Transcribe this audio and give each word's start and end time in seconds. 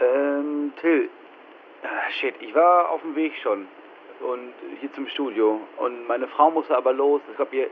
Ähm, 0.00 0.72
Till. 0.80 1.08
Ah, 1.82 2.10
shit, 2.10 2.34
ich 2.40 2.54
war 2.54 2.90
auf 2.90 3.02
dem 3.02 3.14
Weg 3.14 3.34
schon. 3.42 3.68
Und 4.20 4.54
hier 4.80 4.92
zum 4.92 5.06
Studio. 5.08 5.60
Und 5.76 6.06
meine 6.06 6.26
Frau 6.28 6.50
musste 6.50 6.76
aber 6.76 6.92
los. 6.92 7.20
Ich 7.30 7.36
glaube, 7.36 7.54
ihr. 7.56 7.70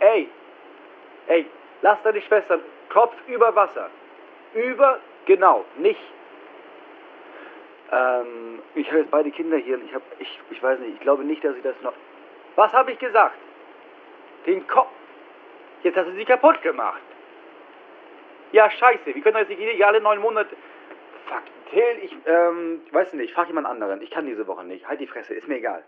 Ey! 0.00 0.28
Ey, 1.26 1.46
lass 1.82 2.02
deine 2.02 2.20
Schwestern. 2.22 2.60
Kopf 2.88 3.14
über 3.28 3.54
Wasser. 3.54 3.90
Über, 4.54 5.00
genau, 5.26 5.64
nicht. 5.76 6.00
Ähm, 7.92 8.60
ich 8.74 8.88
habe 8.88 9.00
jetzt 9.00 9.10
beide 9.10 9.30
Kinder 9.30 9.56
hier 9.56 9.76
und 9.76 9.84
ich 9.84 9.94
habe. 9.94 10.04
Ich, 10.18 10.40
ich 10.50 10.62
weiß 10.62 10.78
nicht, 10.80 10.94
ich 10.94 11.00
glaube 11.00 11.24
nicht, 11.24 11.44
dass 11.44 11.56
ich 11.56 11.62
das 11.62 11.80
noch. 11.82 11.94
Was 12.56 12.72
habe 12.72 12.92
ich 12.92 12.98
gesagt? 12.98 13.36
Den 14.46 14.66
Kopf. 14.66 14.90
Jetzt 15.82 15.96
hast 15.96 16.06
du 16.06 16.12
sie 16.12 16.24
kaputt 16.24 16.60
gemacht. 16.62 17.02
Ja, 18.52 18.70
scheiße. 18.70 19.14
Wie 19.14 19.20
können 19.20 19.36
das 19.36 19.48
nicht 19.48 19.84
alle 19.84 20.00
neun 20.00 20.20
Monate. 20.20 20.56
Till, 21.74 21.82
ich, 22.04 22.12
ähm, 22.26 22.82
ich 22.86 22.94
weiß 22.94 23.14
nicht, 23.14 23.34
frag 23.34 23.48
jemand 23.48 23.66
anderen. 23.66 24.00
Ich 24.00 24.10
kann 24.12 24.26
diese 24.26 24.46
Woche 24.46 24.62
nicht. 24.62 24.86
Halt 24.86 25.00
die 25.00 25.08
Fresse, 25.08 25.34
ist 25.34 25.48
mir 25.48 25.56
egal. 25.56 25.82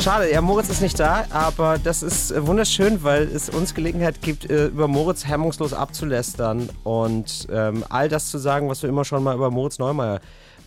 Schade, 0.00 0.30
ja, 0.30 0.40
Moritz 0.40 0.70
ist 0.70 0.80
nicht 0.80 1.00
da, 1.00 1.24
aber 1.32 1.78
das 1.82 2.04
ist 2.04 2.30
äh, 2.30 2.46
wunderschön, 2.46 3.02
weil 3.02 3.24
es 3.24 3.50
uns 3.50 3.74
Gelegenheit 3.74 4.22
gibt, 4.22 4.48
äh, 4.48 4.66
über 4.66 4.86
Moritz 4.86 5.26
hemmungslos 5.26 5.74
abzulästern 5.74 6.70
und 6.84 7.48
ähm, 7.50 7.82
all 7.90 8.08
das 8.08 8.30
zu 8.30 8.38
sagen, 8.38 8.68
was 8.68 8.80
wir 8.84 8.88
immer 8.88 9.04
schon 9.04 9.24
mal 9.24 9.34
über 9.34 9.50
Moritz 9.50 9.80
Neumeier 9.80 10.20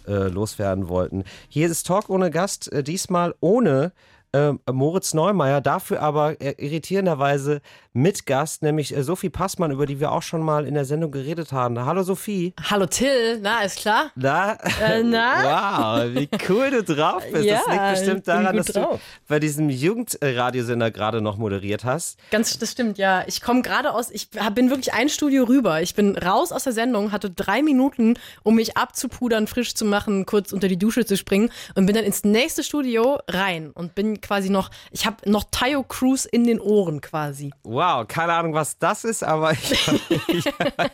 äh, 0.09 0.27
loswerden 0.27 0.89
wollten. 0.89 1.23
Hier 1.47 1.67
ist 1.67 1.87
Talk 1.87 2.09
ohne 2.09 2.31
Gast, 2.31 2.69
äh, 2.73 2.83
diesmal 2.83 3.33
ohne 3.39 3.93
äh, 4.33 4.51
Moritz 4.69 5.13
Neumeier, 5.13 5.61
dafür 5.61 6.01
aber 6.01 6.41
irritierenderweise 6.41 7.61
mit 7.93 8.25
Gast, 8.25 8.61
nämlich 8.61 8.95
äh, 8.95 9.03
Sophie 9.03 9.29
Passmann, 9.29 9.71
über 9.71 9.85
die 9.85 9.99
wir 9.99 10.11
auch 10.11 10.21
schon 10.21 10.41
mal 10.41 10.65
in 10.65 10.75
der 10.75 10.85
Sendung 10.85 11.11
geredet 11.11 11.51
haben. 11.51 11.77
Hallo 11.83 12.03
Sophie. 12.03 12.53
Hallo 12.69 12.85
Till, 12.85 13.39
na, 13.41 13.61
ist 13.61 13.79
klar? 13.79 14.11
Na? 14.15 14.53
Äh, 14.81 15.03
na? 15.03 15.31
Wow, 15.51 16.15
wie 16.15 16.29
cool 16.49 16.69
du 16.69 16.83
drauf 16.83 17.23
bist. 17.31 17.45
Ja, 17.45 17.61
das 17.65 17.67
liegt 17.67 17.89
bestimmt 17.91 18.27
daran, 18.27 18.55
dass 18.55 18.67
drauf. 18.67 18.99
du 18.99 18.99
bei 19.27 19.39
diesem 19.39 19.69
Jugendradiosender 19.69 20.91
gerade 20.91 21.21
noch 21.21 21.37
moderiert 21.37 21.83
hast. 21.83 22.17
Ganz, 22.29 22.57
das 22.57 22.71
stimmt, 22.71 22.97
ja. 22.97 23.23
Ich 23.27 23.41
komme 23.41 23.61
gerade 23.61 23.93
aus, 23.93 24.09
ich 24.11 24.29
bin 24.53 24.69
wirklich 24.69 24.93
ein 24.93 25.09
Studio 25.09 25.43
rüber. 25.43 25.81
Ich 25.81 25.95
bin 25.95 26.17
raus 26.17 26.51
aus 26.51 26.63
der 26.63 26.73
Sendung, 26.73 27.11
hatte 27.11 27.29
drei 27.29 27.61
Minuten, 27.61 28.15
um 28.43 28.55
mich 28.55 28.77
abzupudern, 28.77 29.47
frisch 29.47 29.75
zu 29.75 29.85
machen, 29.85 30.25
kurz 30.25 30.53
unter 30.53 30.67
die 30.67 30.77
Dusche 30.77 31.05
zu 31.05 31.17
springen 31.17 31.49
und 31.75 31.85
bin 31.85 31.95
dann 31.95 32.05
ins 32.05 32.23
nächste 32.23 32.63
Studio 32.63 33.19
rein 33.27 33.71
und 33.71 33.95
bin 33.95 34.21
quasi 34.21 34.49
noch, 34.49 34.69
ich 34.91 35.05
habe 35.05 35.29
noch 35.29 35.45
Tayo 35.51 35.83
Cruz 35.83 36.25
in 36.25 36.45
den 36.45 36.59
Ohren 36.59 37.01
quasi. 37.01 37.51
Wow, 37.63 37.80
keine 38.07 38.33
Ahnung, 38.33 38.53
was 38.53 38.77
das 38.77 39.03
ist, 39.03 39.23
aber 39.23 39.51
ich, 39.53 39.71
ich, 40.27 40.45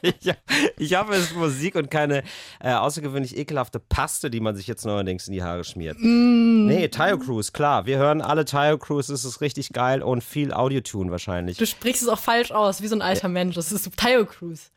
ich, 0.02 0.34
ich 0.78 0.96
hoffe, 0.98 1.14
es 1.14 1.26
ist 1.32 1.36
Musik 1.36 1.76
und 1.76 1.92
keine 1.92 2.24
äh, 2.60 2.74
außergewöhnlich 2.74 3.38
ekelhafte 3.38 3.80
Paste, 3.80 4.30
die 4.30 4.40
man 4.40 4.56
sich 4.56 4.68
jetzt 4.68 4.86
neuerdings 4.86 5.28
in 5.28 5.34
die 5.34 5.44
Haare 5.44 5.64
schmiert. 5.64 5.98
Nee, 6.00 6.88
Tayo 6.90 7.18
Cruise, 7.18 7.52
klar. 7.52 7.86
Wir 7.86 7.98
hören 7.98 8.22
alle 8.22 8.46
Tayo 8.46 8.78
Cruise, 8.78 9.12
es 9.14 9.26
ist 9.26 9.42
richtig 9.42 9.70
geil 9.74 10.02
und 10.02 10.24
viel 10.24 10.54
Audiotune 10.54 11.12
wahrscheinlich. 11.12 11.58
Du 11.58 11.66
sprichst 11.66 12.02
es 12.04 12.08
auch 12.10 12.20
falsch 12.20 12.52
aus, 12.52 12.82
wie 12.82 12.88
so 12.88 12.96
ein 12.96 13.02
alter 13.02 13.28
Mensch. 13.30 13.56
Das 13.56 13.72
ist 13.72 13.96
Tayo 13.98 14.26
Cruz. 14.26 14.72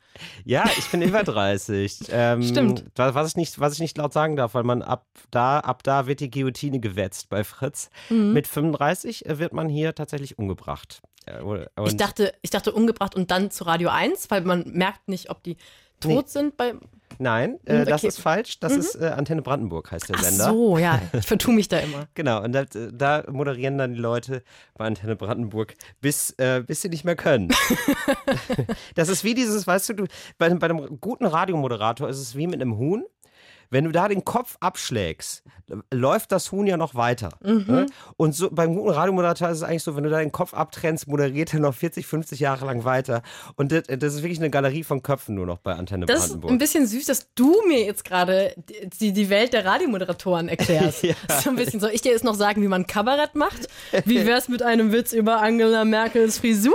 Ja, 0.44 0.64
ich 0.76 0.88
bin 0.90 1.02
über 1.02 1.22
30. 1.22 2.00
Ähm, 2.12 2.42
Stimmt. 2.42 2.84
wa- 2.96 3.14
Was 3.14 3.28
ich, 3.28 3.36
nicht, 3.36 3.60
was 3.60 3.74
ich 3.74 3.78
nicht 3.78 3.96
laut 3.96 4.12
sagen 4.12 4.34
darf, 4.36 4.54
weil 4.54 4.64
man 4.64 4.82
ab 4.82 5.06
da, 5.30 5.60
ab 5.60 5.82
da 5.84 6.06
wird 6.08 6.18
die 6.20 6.30
Guillotine 6.30 6.80
gewetzt 6.80 7.28
bei 7.28 7.44
Fritz. 7.44 7.88
Mhm. 8.10 8.32
Mit 8.32 8.48
35 8.48 9.24
wird 9.28 9.52
man 9.52 9.68
hier 9.68 9.94
tatsächlich 9.94 10.36
umgebracht. 10.38 11.00
Ich 11.86 11.96
dachte, 11.96 12.32
ich 12.42 12.50
dachte 12.50 12.72
umgebracht 12.72 13.14
und 13.14 13.30
dann 13.30 13.50
zu 13.50 13.64
Radio 13.64 13.90
1, 13.90 14.30
weil 14.30 14.40
man 14.42 14.64
merkt 14.72 15.08
nicht, 15.08 15.30
ob 15.30 15.42
die 15.42 15.56
tot 16.00 16.28
sind 16.30 16.56
bei. 16.56 16.74
Nein, 17.18 17.58
äh, 17.66 17.80
Mhm, 17.80 17.84
das 17.84 18.00
okay. 18.00 18.08
ist 18.08 18.20
falsch. 18.20 18.60
Das 18.60 18.72
ist 18.74 18.94
äh, 18.94 19.08
Antenne 19.08 19.42
Brandenburg, 19.42 19.90
heißt 19.90 20.08
der 20.08 20.16
Ach 20.18 20.22
Sender. 20.22 20.44
so, 20.46 20.78
ja, 20.78 21.00
ich 21.12 21.26
vertue 21.26 21.52
mich 21.54 21.68
da 21.68 21.78
immer. 21.78 22.06
Genau, 22.14 22.42
und 22.42 22.52
da, 22.52 22.64
da 22.64 23.24
moderieren 23.30 23.76
dann 23.76 23.92
die 23.92 24.00
Leute 24.00 24.42
bei 24.74 24.86
Antenne 24.86 25.16
Brandenburg, 25.16 25.74
bis, 26.00 26.30
äh, 26.38 26.62
bis 26.66 26.80
sie 26.80 26.88
nicht 26.88 27.04
mehr 27.04 27.16
können. 27.16 27.50
das 28.94 29.08
ist 29.08 29.24
wie 29.24 29.34
dieses, 29.34 29.66
weißt 29.66 29.90
du, 29.90 29.94
du 29.94 30.04
bei, 30.38 30.48
bei 30.54 30.68
einem 30.70 30.98
guten 31.00 31.26
Radiomoderator 31.26 32.08
ist 32.08 32.18
es 32.18 32.36
wie 32.36 32.46
mit 32.46 32.60
einem 32.62 32.78
Huhn. 32.78 33.04
Wenn 33.70 33.84
du 33.84 33.92
da 33.92 34.08
den 34.08 34.24
Kopf 34.24 34.56
abschlägst, 34.60 35.44
läuft 35.92 36.32
das 36.32 36.50
Huhn 36.50 36.66
ja 36.66 36.76
noch 36.76 36.96
weiter. 36.96 37.28
Ne? 37.42 37.86
Und 38.16 38.34
so 38.34 38.50
beim 38.50 38.74
guten 38.74 38.90
Radiomoderator 38.90 39.48
ist 39.50 39.58
es 39.58 39.62
eigentlich 39.62 39.84
so, 39.84 39.94
wenn 39.94 40.02
du 40.02 40.10
da 40.10 40.18
den 40.18 40.32
Kopf 40.32 40.52
abtrennst, 40.54 41.06
moderiert 41.06 41.54
er 41.54 41.60
noch 41.60 41.74
40, 41.74 42.04
50 42.06 42.40
Jahre 42.40 42.66
lang 42.66 42.84
weiter. 42.84 43.22
Und 43.54 43.70
das, 43.70 43.84
das 43.86 44.14
ist 44.14 44.22
wirklich 44.22 44.40
eine 44.40 44.50
Galerie 44.50 44.82
von 44.82 45.02
Köpfen 45.04 45.36
nur 45.36 45.46
noch 45.46 45.58
bei 45.58 45.74
Antenne 45.74 46.06
Das 46.06 46.18
ist 46.22 46.26
Brandenburg. 46.30 46.50
ein 46.50 46.58
bisschen 46.58 46.86
süß, 46.88 47.06
dass 47.06 47.32
du 47.36 47.54
mir 47.68 47.84
jetzt 47.84 48.04
gerade 48.04 48.52
die, 49.00 49.12
die 49.12 49.30
Welt 49.30 49.52
der 49.52 49.64
Radiomoderatoren 49.64 50.48
erklärst. 50.48 51.04
Ja. 51.10 51.14
So 51.42 51.50
ein 51.50 51.56
bisschen. 51.56 51.78
Soll 51.80 51.90
ich 51.92 52.02
dir 52.02 52.10
jetzt 52.12 52.24
noch 52.24 52.34
sagen, 52.34 52.62
wie 52.62 52.68
man 52.68 52.86
Kabarett 52.86 53.34
macht? 53.36 53.68
Wie 54.04 54.26
wär's 54.26 54.48
mit 54.48 54.62
einem 54.62 54.92
Witz 54.92 55.12
über 55.12 55.40
Angela 55.40 55.84
Merkels 55.84 56.38
Frisur? 56.38 56.74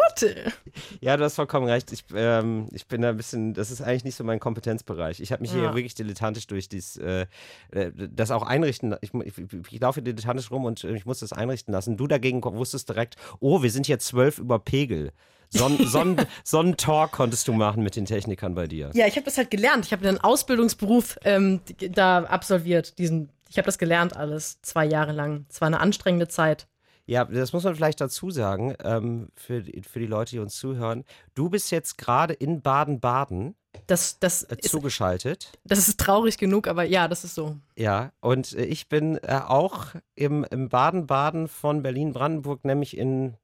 Ja, 1.01 1.15
du 1.17 1.23
hast 1.23 1.35
vollkommen 1.35 1.67
recht. 1.67 1.91
Ich, 1.91 2.03
ähm, 2.15 2.67
ich 2.71 2.87
bin 2.87 3.01
da 3.01 3.09
ein 3.09 3.17
bisschen, 3.17 3.53
das 3.53 3.71
ist 3.71 3.81
eigentlich 3.81 4.03
nicht 4.03 4.15
so 4.15 4.23
mein 4.23 4.39
Kompetenzbereich. 4.39 5.19
Ich 5.19 5.31
habe 5.31 5.41
mich 5.41 5.51
hier 5.51 5.63
Ja. 5.63 5.73
wirklich 5.75 5.95
dilettantisch 5.95 6.47
durch 6.47 6.67
dies, 6.69 6.84
äh, 6.97 7.25
äh, 7.71 7.91
das 7.95 8.31
auch 8.31 8.43
einrichten. 8.43 8.95
Ich, 9.01 9.13
ich, 9.13 9.33
ich 9.71 9.79
laufe 9.79 10.01
hier 10.01 10.03
dilettantisch 10.03 10.51
rum 10.51 10.65
und 10.65 10.83
äh, 10.83 10.95
ich 10.95 11.05
muss 11.05 11.19
das 11.19 11.33
einrichten 11.33 11.73
lassen. 11.73 11.97
Du 11.97 12.07
dagegen 12.07 12.43
wusstest 12.43 12.89
direkt, 12.89 13.15
oh, 13.39 13.61
wir 13.61 13.71
sind 13.71 13.87
jetzt 13.87 14.07
zwölf 14.07 14.37
über 14.37 14.59
Pegel. 14.59 15.11
Son, 15.49 15.77
Son, 15.87 16.17
Sonnentalk 16.43 17.11
konntest 17.11 17.47
du 17.47 17.53
machen 17.53 17.83
mit 17.83 17.95
den 17.95 18.05
Technikern 18.05 18.55
bei 18.55 18.67
dir. 18.67 18.91
Ja, 18.93 19.07
ich 19.07 19.15
habe 19.15 19.25
das 19.25 19.37
halt 19.37 19.51
gelernt. 19.51 19.85
Ich 19.85 19.91
habe 19.91 20.07
einen 20.07 20.19
Ausbildungsberuf 20.19 21.17
ähm, 21.23 21.61
da 21.91 22.23
absolviert. 22.23 22.97
Diesen, 22.97 23.29
ich 23.49 23.57
habe 23.57 23.65
das 23.65 23.77
gelernt 23.77 24.15
alles, 24.15 24.61
zwei 24.61 24.85
Jahre 24.85 25.11
lang. 25.11 25.45
Es 25.49 25.61
war 25.61 25.67
eine 25.67 25.79
anstrengende 25.79 26.27
Zeit. 26.27 26.67
Ja, 27.07 27.25
das 27.25 27.53
muss 27.53 27.63
man 27.63 27.75
vielleicht 27.75 28.01
dazu 28.01 28.31
sagen, 28.31 28.75
ähm, 28.83 29.29
für, 29.35 29.61
die- 29.61 29.81
für 29.83 29.99
die 29.99 30.07
Leute, 30.07 30.31
die 30.31 30.39
uns 30.39 30.55
zuhören. 30.55 31.03
Du 31.35 31.49
bist 31.49 31.71
jetzt 31.71 31.97
gerade 31.99 32.33
in 32.33 32.61
Baden-Baden 32.61 33.55
Das, 33.87 34.17
das, 34.19 34.43
äh, 34.43 34.55
ist, 34.59 34.71
zugeschaltet. 34.71 35.51
das 35.65 35.87
ist 35.87 35.99
traurig 35.99 36.37
genug, 36.37 36.67
aber 36.67 36.83
ja, 36.83 37.07
das 37.07 37.23
ist 37.23 37.35
so. 37.35 37.57
Ja, 37.77 38.11
und 38.21 38.53
äh, 38.53 38.65
ich 38.65 38.89
bin 38.89 39.17
äh, 39.23 39.39
auch 39.45 39.87
im, 40.15 40.45
im 40.49 40.69
Baden-Baden 40.69 41.47
von 41.47 41.83
Berlin-Brandenburg, 41.83 42.65
nämlich 42.65 42.97
in 42.97 43.35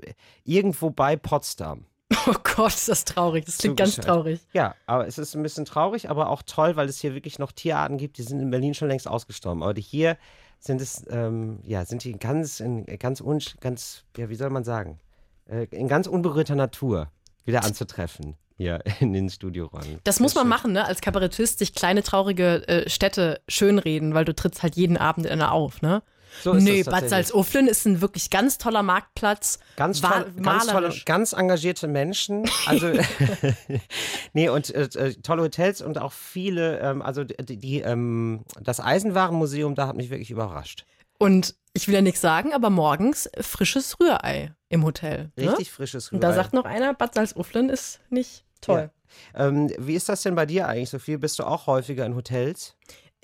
äh, 0.00 0.12
irgendwo 0.44 0.90
bei 0.90 1.16
Potsdam. 1.16 1.86
Oh 2.26 2.34
Gott, 2.56 2.74
ist 2.74 2.88
das 2.90 3.04
traurig. 3.06 3.46
Das 3.46 3.56
klingt 3.58 3.78
ganz 3.78 3.96
traurig. 3.96 4.40
Ja, 4.52 4.74
aber 4.86 5.06
es 5.06 5.16
ist 5.18 5.34
ein 5.34 5.42
bisschen 5.42 5.64
traurig, 5.64 6.10
aber 6.10 6.28
auch 6.28 6.42
toll, 6.42 6.76
weil 6.76 6.86
es 6.88 7.00
hier 7.00 7.14
wirklich 7.14 7.38
noch 7.38 7.52
Tierarten 7.52 7.96
gibt, 7.96 8.18
die 8.18 8.22
sind 8.22 8.40
in 8.40 8.50
Berlin 8.50 8.74
schon 8.74 8.88
längst 8.88 9.08
ausgestorben. 9.08 9.62
Aber 9.62 9.72
die 9.72 9.80
hier 9.80 10.18
sind 10.58 10.80
es, 10.80 11.04
ähm, 11.08 11.60
ja, 11.62 11.84
sind 11.84 12.04
die 12.04 12.12
ganz, 12.12 12.60
in 12.60 12.84
ganz, 12.98 13.20
un, 13.20 13.40
ganz, 13.60 14.04
ja, 14.16 14.28
wie 14.28 14.34
soll 14.34 14.50
man 14.50 14.64
sagen, 14.64 14.98
äh, 15.46 15.66
in 15.70 15.88
ganz 15.88 16.06
unberührter 16.06 16.54
Natur 16.54 17.10
wieder 17.44 17.64
anzutreffen 17.64 18.36
hier 18.56 18.82
in 19.00 19.12
den 19.12 19.30
Studioräumen. 19.30 20.00
Das 20.04 20.20
muss 20.20 20.34
man 20.34 20.42
schön. 20.42 20.48
machen, 20.50 20.72
ne? 20.72 20.84
Als 20.84 21.00
Kabarettist 21.00 21.60
sich 21.60 21.74
kleine 21.74 22.02
traurige 22.02 22.66
äh, 22.68 22.90
Städte 22.90 23.40
schönreden, 23.48 24.14
weil 24.14 24.24
du 24.24 24.34
trittst 24.34 24.62
halt 24.62 24.76
jeden 24.76 24.96
Abend 24.96 25.26
in 25.26 25.32
einer 25.32 25.52
auf, 25.52 25.80
ne? 25.80 26.02
So 26.42 26.54
nee, 26.54 26.82
Bad. 26.82 27.08
Salzuflen 27.08 27.68
ist 27.68 27.86
ein 27.86 28.00
wirklich 28.00 28.30
ganz 28.30 28.58
toller 28.58 28.82
Marktplatz. 28.82 29.58
Ganz, 29.76 30.00
toll, 30.00 30.32
ganz 30.42 30.66
tolle, 30.66 30.94
ganz 31.04 31.32
engagierte 31.32 31.88
Menschen. 31.88 32.48
Also, 32.66 32.92
nee, 34.32 34.48
und 34.48 34.74
äh, 34.74 34.88
äh, 34.94 35.14
tolle 35.14 35.42
Hotels 35.42 35.82
und 35.82 35.98
auch 35.98 36.12
viele, 36.12 36.78
ähm, 36.80 37.02
also 37.02 37.24
die, 37.24 37.56
die, 37.56 37.80
ähm, 37.80 38.44
das 38.60 38.80
Eisenwarenmuseum, 38.80 39.74
da 39.74 39.88
hat 39.88 39.96
mich 39.96 40.10
wirklich 40.10 40.30
überrascht. 40.30 40.84
Und 41.18 41.56
ich 41.72 41.88
will 41.88 41.94
ja 41.94 42.00
nichts 42.00 42.20
sagen, 42.20 42.52
aber 42.52 42.70
morgens 42.70 43.28
frisches 43.40 43.98
Rührei 44.00 44.54
im 44.68 44.84
Hotel. 44.84 45.32
Ne? 45.36 45.50
Richtig 45.50 45.72
frisches 45.72 46.12
Und 46.12 46.20
da 46.20 46.28
Rührei. 46.28 46.36
sagt 46.36 46.54
noch 46.54 46.64
einer, 46.64 46.94
Bad 46.94 47.14
Salzuflen 47.14 47.70
ist 47.70 48.00
nicht 48.10 48.44
toll. 48.60 48.90
Ähm, 49.34 49.70
wie 49.78 49.94
ist 49.94 50.08
das 50.08 50.22
denn 50.22 50.34
bei 50.34 50.46
dir 50.46 50.68
eigentlich, 50.68 50.90
Sophie? 50.90 51.16
Bist 51.16 51.38
du 51.38 51.44
auch 51.44 51.66
häufiger 51.66 52.04
in 52.06 52.14
Hotels? 52.14 52.76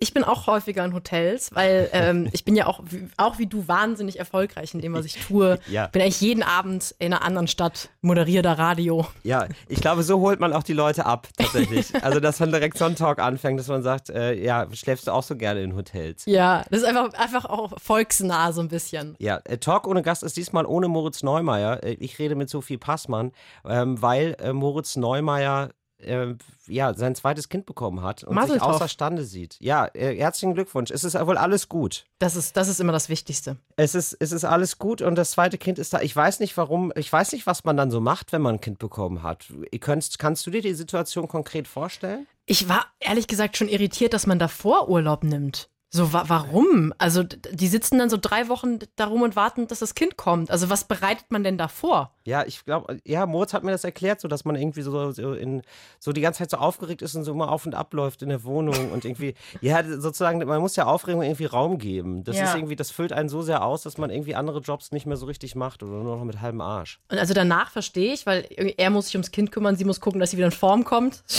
Ich 0.05 0.13
bin 0.13 0.23
auch 0.23 0.47
häufiger 0.47 0.85
in 0.85 0.93
Hotels, 0.93 1.51
weil 1.55 1.89
ähm, 1.93 2.29
ich 2.33 2.45
bin 2.45 2.55
ja 2.57 2.67
auch, 2.67 2.81
wie- 2.85 3.09
auch 3.17 3.39
wie 3.39 3.47
du 3.47 3.67
wahnsinnig 3.69 4.19
erfolgreich 4.19 4.75
in 4.75 4.81
dem, 4.83 4.93
was 4.93 5.07
ich 5.07 5.17
tue. 5.27 5.59
Ja. 5.71 5.87
Bin 5.87 6.03
eigentlich 6.03 6.21
jeden 6.21 6.43
Abend 6.43 6.95
in 6.99 7.13
einer 7.15 7.25
anderen 7.25 7.49
Stadt, 7.49 7.89
moderiere 8.03 8.43
da 8.43 8.53
Radio. 8.53 9.07
Ja, 9.23 9.47
ich 9.69 9.81
glaube, 9.81 10.03
so 10.03 10.21
holt 10.21 10.41
man 10.41 10.53
auch 10.53 10.63
die 10.63 10.75
Leute 10.75 11.07
ab, 11.07 11.29
tatsächlich. 11.39 11.87
also, 12.05 12.21
dass 12.21 12.39
man 12.39 12.51
direkt 12.51 12.77
so 12.77 12.85
einen 12.85 12.97
Talk 12.97 13.19
anfängt, 13.19 13.59
dass 13.59 13.69
man 13.69 13.83
sagt, 13.83 14.11
äh, 14.11 14.35
ja, 14.35 14.67
schläfst 14.75 15.07
du 15.07 15.13
auch 15.13 15.23
so 15.23 15.37
gerne 15.37 15.63
in 15.63 15.75
Hotels? 15.75 16.27
Ja, 16.27 16.65
das 16.71 16.83
ist 16.83 16.87
einfach, 16.87 17.15
einfach 17.15 17.47
auch 17.47 17.73
volksnah 17.81 18.53
so 18.53 18.61
ein 18.61 18.69
bisschen. 18.69 19.17
Ja, 19.19 19.41
äh, 19.45 19.57
Talk 19.57 19.87
ohne 19.87 20.03
Gast 20.03 20.23
ist 20.23 20.37
diesmal 20.37 20.67
ohne 20.67 20.89
Moritz 20.89 21.23
Neumeier. 21.23 21.83
Äh, 21.83 21.95
Ich 21.95 22.19
rede 22.19 22.35
mit 22.35 22.51
Sophie 22.51 22.77
Passmann, 22.77 23.33
ähm, 23.67 24.03
weil 24.03 24.37
äh, 24.39 24.53
Moritz 24.53 24.97
Neumeier 24.97 25.71
äh, 25.99 26.35
ja, 26.67 26.95
sein 26.95 27.15
zweites 27.15 27.49
Kind 27.49 27.67
bekommen 27.67 28.03
hat 28.03 28.25
und 28.25 28.35
Mazel 28.35 28.55
sich 28.55 28.63
außerstande 28.63 29.25
sieht. 29.25 29.57
Ja, 29.61 29.87
äh, 29.95 30.17
herzlichen 30.17 30.55
Glückwunsch. 30.55 30.91
Es 30.91 31.05
ist 31.05 31.15
wohl 31.15 31.37
alles 31.37 31.69
gut. 31.69 32.07
Das 32.19 32.37
ist, 32.37 32.57
das 32.57 32.69
ist 32.69 32.81
immer 32.81 32.93
das 32.93 33.09
Wichtigste. 33.09 33.57
Es 33.77 33.95
ist, 33.95 34.17
es 34.21 34.33
ist 34.33 34.45
alles 34.45 34.79
gut 34.79 35.03
und 35.03 35.15
das 35.17 35.33
zweite 35.33 35.59
Kind 35.59 35.79
ist 35.79 35.93
da. 35.93 36.01
Ich 36.01 36.15
weiß 36.15 36.41
nicht, 36.41 36.57
warum, 36.57 36.93
ich 36.97 37.13
weiß 37.13 37.33
nicht, 37.33 37.47
was 37.47 37.65
man 37.65 37.77
dann 37.77 37.91
so 37.91 38.01
macht, 38.01 38.33
wenn 38.33 38.43
man 38.43 38.57
ein 38.57 38.61
Kind 38.61 38.79
bekommen 38.79 39.23
hat. 39.23 39.47
Könntest, 39.81 40.19
kannst 40.19 40.47
du 40.47 40.51
dir 40.51 40.63
die 40.63 40.75
Situation 40.75 41.29
konkret 41.29 41.69
vorstellen? 41.69 42.27
Ich 42.47 42.69
war 42.69 42.87
ehrlich 43.01 43.27
gesagt 43.27 43.57
schon 43.57 43.69
irritiert, 43.69 44.13
dass 44.13 44.27
man 44.27 44.39
davor 44.39 44.89
Urlaub 44.89 45.25
nimmt. 45.25 45.69
So, 45.91 46.13
wa 46.13 46.25
warum? 46.27 46.93
Also, 46.99 47.23
die 47.23 47.69
sitzen 47.69 48.01
dann 48.01 48.11
so 48.11 48.19
drei 48.21 48.49
Wochen 48.49 48.81
darum 48.97 49.23
und 49.23 49.37
warten, 49.37 49.69
dass 49.69 49.79
das 49.79 49.95
Kind 49.95 50.17
kommt. 50.17 50.51
Also, 50.51 50.69
was 50.69 50.89
bereitet 50.89 51.27
man 51.31 51.45
denn 51.45 51.57
davor? 51.57 52.14
Ja, 52.27 52.43
ich 52.47 52.65
glaube, 52.65 53.01
ja, 53.05 53.27
Moritz 53.27 53.53
hat 53.53 53.65
mir 53.65 53.71
das 53.71 53.85
erklärt, 53.85 54.19
so 54.21 54.29
dass 54.29 54.47
man 54.47 54.57
irgendwie 54.57 54.81
so, 54.81 55.11
so 55.13 55.35
in 55.35 55.61
so 55.99 56.13
die 56.13 56.23
ganze 56.23 56.39
Zeit 56.39 56.51
so 56.51 56.57
aufgeregt 56.57 57.03
ist 57.03 57.15
und 57.15 57.25
so 57.25 57.33
immer 57.33 57.53
auf 57.53 57.67
und 57.67 57.75
ab 57.75 57.93
läuft 57.93 58.23
in 58.23 58.31
der 58.31 58.45
Wohnung 58.45 58.93
und 58.93 59.05
irgendwie, 59.05 59.35
ja, 59.61 59.85
sozusagen, 59.85 60.39
man 60.39 60.61
muss 60.61 60.75
ja 60.77 60.87
Aufregung 60.87 61.23
irgendwie 61.23 61.45
Raum 61.45 61.77
geben. 61.79 62.25
Das 62.25 62.37
Ja. 62.37 62.45
ist 62.45 62.55
irgendwie, 62.55 62.77
das 62.77 62.91
füllt 62.91 63.13
einen 63.13 63.29
so 63.29 63.43
sehr 63.43 63.63
aus, 63.63 63.83
dass 63.83 63.99
man 63.99 64.09
irgendwie 64.09 64.35
andere 64.35 64.61
Jobs 64.61 64.91
nicht 64.91 65.05
mehr 65.05 65.19
so 65.19 65.27
richtig 65.27 65.55
macht 65.55 65.83
oder 65.83 65.93
nur 65.93 66.17
noch 66.17 66.25
mit 66.25 66.41
halbem 66.41 66.63
Arsch. 66.63 66.99
Und 67.11 67.19
also 67.19 67.35
danach 67.35 67.71
verstehe 67.71 68.15
ich, 68.15 68.25
weil 68.25 68.47
er 68.77 68.89
muss 68.89 69.07
sich 69.07 69.17
ums 69.17 69.31
Kind 69.31 69.53
kümmern, 69.53 69.77
sie 69.77 69.85
muss 69.85 70.01
gucken, 70.01 70.19
dass 70.21 70.31
sie 70.31 70.39
wieder 70.39 70.47
in 70.47 70.53
Form 70.53 70.85
kommt. 70.85 71.23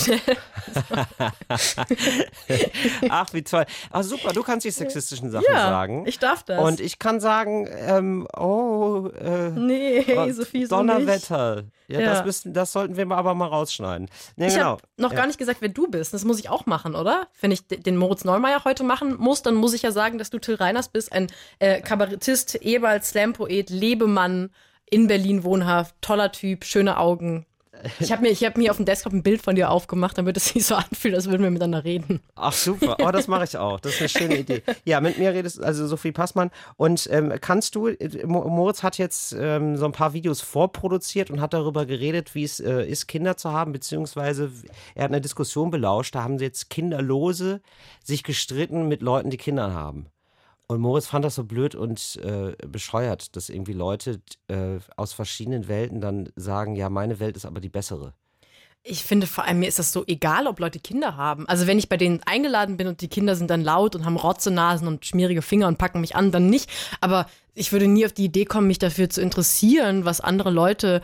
Ach, 3.09 3.33
wie 3.33 3.43
toll. 3.43 3.65
Ach, 3.91 4.03
super, 4.03 4.33
du 4.33 4.43
kannst 4.43 4.65
die 4.65 4.71
sexistischen 4.71 5.31
Sachen 5.31 5.45
ja, 5.49 5.69
sagen. 5.69 6.05
ich 6.05 6.19
darf 6.19 6.43
das. 6.43 6.61
Und 6.61 6.79
ich 6.79 6.99
kann 6.99 7.19
sagen, 7.19 7.67
ähm, 7.71 8.27
oh, 8.37 9.09
äh, 9.19 9.49
nee, 9.49 10.05
oh, 10.15 10.31
Sophie, 10.31 10.65
so. 10.65 10.74
Donnerwetter. 10.77 11.63
Ja, 11.87 11.99
Ja. 11.99 12.13
Das, 12.13 12.25
müssten, 12.25 12.53
das 12.53 12.71
sollten 12.71 12.97
wir 12.97 13.09
aber 13.11 13.35
mal 13.35 13.47
rausschneiden. 13.47 14.09
Nee, 14.35 14.47
Ich 14.47 14.53
genau. 14.55 14.65
habe 14.71 14.81
noch 14.97 15.11
Ja. 15.11 15.17
gar 15.17 15.27
nicht 15.27 15.37
gesagt, 15.37 15.61
wer 15.61 15.69
du 15.69 15.87
bist. 15.87 16.13
Das 16.13 16.25
muss 16.25 16.39
ich 16.39 16.49
auch 16.49 16.65
machen, 16.65 16.95
oder? 16.95 17.27
Wenn 17.41 17.51
ich 17.51 17.67
den 17.67 17.97
Moritz 17.97 18.23
Neumeier 18.25 18.63
heute 18.65 18.83
machen 18.83 19.15
muss, 19.17 19.41
dann 19.43 19.55
muss 19.55 19.73
ich 19.73 19.83
ja 19.83 19.91
sagen, 19.91 20.17
dass 20.17 20.29
du 20.29 20.39
Till 20.39 20.55
Reiners 20.55 20.89
bist, 20.89 21.11
ein 21.11 21.27
äh, 21.59 21.81
Kabarettist, 21.81 22.55
ehemals 22.55 23.09
Slam-Poet, 23.09 23.69
Lebemann, 23.69 24.49
in 24.89 25.07
Berlin 25.07 25.43
wohnhaft, 25.43 25.95
toller 26.01 26.31
Typ, 26.31 26.63
schöne 26.65 26.97
Augen. 26.97 27.45
Ich 27.99 28.11
habe 28.11 28.21
mir, 28.21 28.33
hab 28.33 28.57
mir 28.57 28.71
auf 28.71 28.77
dem 28.77 28.85
Desktop 28.85 29.13
ein 29.13 29.23
Bild 29.23 29.41
von 29.41 29.55
dir 29.55 29.69
aufgemacht, 29.69 30.17
damit 30.17 30.37
es 30.37 30.45
sich 30.45 30.65
so 30.65 30.75
anfühlt, 30.75 31.15
als 31.15 31.29
würden 31.29 31.43
wir 31.43 31.51
miteinander 31.51 31.83
reden. 31.83 32.21
Ach 32.35 32.53
super, 32.53 32.97
oh, 32.99 33.11
das 33.11 33.27
mache 33.27 33.43
ich 33.43 33.57
auch. 33.57 33.79
Das 33.79 33.93
ist 33.93 33.99
eine 33.99 34.09
schöne 34.09 34.37
Idee. 34.37 34.63
Ja, 34.85 35.01
mit 35.01 35.17
mir 35.17 35.33
redest 35.33 35.63
also 35.63 35.85
Sophie 35.87 36.11
Passmann. 36.11 36.51
Und 36.77 37.07
ähm, 37.11 37.33
kannst 37.41 37.75
du, 37.75 37.87
äh, 37.87 38.25
Mo- 38.25 38.47
Moritz 38.47 38.83
hat 38.83 38.97
jetzt 38.97 39.35
ähm, 39.39 39.77
so 39.77 39.85
ein 39.85 39.91
paar 39.91 40.13
Videos 40.13 40.41
vorproduziert 40.41 41.29
und 41.29 41.41
hat 41.41 41.53
darüber 41.53 41.85
geredet, 41.85 42.33
wie 42.35 42.43
es 42.43 42.59
äh, 42.59 42.85
ist, 42.85 43.07
Kinder 43.07 43.37
zu 43.37 43.51
haben, 43.51 43.71
beziehungsweise 43.71 44.51
er 44.95 45.03
hat 45.03 45.11
eine 45.11 45.21
Diskussion 45.21 45.71
belauscht, 45.71 46.15
da 46.15 46.23
haben 46.23 46.39
sie 46.39 46.45
jetzt 46.45 46.69
Kinderlose 46.69 47.61
sich 48.03 48.23
gestritten 48.23 48.87
mit 48.87 49.01
Leuten, 49.01 49.29
die 49.29 49.37
Kinder 49.37 49.73
haben. 49.73 50.07
Und 50.67 50.81
Moritz 50.81 51.07
fand 51.07 51.23
das 51.23 51.35
so 51.35 51.43
blöd 51.43 51.75
und 51.75 52.19
äh, 52.23 52.55
bescheuert, 52.67 53.35
dass 53.35 53.49
irgendwie 53.49 53.73
Leute 53.73 54.19
äh, 54.47 54.79
aus 54.97 55.13
verschiedenen 55.13 55.67
Welten 55.67 56.01
dann 56.01 56.29
sagen, 56.35 56.75
ja, 56.75 56.89
meine 56.89 57.19
Welt 57.19 57.37
ist 57.37 57.45
aber 57.45 57.59
die 57.59 57.69
bessere. 57.69 58.13
Ich 58.87 59.03
finde 59.03 59.25
vor 59.25 59.45
allem, 59.45 59.59
mir 59.59 59.67
ist 59.67 59.79
das 59.79 59.91
so 59.91 60.03
egal, 60.05 60.45
ob 60.45 60.59
Leute 60.59 60.79
Kinder 60.79 61.17
haben. 61.17 61.47
Also 61.47 61.65
wenn 61.65 61.79
ich 61.79 61.89
bei 61.89 61.97
denen 61.97 62.21
eingeladen 62.25 62.77
bin 62.77 62.87
und 62.87 63.01
die 63.01 63.07
Kinder 63.07 63.35
sind 63.35 63.49
dann 63.49 63.63
laut 63.63 63.95
und 63.95 64.05
haben 64.05 64.15
Rotzenasen 64.15 64.87
und 64.87 65.05
schmierige 65.05 65.41
Finger 65.41 65.67
und 65.67 65.79
packen 65.79 66.01
mich 66.01 66.15
an, 66.15 66.31
dann 66.31 66.49
nicht. 66.51 66.69
Aber 67.01 67.27
ich 67.55 67.71
würde 67.71 67.87
nie 67.87 68.05
auf 68.05 68.13
die 68.13 68.25
Idee 68.25 68.45
kommen, 68.45 68.67
mich 68.67 68.77
dafür 68.77 69.09
zu 69.09 69.21
interessieren, 69.21 70.05
was 70.05 70.21
andere 70.21 70.51
Leute 70.51 71.01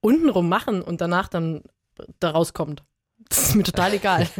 untenrum 0.00 0.48
machen 0.48 0.82
und 0.82 1.00
danach 1.00 1.28
dann 1.28 1.62
da 2.18 2.30
rauskommt. 2.30 2.82
Das 3.32 3.48
ist 3.48 3.54
mir 3.54 3.62
total 3.62 3.94
egal. 3.94 4.28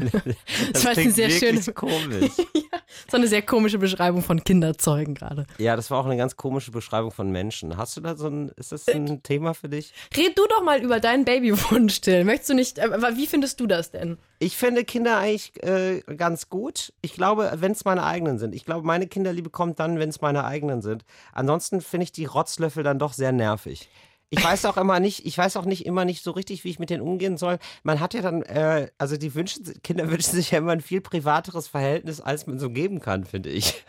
Das, 0.72 0.84
war 0.84 0.92
jetzt 0.92 1.00
eine 1.00 1.12
sehr 1.12 1.30
schöne, 1.30 1.60
komisch. 1.72 2.32
so 3.10 3.16
eine 3.16 3.26
sehr 3.26 3.42
komische 3.42 3.78
Beschreibung 3.78 4.22
von 4.22 4.44
Kinderzeugen 4.44 5.14
gerade. 5.14 5.46
Ja, 5.58 5.76
das 5.76 5.90
war 5.90 5.98
auch 5.98 6.04
eine 6.04 6.16
ganz 6.16 6.36
komische 6.36 6.70
Beschreibung 6.70 7.10
von 7.10 7.30
Menschen. 7.30 7.76
Hast 7.76 7.96
du 7.96 8.00
da 8.00 8.16
so 8.16 8.28
ein, 8.28 8.50
ist 8.56 8.72
das 8.72 8.86
ein 8.88 9.22
Thema 9.22 9.54
für 9.54 9.68
dich? 9.68 9.94
Red 10.16 10.36
du 10.36 10.46
doch 10.46 10.62
mal 10.62 10.82
über 10.82 11.00
deinen 11.00 11.24
Babywunsch, 11.24 12.00
Till. 12.02 12.24
Möchtest 12.24 12.50
du 12.50 12.54
nicht, 12.54 12.78
äh, 12.78 12.90
aber 12.92 13.16
wie 13.16 13.26
findest 13.26 13.60
du 13.60 13.66
das 13.66 13.90
denn? 13.90 14.18
Ich 14.38 14.56
finde 14.56 14.84
Kinder 14.84 15.16
eigentlich 15.18 15.52
äh, 15.62 16.02
ganz 16.16 16.50
gut. 16.50 16.92
Ich 17.00 17.14
glaube, 17.14 17.50
wenn 17.56 17.72
es 17.72 17.84
meine 17.84 18.04
eigenen 18.04 18.38
sind. 18.38 18.54
Ich 18.54 18.66
glaube, 18.66 18.86
meine 18.86 19.06
Kinderliebe 19.06 19.48
kommt 19.48 19.80
dann, 19.80 19.98
wenn 19.98 20.10
es 20.10 20.20
meine 20.20 20.44
eigenen 20.44 20.82
sind. 20.82 21.04
Ansonsten 21.32 21.80
finde 21.80 22.04
ich 22.04 22.12
die 22.12 22.26
Rotzlöffel 22.26 22.82
dann 22.82 22.98
doch 22.98 23.14
sehr 23.14 23.32
nervig. 23.32 23.88
Ich 24.32 24.42
weiß 24.42 24.64
auch 24.64 24.78
immer 24.78 24.98
nicht, 24.98 25.26
ich 25.26 25.36
weiß 25.36 25.58
auch 25.58 25.66
nicht 25.66 25.84
immer 25.84 26.06
nicht 26.06 26.24
so 26.24 26.30
richtig, 26.30 26.64
wie 26.64 26.70
ich 26.70 26.78
mit 26.78 26.88
denen 26.88 27.02
umgehen 27.02 27.36
soll. 27.36 27.58
Man 27.82 28.00
hat 28.00 28.14
ja 28.14 28.22
dann, 28.22 28.40
äh, 28.42 28.88
also 28.96 29.18
die 29.18 29.34
wünschen, 29.34 29.62
Kinder 29.82 30.08
wünschen 30.10 30.34
sich 30.34 30.52
ja 30.52 30.58
immer 30.58 30.72
ein 30.72 30.80
viel 30.80 31.02
privateres 31.02 31.68
Verhältnis, 31.68 32.22
als 32.22 32.46
man 32.46 32.58
so 32.58 32.70
geben 32.70 33.00
kann, 33.00 33.24
finde 33.24 33.50
ich. 33.50 33.84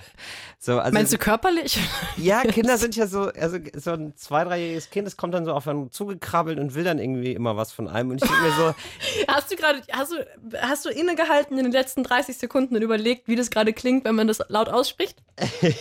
So, 0.59 0.79
also 0.79 0.93
Meinst 0.93 1.13
du 1.13 1.17
körperlich? 1.17 1.79
Ja, 2.17 2.41
Kinder 2.43 2.77
sind 2.77 2.95
ja 2.95 3.07
so, 3.07 3.31
also 3.39 3.57
so 3.73 3.91
ein 3.91 4.13
zwei, 4.17 4.43
dreijähriges 4.43 4.89
Kind, 4.89 5.07
das 5.07 5.15
kommt 5.15 5.33
dann 5.33 5.45
so 5.45 5.53
auf 5.53 5.67
einen 5.67 5.91
zugekrabbelt 5.91 6.59
und 6.59 6.75
will 6.75 6.83
dann 6.83 6.99
irgendwie 6.99 7.31
immer 7.31 7.55
was 7.55 7.71
von 7.71 7.87
einem. 7.87 8.11
Und 8.11 8.21
ich 8.21 8.29
denke 8.29 8.43
mir 8.43 8.51
so, 8.51 8.75
Hast 9.27 9.51
du 9.51 9.55
gerade, 9.55 9.81
hast 9.91 10.11
du, 10.11 10.15
hast 10.61 10.85
du 10.85 10.89
innegehalten 10.89 11.57
in 11.57 11.63
den 11.63 11.71
letzten 11.71 12.03
30 12.03 12.37
Sekunden 12.37 12.75
und 12.75 12.81
überlegt, 12.81 13.27
wie 13.27 13.35
das 13.35 13.49
gerade 13.49 13.73
klingt, 13.73 14.05
wenn 14.05 14.15
man 14.15 14.27
das 14.27 14.41
laut 14.49 14.69
ausspricht? 14.69 15.17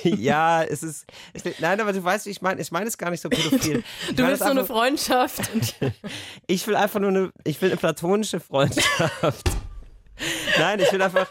ja, 0.03 0.63
es 0.63 0.83
ist, 0.83 1.07
es, 1.33 1.45
nein, 1.59 1.81
aber 1.81 1.93
du 1.93 2.03
weißt, 2.03 2.27
wie 2.27 2.31
ich 2.31 2.41
meine, 2.43 2.61
ich 2.61 2.71
meine 2.71 2.87
es 2.87 2.97
gar 2.97 3.11
nicht 3.11 3.21
so 3.21 3.29
pädophil. 3.29 3.83
Ich 4.09 4.17
Du 4.17 4.27
willst 4.27 4.43
es 4.43 4.52
so 4.55 4.59
eine 4.59 4.67
Freundschaft. 4.67 5.51
Und 5.55 5.75
Ich 6.47 6.67
will 6.67 6.77
einfach 6.77 7.01
nur 7.01 7.11
eine, 7.11 7.31
ich 7.45 7.61
will 7.61 7.71
eine 7.71 7.77
platonische 7.77 8.41
Freundschaft. 8.41 9.51
nein, 10.59 10.81
ich 10.81 10.93
will 10.93 11.03
einfach, 11.03 11.29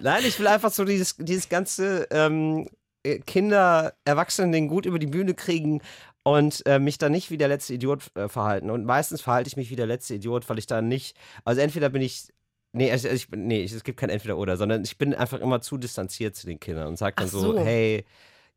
nein, 0.00 0.24
ich 0.24 0.38
will 0.38 0.46
einfach 0.46 0.72
so 0.72 0.84
dieses, 0.84 1.16
dieses 1.18 1.48
ganze 1.48 2.06
ähm, 2.10 2.68
äh, 3.02 3.18
Kinder, 3.20 3.94
Erwachsene 4.04 4.52
den 4.52 4.68
gut 4.68 4.86
über 4.86 4.98
die 4.98 5.06
Bühne 5.06 5.34
kriegen 5.34 5.80
und 6.22 6.64
äh, 6.66 6.78
mich 6.78 6.98
dann 6.98 7.12
nicht 7.12 7.30
wie 7.30 7.36
der 7.36 7.48
letzte 7.48 7.74
Idiot 7.74 8.04
äh, 8.14 8.28
verhalten. 8.28 8.70
Und 8.70 8.84
meistens 8.84 9.20
verhalte 9.20 9.48
ich 9.48 9.56
mich 9.56 9.70
wie 9.70 9.76
der 9.76 9.86
letzte 9.86 10.14
Idiot, 10.14 10.48
weil 10.48 10.58
ich 10.58 10.66
dann 10.66 10.88
nicht, 10.88 11.16
also 11.44 11.60
entweder 11.60 11.90
bin 11.90 12.02
ich 12.02 12.28
Nee, 12.76 12.90
also 12.90 13.08
ich, 13.08 13.28
nee, 13.30 13.62
es 13.62 13.84
gibt 13.84 14.00
kein 14.00 14.10
Entweder-Oder, 14.10 14.56
sondern 14.56 14.82
ich 14.82 14.98
bin 14.98 15.14
einfach 15.14 15.38
immer 15.38 15.60
zu 15.60 15.78
distanziert 15.78 16.34
zu 16.34 16.48
den 16.48 16.58
Kindern 16.58 16.88
und 16.88 16.96
sage 16.96 17.14
dann 17.16 17.28
so, 17.28 17.52
so. 17.52 17.58
hey, 17.60 18.04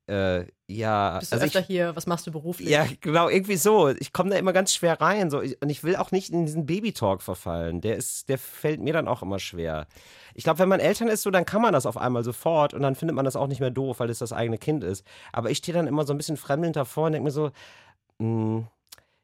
äh, 0.08 0.46
ja, 0.70 1.20
bist 1.20 1.32
du 1.32 1.36
also 1.36 1.46
öfter 1.48 1.60
ich, 1.62 1.66
hier, 1.68 1.96
was 1.96 2.08
machst 2.08 2.26
du 2.28 2.32
beruflich? 2.32 2.70
ja, 2.70 2.86
genau, 3.02 3.30
irgendwie 3.30 3.56
so. 3.58 3.90
Ich 3.90 4.14
komme 4.14 4.30
da 4.30 4.38
immer 4.38 4.54
ganz 4.54 4.74
schwer 4.74 5.00
rein. 5.00 5.30
So. 5.30 5.42
Ich- 5.42 5.62
Und 5.62 5.70
ich 5.70 5.84
will 5.84 5.96
auch 5.98 6.12
nicht 6.12 6.30
in 6.32 6.46
diesen 6.46 6.66
Baby-Talk 6.66 7.22
verfallen. 7.22 7.82
Der 7.82 7.96
ist, 7.98 8.30
der 8.30 8.38
fällt 8.38 8.80
mir 8.82 8.94
dann 8.94 9.08
auch 9.08 9.22
immer 9.22 9.40
schwer. 9.40 9.88
Ich 10.34 10.44
glaube, 10.44 10.60
wenn 10.60 10.70
man 10.70 10.80
Eltern 10.80 11.08
ist, 11.08 11.24
so, 11.24 11.32
dann 11.32 11.46
kann 11.46 11.62
man 11.62 11.74
das 11.74 11.86
auf 11.86 11.98
einmal 11.98 12.24
sofort 12.24 12.74
und 12.74 12.82
dann 12.82 12.96
findet 12.96 13.16
man 13.16 13.26
das 13.26 13.36
auch 13.36 13.48
nicht 13.48 13.60
mehr 13.60 13.72
doof, 13.72 14.00
weil 14.00 14.10
es 14.10 14.20
das 14.20 14.34
eigene 14.34 14.58
Kind 14.58 14.84
ist. 14.84 15.06
Aber 15.34 15.50
ich 15.52 15.58
stehe 15.60 15.76
dann 15.78 15.88
immer 15.88 16.06
so 16.06 16.14
ein 16.14 16.18
bisschen 16.18 16.38
fremdelnd 16.38 16.76
davor 16.76 17.06
und 17.08 17.14
denke 17.14 17.26
mir 17.26 17.32
so, 17.32 17.52
mh, 18.20 18.68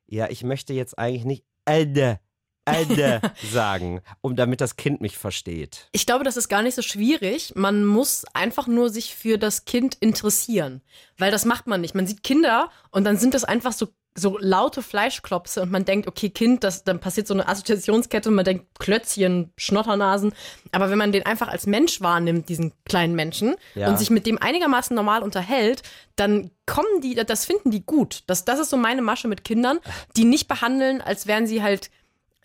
ja, 0.07 0.29
ich 0.29 0.43
möchte 0.43 0.73
jetzt 0.73 0.97
eigentlich 0.99 1.25
nicht 1.25 1.45
Alter, 1.65 2.19
Alter 2.65 3.21
sagen, 3.51 4.01
um 4.21 4.35
damit 4.35 4.61
das 4.61 4.75
Kind 4.75 5.01
mich 5.01 5.17
versteht. 5.17 5.87
Ich 5.91 6.05
glaube, 6.05 6.23
das 6.23 6.37
ist 6.37 6.47
gar 6.49 6.61
nicht 6.61 6.75
so 6.75 6.81
schwierig. 6.81 7.53
Man 7.55 7.85
muss 7.85 8.25
einfach 8.33 8.67
nur 8.67 8.89
sich 8.89 9.15
für 9.15 9.37
das 9.37 9.65
Kind 9.65 9.95
interessieren. 9.99 10.81
Weil 11.17 11.31
das 11.31 11.45
macht 11.45 11.67
man 11.67 11.81
nicht. 11.81 11.95
Man 11.95 12.07
sieht 12.07 12.23
Kinder 12.23 12.69
und 12.91 13.03
dann 13.03 13.17
sind 13.17 13.33
das 13.33 13.43
einfach 13.43 13.73
so, 13.73 13.87
so 14.15 14.37
laute 14.39 14.81
Fleischklopse 14.83 15.61
und 15.61 15.71
man 15.71 15.85
denkt, 15.85 16.07
okay, 16.07 16.29
Kind, 16.29 16.63
das, 16.63 16.83
dann 16.83 16.99
passiert 16.99 17.25
so 17.27 17.33
eine 17.33 17.47
Assoziationskette 17.47 18.29
und 18.29 18.35
man 18.35 18.45
denkt 18.45 18.79
Klötzchen, 18.79 19.51
Schnotternasen. 19.57 20.33
Aber 20.71 20.89
wenn 20.91 20.99
man 20.99 21.11
den 21.11 21.25
einfach 21.25 21.47
als 21.47 21.65
Mensch 21.65 21.99
wahrnimmt, 21.99 22.47
diesen 22.47 22.73
kleinen 22.85 23.15
Menschen, 23.15 23.55
Ja. 23.75 23.89
und 23.89 23.97
sich 23.97 24.09
mit 24.11 24.25
dem 24.27 24.37
einigermaßen 24.39 24.95
normal 24.95 25.23
unterhält, 25.23 25.81
dann 26.15 26.51
kommen 26.67 27.01
die, 27.01 27.15
das 27.15 27.45
finden 27.45 27.71
die 27.71 27.83
gut. 27.85 28.23
Das, 28.27 28.45
das 28.45 28.59
ist 28.59 28.69
so 28.69 28.77
meine 28.77 29.01
Masche 29.01 29.27
mit 29.27 29.43
Kindern, 29.43 29.79
die 30.15 30.25
nicht 30.25 30.47
behandeln, 30.47 31.01
als 31.01 31.25
wären 31.25 31.47
sie 31.47 31.63
halt 31.63 31.89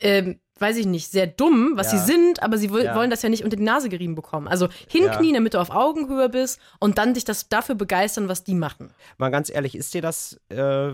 ähm, 0.00 0.40
weiß 0.61 0.76
ich 0.76 0.87
nicht, 0.87 1.11
sehr 1.12 1.26
dumm, 1.28 1.73
was 1.76 1.93
Ja. 1.93 1.99
sie 1.99 2.05
sind, 2.12 2.43
aber 2.43 2.59
sie 2.59 2.67
Ja. 2.67 2.95
wollen 2.97 3.11
das 3.11 3.23
ja 3.23 3.28
nicht 3.28 3.45
unter 3.45 3.57
die 3.57 3.62
Nase 3.62 3.88
gerieben 3.88 4.14
bekommen. 4.17 4.49
Also 4.49 4.69
hinknien, 4.88 5.35
damit 5.35 5.55
du 5.55 5.61
auf 5.61 5.71
Augenhöhe 5.71 6.28
bist 6.28 6.59
und 6.81 6.99
dann 6.99 7.14
dich 7.14 7.25
das 7.25 7.49
dafür 7.49 7.75
begeistern, 7.76 8.28
was 8.28 8.43
die 8.45 8.55
machen. 8.55 8.90
Mal 9.19 9.31
ganz 9.31 9.50
ehrlich, 9.50 9.76
ist 9.76 9.95
dir 9.95 10.02
das, 10.02 10.40
äh, 10.49 10.90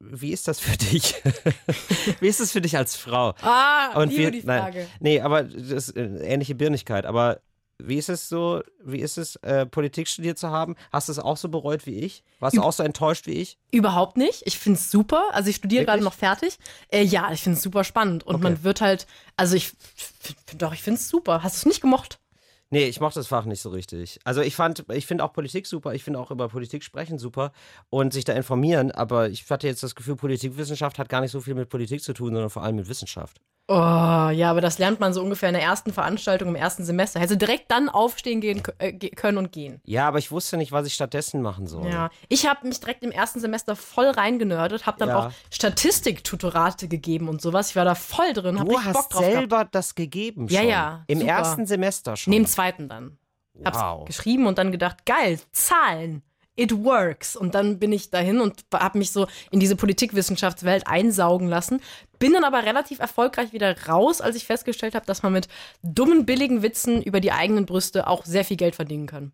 wie 0.00 0.32
ist 0.32 0.48
das 0.48 0.58
für 0.58 0.76
dich? 0.76 1.14
wie 2.20 2.28
ist 2.28 2.40
das 2.40 2.50
für 2.50 2.60
dich 2.62 2.76
als 2.76 2.96
Frau? 2.96 3.34
Ah, 3.42 4.00
Und 4.00 4.08
liebe 4.08 4.22
wir, 4.22 4.30
die 4.30 4.42
Frage. 4.42 4.78
Nein, 4.78 4.88
nee, 5.00 5.20
aber 5.20 5.42
das 5.44 5.70
ist 5.88 5.96
äh, 5.96 6.06
ähnliche 6.24 6.54
Birnigkeit. 6.54 7.04
Aber 7.06 7.40
wie 7.78 7.96
ist 7.96 8.08
es 8.08 8.28
so, 8.28 8.62
wie 8.84 8.98
ist 8.98 9.18
es, 9.18 9.36
äh, 9.36 9.64
Politik 9.66 10.08
studiert 10.08 10.38
zu 10.38 10.50
haben? 10.50 10.74
Hast 10.92 11.08
du 11.08 11.12
es 11.12 11.18
auch 11.18 11.36
so 11.36 11.48
bereut 11.48 11.86
wie 11.86 12.00
ich? 12.00 12.24
Warst 12.40 12.56
du 12.56 12.62
auch 12.62 12.72
so 12.72 12.82
enttäuscht 12.82 13.26
wie 13.26 13.34
ich? 13.34 13.58
Überhaupt 13.70 14.16
nicht. 14.16 14.42
Ich 14.46 14.58
finde 14.58 14.78
es 14.78 14.90
super. 14.90 15.28
Also 15.32 15.50
ich 15.50 15.56
studiere 15.56 15.84
gerade 15.84 16.02
noch 16.02 16.14
fertig. 16.14 16.58
Äh, 16.90 17.02
ja, 17.04 17.30
ich 17.32 17.42
finde 17.42 17.56
es 17.56 17.62
super 17.62 17.84
spannend. 17.84 18.24
Und 18.26 18.36
Okay. 18.36 18.44
man 18.44 18.64
wird 18.64 18.80
halt, 18.80 19.06
also 19.36 19.54
ich, 19.56 19.72
doch, 20.56 20.72
ich 20.72 20.82
finde 20.82 20.98
es 21.00 21.08
super. 21.08 21.42
Hast 21.42 21.56
du 21.56 21.58
es 21.60 21.66
nicht 21.66 21.80
gemocht? 21.80 22.18
Nee, 22.70 22.84
ich 22.84 23.00
mochte 23.00 23.18
das 23.20 23.26
Fach 23.28 23.44
nicht 23.46 23.62
so 23.62 23.70
richtig. 23.70 24.18
Also 24.24 24.42
ich 24.42 24.54
fand, 24.54 24.84
ich 24.92 25.06
finde 25.06 25.24
auch 25.24 25.32
Politik 25.32 25.66
super, 25.66 25.94
ich 25.94 26.04
finde 26.04 26.18
auch 26.20 26.30
über 26.30 26.48
Politik 26.48 26.84
sprechen 26.84 27.18
super 27.18 27.52
und 27.88 28.12
sich 28.12 28.24
da 28.24 28.34
informieren, 28.34 28.90
aber 28.90 29.30
ich 29.30 29.48
hatte 29.50 29.66
jetzt 29.66 29.82
das 29.82 29.94
Gefühl, 29.94 30.16
Politikwissenschaft 30.16 30.98
hat 30.98 31.08
gar 31.08 31.22
nicht 31.22 31.30
so 31.30 31.40
viel 31.40 31.54
mit 31.54 31.68
Politik 31.70 32.02
zu 32.02 32.12
tun, 32.12 32.32
sondern 32.34 32.50
vor 32.50 32.62
allem 32.62 32.76
mit 32.76 32.88
Wissenschaft. 32.88 33.40
Oh, 33.70 33.74
ja, 33.74 34.50
aber 34.50 34.62
das 34.62 34.78
lernt 34.78 34.98
man 34.98 35.12
so 35.12 35.22
ungefähr 35.22 35.50
in 35.50 35.54
der 35.54 35.62
ersten 35.62 35.92
Veranstaltung 35.92 36.48
im 36.48 36.54
ersten 36.54 36.84
Semester. 36.84 37.20
Hätte 37.20 37.36
direkt 37.36 37.70
dann 37.70 37.90
aufstehen 37.90 38.40
gehen 38.40 38.62
äh, 38.78 38.92
können 38.94 39.36
und 39.36 39.52
gehen. 39.52 39.82
Ja, 39.84 40.08
aber 40.08 40.16
ich 40.18 40.30
wusste 40.30 40.56
nicht, 40.56 40.72
was 40.72 40.86
ich 40.86 40.94
stattdessen 40.94 41.42
machen 41.42 41.66
soll. 41.66 41.86
Ja, 41.86 42.08
ich 42.30 42.46
habe 42.46 42.66
mich 42.66 42.80
direkt 42.80 43.02
im 43.02 43.10
ersten 43.10 43.40
Semester 43.40 43.76
voll 43.76 44.06
reingenördet, 44.08 44.86
habe 44.86 44.98
dann 44.98 45.10
Ja. 45.10 45.18
auch 45.26 45.32
Statistiktutorate 45.52 46.88
gegeben 46.88 47.28
und 47.28 47.40
sowas. 47.42 47.70
Ich 47.70 47.76
war 47.76 47.84
da 47.84 47.94
voll 47.94 48.32
drin, 48.32 48.58
habe 48.58 48.70
Du 48.70 48.76
richtig 48.76 48.92
Bock 48.92 49.02
hast 49.04 49.14
drauf 49.14 49.20
gehabt. 49.20 49.36
selber 49.38 49.68
das 49.70 49.94
gegeben 49.94 50.46
Ja, 50.48 50.60
schon. 50.60 50.68
ja, 50.70 51.04
Im 51.06 51.18
super. 51.20 51.30
ersten 51.32 51.66
Semester 51.66 52.16
schon. 52.16 52.32
Im 52.32 52.46
zweiten 52.58 52.88
dann. 52.88 53.18
Hab's 53.64 53.78
Wow. 53.78 54.04
geschrieben 54.04 54.46
und 54.46 54.58
dann 54.58 54.72
gedacht, 54.72 55.06
geil, 55.06 55.38
Zahlen. 55.52 56.22
It 56.56 56.72
works. 56.84 57.36
Und 57.36 57.54
dann 57.54 57.78
bin 57.78 57.92
ich 57.92 58.10
dahin 58.10 58.40
und 58.40 58.64
habe 58.74 58.98
mich 58.98 59.12
so 59.12 59.28
in 59.52 59.60
diese 59.60 59.76
Politikwissenschaftswelt 59.76 60.88
einsaugen 60.88 61.46
lassen. 61.48 61.80
Bin 62.18 62.32
dann 62.32 62.42
aber 62.42 62.64
relativ 62.64 62.98
erfolgreich 62.98 63.52
wieder 63.52 63.76
raus, 63.86 64.20
als 64.20 64.34
ich 64.34 64.44
festgestellt 64.44 64.96
habe, 64.96 65.06
dass 65.06 65.22
man 65.22 65.32
mit 65.32 65.46
dummen, 65.84 66.26
billigen 66.26 66.62
Witzen 66.62 67.00
über 67.00 67.20
die 67.20 67.30
eigenen 67.30 67.64
Brüste 67.64 68.08
auch 68.08 68.24
sehr 68.24 68.44
viel 68.44 68.56
Geld 68.56 68.74
verdienen 68.74 69.06
kann. 69.06 69.30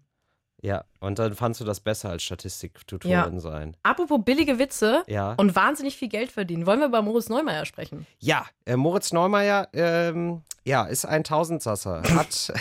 Ja, 0.60 0.84
und 1.00 1.18
dann 1.18 1.34
fandst 1.34 1.60
du 1.60 1.64
das 1.64 1.80
besser 1.80 2.10
als 2.10 2.22
Statistiktutorin 2.22 3.10
Ja. 3.10 3.40
sein. 3.40 3.74
Apropos 3.82 4.20
billige 4.22 4.58
Witze 4.58 5.02
Ja. 5.06 5.32
und 5.38 5.54
wahnsinnig 5.56 5.96
viel 5.96 6.08
Geld 6.08 6.30
verdienen. 6.30 6.66
Wollen 6.66 6.80
wir 6.80 6.86
über 6.88 7.00
Moritz 7.02 7.28
Neumeier 7.30 7.64
sprechen? 7.66 8.06
Ja, 8.18 8.44
äh, 8.66 8.76
Moritz 8.76 9.12
Neumeier, 9.12 9.68
ähm, 9.74 10.42
ja, 10.64 10.84
ist 10.84 11.04
ein 11.04 11.24
Tausendsasser. 11.24 12.02
Hat, 12.14 12.52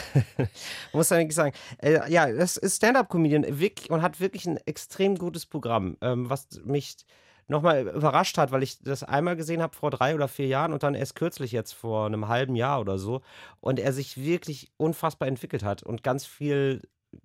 muss 0.94 1.10
man 1.10 1.20
eigentlich 1.20 1.36
sagen, 1.36 1.56
äh, 1.82 2.12
ja, 2.12 2.32
das 2.32 2.58
ist 2.58 2.78
Stand-Up-Comedian 2.78 3.60
wirklich 3.60 3.90
und 3.90 4.02
hat 4.02 4.20
wirklich 4.20 4.46
ein 4.46 4.58
extrem 4.66 5.18
gutes 5.18 5.46
Programm, 5.46 5.98
ähm, 6.02 6.30
was 6.30 6.48
mich 6.66 6.98
nochmal 7.48 7.88
überrascht 7.88 8.38
hat, 8.38 8.52
weil 8.52 8.64
ich 8.64 8.80
das 8.80 9.04
einmal 9.04 9.36
gesehen 9.36 9.62
habe 9.62 9.76
vor 9.76 9.92
drei 9.92 10.16
oder 10.16 10.28
vier 10.28 10.48
Jahren 10.48 10.74
und 10.74 10.84
dann 10.84 10.96
erst 10.96 11.16
kürzlich 11.16 11.52
jetzt 11.52 11.74
vor 11.74 12.06
einem 12.06 12.28
halben 12.28 12.56
Jahr 12.56 12.80
oder 12.80 12.98
so 12.98 13.22
und 13.60 13.80
er 13.80 13.94
sich 13.94 14.18
wirklich 14.18 14.72
unfassbar 14.78 15.28
entwickelt 15.28 15.64
hat 15.64 15.84
und 15.84 16.04
ganz 16.04 16.26
viel 16.26 16.82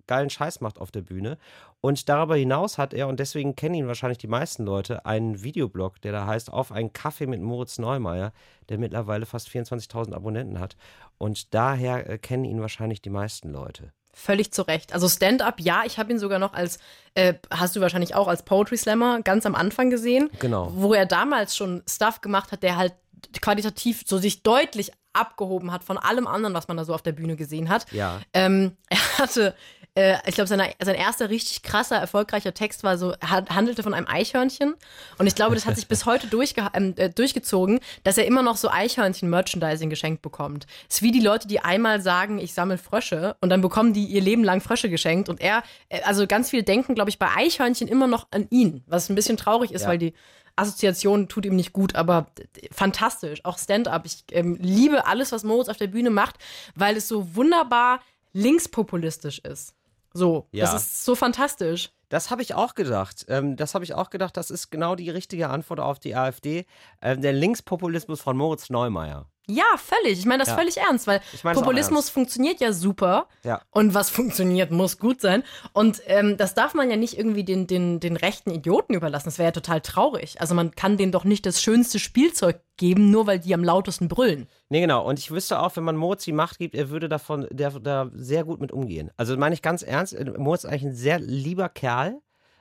geilen 0.07 0.29
Scheiß 0.29 0.61
macht 0.61 0.79
auf 0.79 0.91
der 0.91 1.01
Bühne. 1.01 1.37
Und 1.81 2.09
darüber 2.09 2.35
hinaus 2.35 2.77
hat 2.77 2.93
er, 2.93 3.07
und 3.07 3.19
deswegen 3.19 3.55
kennen 3.55 3.75
ihn 3.75 3.87
wahrscheinlich 3.87 4.17
die 4.17 4.27
meisten 4.27 4.65
Leute, 4.65 5.05
einen 5.05 5.43
Videoblog, 5.43 6.01
der 6.01 6.11
da 6.11 6.25
heißt 6.25 6.51
Auf 6.51 6.71
einen 6.71 6.93
Kaffee 6.93 7.27
mit 7.27 7.41
Moritz 7.41 7.77
Neumeier, 7.77 8.33
der 8.69 8.77
mittlerweile 8.77 9.25
fast 9.25 9.49
24.000 9.49 10.13
Abonnenten 10.13 10.59
hat. 10.59 10.75
Und 11.17 11.53
daher 11.53 12.09
äh, 12.09 12.17
kennen 12.17 12.45
ihn 12.45 12.61
wahrscheinlich 12.61 13.01
die 13.01 13.09
meisten 13.09 13.51
Leute. 13.51 13.93
Völlig 14.13 14.51
zu 14.51 14.63
Recht. 14.63 14.93
Also 14.93 15.07
Stand-up, 15.07 15.61
ja, 15.61 15.83
ich 15.85 15.97
habe 15.97 16.11
ihn 16.11 16.19
sogar 16.19 16.39
noch 16.39 16.53
als, 16.53 16.79
äh, 17.13 17.35
hast 17.51 17.75
du 17.75 17.81
wahrscheinlich 17.81 18.15
auch 18.15 18.27
als 18.27 18.43
Poetry 18.43 18.75
Slammer 18.75 19.21
ganz 19.21 19.45
am 19.45 19.55
Anfang 19.55 19.89
gesehen. 19.89 20.29
Genau. 20.39 20.71
Wo 20.75 20.93
er 20.93 21.05
damals 21.05 21.55
schon 21.55 21.83
Stuff 21.87 22.19
gemacht 22.19 22.51
hat, 22.51 22.63
der 22.63 22.75
halt 22.75 22.93
qualitativ 23.41 24.03
so 24.05 24.17
sich 24.17 24.43
deutlich 24.43 24.91
abgehoben 25.13 25.71
hat 25.71 25.83
von 25.83 25.97
allem 25.97 26.27
anderen, 26.27 26.53
was 26.53 26.67
man 26.67 26.77
da 26.77 26.85
so 26.85 26.93
auf 26.93 27.01
der 27.01 27.11
Bühne 27.11 27.35
gesehen 27.35 27.69
hat. 27.69 27.91
Ja. 27.91 28.19
Ähm, 28.33 28.77
er 28.89 29.17
hatte, 29.17 29.55
äh, 29.99 30.17
ich 30.25 30.35
glaube, 30.35 30.47
sein 30.47 30.95
erster 30.95 31.29
richtig 31.29 31.61
krasser, 31.61 31.97
erfolgreicher 31.97 32.53
Text 32.53 32.83
war 32.83 32.97
so, 32.97 33.13
handelte 33.21 33.83
von 33.83 33.93
einem 33.93 34.07
Eichhörnchen. 34.07 34.75
Und 35.17 35.27
ich 35.27 35.35
glaube, 35.35 35.55
das 35.55 35.65
hat 35.65 35.75
sich 35.75 35.87
bis 35.87 36.05
heute 36.05 36.27
durchge 36.27 36.67
ähm, 36.73 36.93
äh, 36.95 37.09
durchgezogen, 37.09 37.79
dass 38.03 38.17
er 38.17 38.25
immer 38.25 38.41
noch 38.41 38.55
so 38.55 38.69
Eichhörnchen-Merchandising 38.69 39.89
geschenkt 39.89 40.21
bekommt. 40.21 40.67
Es 40.89 40.97
ist 40.97 41.01
wie 41.01 41.11
die 41.11 41.19
Leute, 41.19 41.47
die 41.47 41.59
einmal 41.59 42.01
sagen, 42.01 42.39
ich 42.39 42.53
sammle 42.53 42.77
Frösche 42.77 43.35
und 43.41 43.49
dann 43.49 43.61
bekommen 43.61 43.91
die 43.91 44.05
ihr 44.05 44.21
Leben 44.21 44.43
lang 44.43 44.61
Frösche 44.61 44.89
geschenkt. 44.89 45.27
Und 45.27 45.41
er, 45.41 45.63
äh, 45.89 46.01
also 46.03 46.25
ganz 46.27 46.49
viele 46.49 46.63
denken, 46.63 46.95
glaube 46.95 47.09
ich, 47.09 47.19
bei 47.19 47.27
Eichhörnchen 47.35 47.89
immer 47.89 48.07
noch 48.07 48.27
an 48.31 48.47
ihn, 48.49 48.83
was 48.87 49.09
ein 49.09 49.15
bisschen 49.15 49.35
traurig 49.37 49.71
ist, 49.71 49.81
Ja. 49.81 49.89
weil 49.89 49.97
die 49.97 50.13
Assoziation 50.55 51.27
tut 51.27 51.45
ihm 51.45 51.55
nicht 51.55 51.73
gut, 51.73 51.95
aber 51.95 52.27
fantastisch. 52.71 53.43
Auch 53.43 53.57
Stand-up. 53.57 54.05
Ich 54.05 54.23
ähm, 54.31 54.57
liebe 54.61 55.05
alles, 55.07 55.31
was 55.31 55.43
Moritz 55.43 55.69
auf 55.69 55.77
der 55.77 55.87
Bühne 55.87 56.09
macht, 56.09 56.35
weil 56.75 56.97
es 56.97 57.07
so 57.07 57.35
wunderbar 57.35 58.01
linkspopulistisch 58.33 59.39
ist. 59.39 59.73
So, 60.13 60.47
Ja. 60.51 60.65
das 60.65 60.81
ist 60.81 61.05
so 61.05 61.15
fantastisch. 61.15 61.91
Das 62.09 62.31
habe 62.31 62.41
ich 62.41 62.55
auch 62.55 62.73
gedacht. 62.73 63.25
Ähm, 63.27 63.55
das 63.55 63.75
habe 63.75 63.83
ich 63.83 63.93
auch 63.93 64.09
gedacht, 64.09 64.35
das 64.35 64.49
ist 64.49 64.71
genau 64.71 64.95
die 64.95 65.09
richtige 65.11 65.49
Antwort 65.49 65.79
auf 65.79 65.99
die 65.99 66.15
AfD. 66.15 66.65
Ähm, 67.01 67.21
der 67.21 67.33
Linkspopulismus 67.33 68.19
von 68.21 68.35
Moritz 68.35 68.69
Neumeier. 68.69 69.27
Ja, 69.49 69.65
völlig. 69.77 70.19
Ich 70.19 70.25
meine 70.25 70.39
das 70.43 70.49
Ja. 70.49 70.55
völlig 70.55 70.77
ernst, 70.77 71.07
weil 71.07 71.21
Ich 71.33 71.43
auch 71.43 71.53
Populismus 71.53 72.01
ernst. 72.05 72.11
funktioniert 72.11 72.59
ja 72.59 72.71
super. 72.71 73.27
Ja. 73.43 73.61
Und 73.71 73.95
was 73.95 74.11
funktioniert, 74.11 74.69
muss 74.69 74.99
gut 74.99 75.21
sein. 75.21 75.43
Und 75.73 76.01
ähm, 76.05 76.37
das 76.37 76.53
darf 76.53 76.75
man 76.75 76.89
ja 76.91 76.97
nicht 76.97 77.17
irgendwie 77.17 77.43
den, 77.43 77.65
den, 77.65 77.99
den 77.99 78.15
rechten 78.15 78.51
Idioten 78.51 78.93
überlassen. 78.93 79.25
Das 79.25 79.39
wäre 79.39 79.47
ja 79.47 79.51
total 79.51 79.81
traurig. 79.81 80.39
Also 80.39 80.53
man 80.53 80.71
kann 80.75 80.97
denen 80.97 81.11
doch 81.11 81.23
nicht 81.23 81.47
das 81.47 81.61
schönste 81.63 81.97
Spielzeug 81.97 82.61
geben, 82.77 83.09
nur 83.09 83.25
weil 83.25 83.39
die 83.39 83.53
am 83.55 83.63
lautesten 83.63 84.07
brüllen. 84.07 84.47
Nee, 84.69 84.81
genau. 84.81 85.03
Und 85.03 85.17
ich 85.17 85.31
wüsste 85.31 85.59
auch, 85.59 85.75
wenn 85.75 85.83
man 85.83 85.95
Moritz 85.97 86.23
die 86.25 86.31
Macht 86.31 86.59
gibt, 86.59 86.75
er 86.75 86.91
würde 86.91 87.09
davon 87.09 87.47
der, 87.49 87.71
da 87.71 88.11
sehr 88.13 88.43
gut 88.43 88.61
mit 88.61 88.71
umgehen. 88.71 89.09
Also 89.17 89.35
meine 89.35 89.55
ich 89.55 89.63
ganz 89.63 89.81
ernst, 89.81 90.15
Moritz 90.37 90.63
ist 90.63 90.69
eigentlich 90.69 90.83
ein 90.85 90.95
sehr 90.95 91.17
lieber 91.19 91.69
Kerl, 91.69 92.19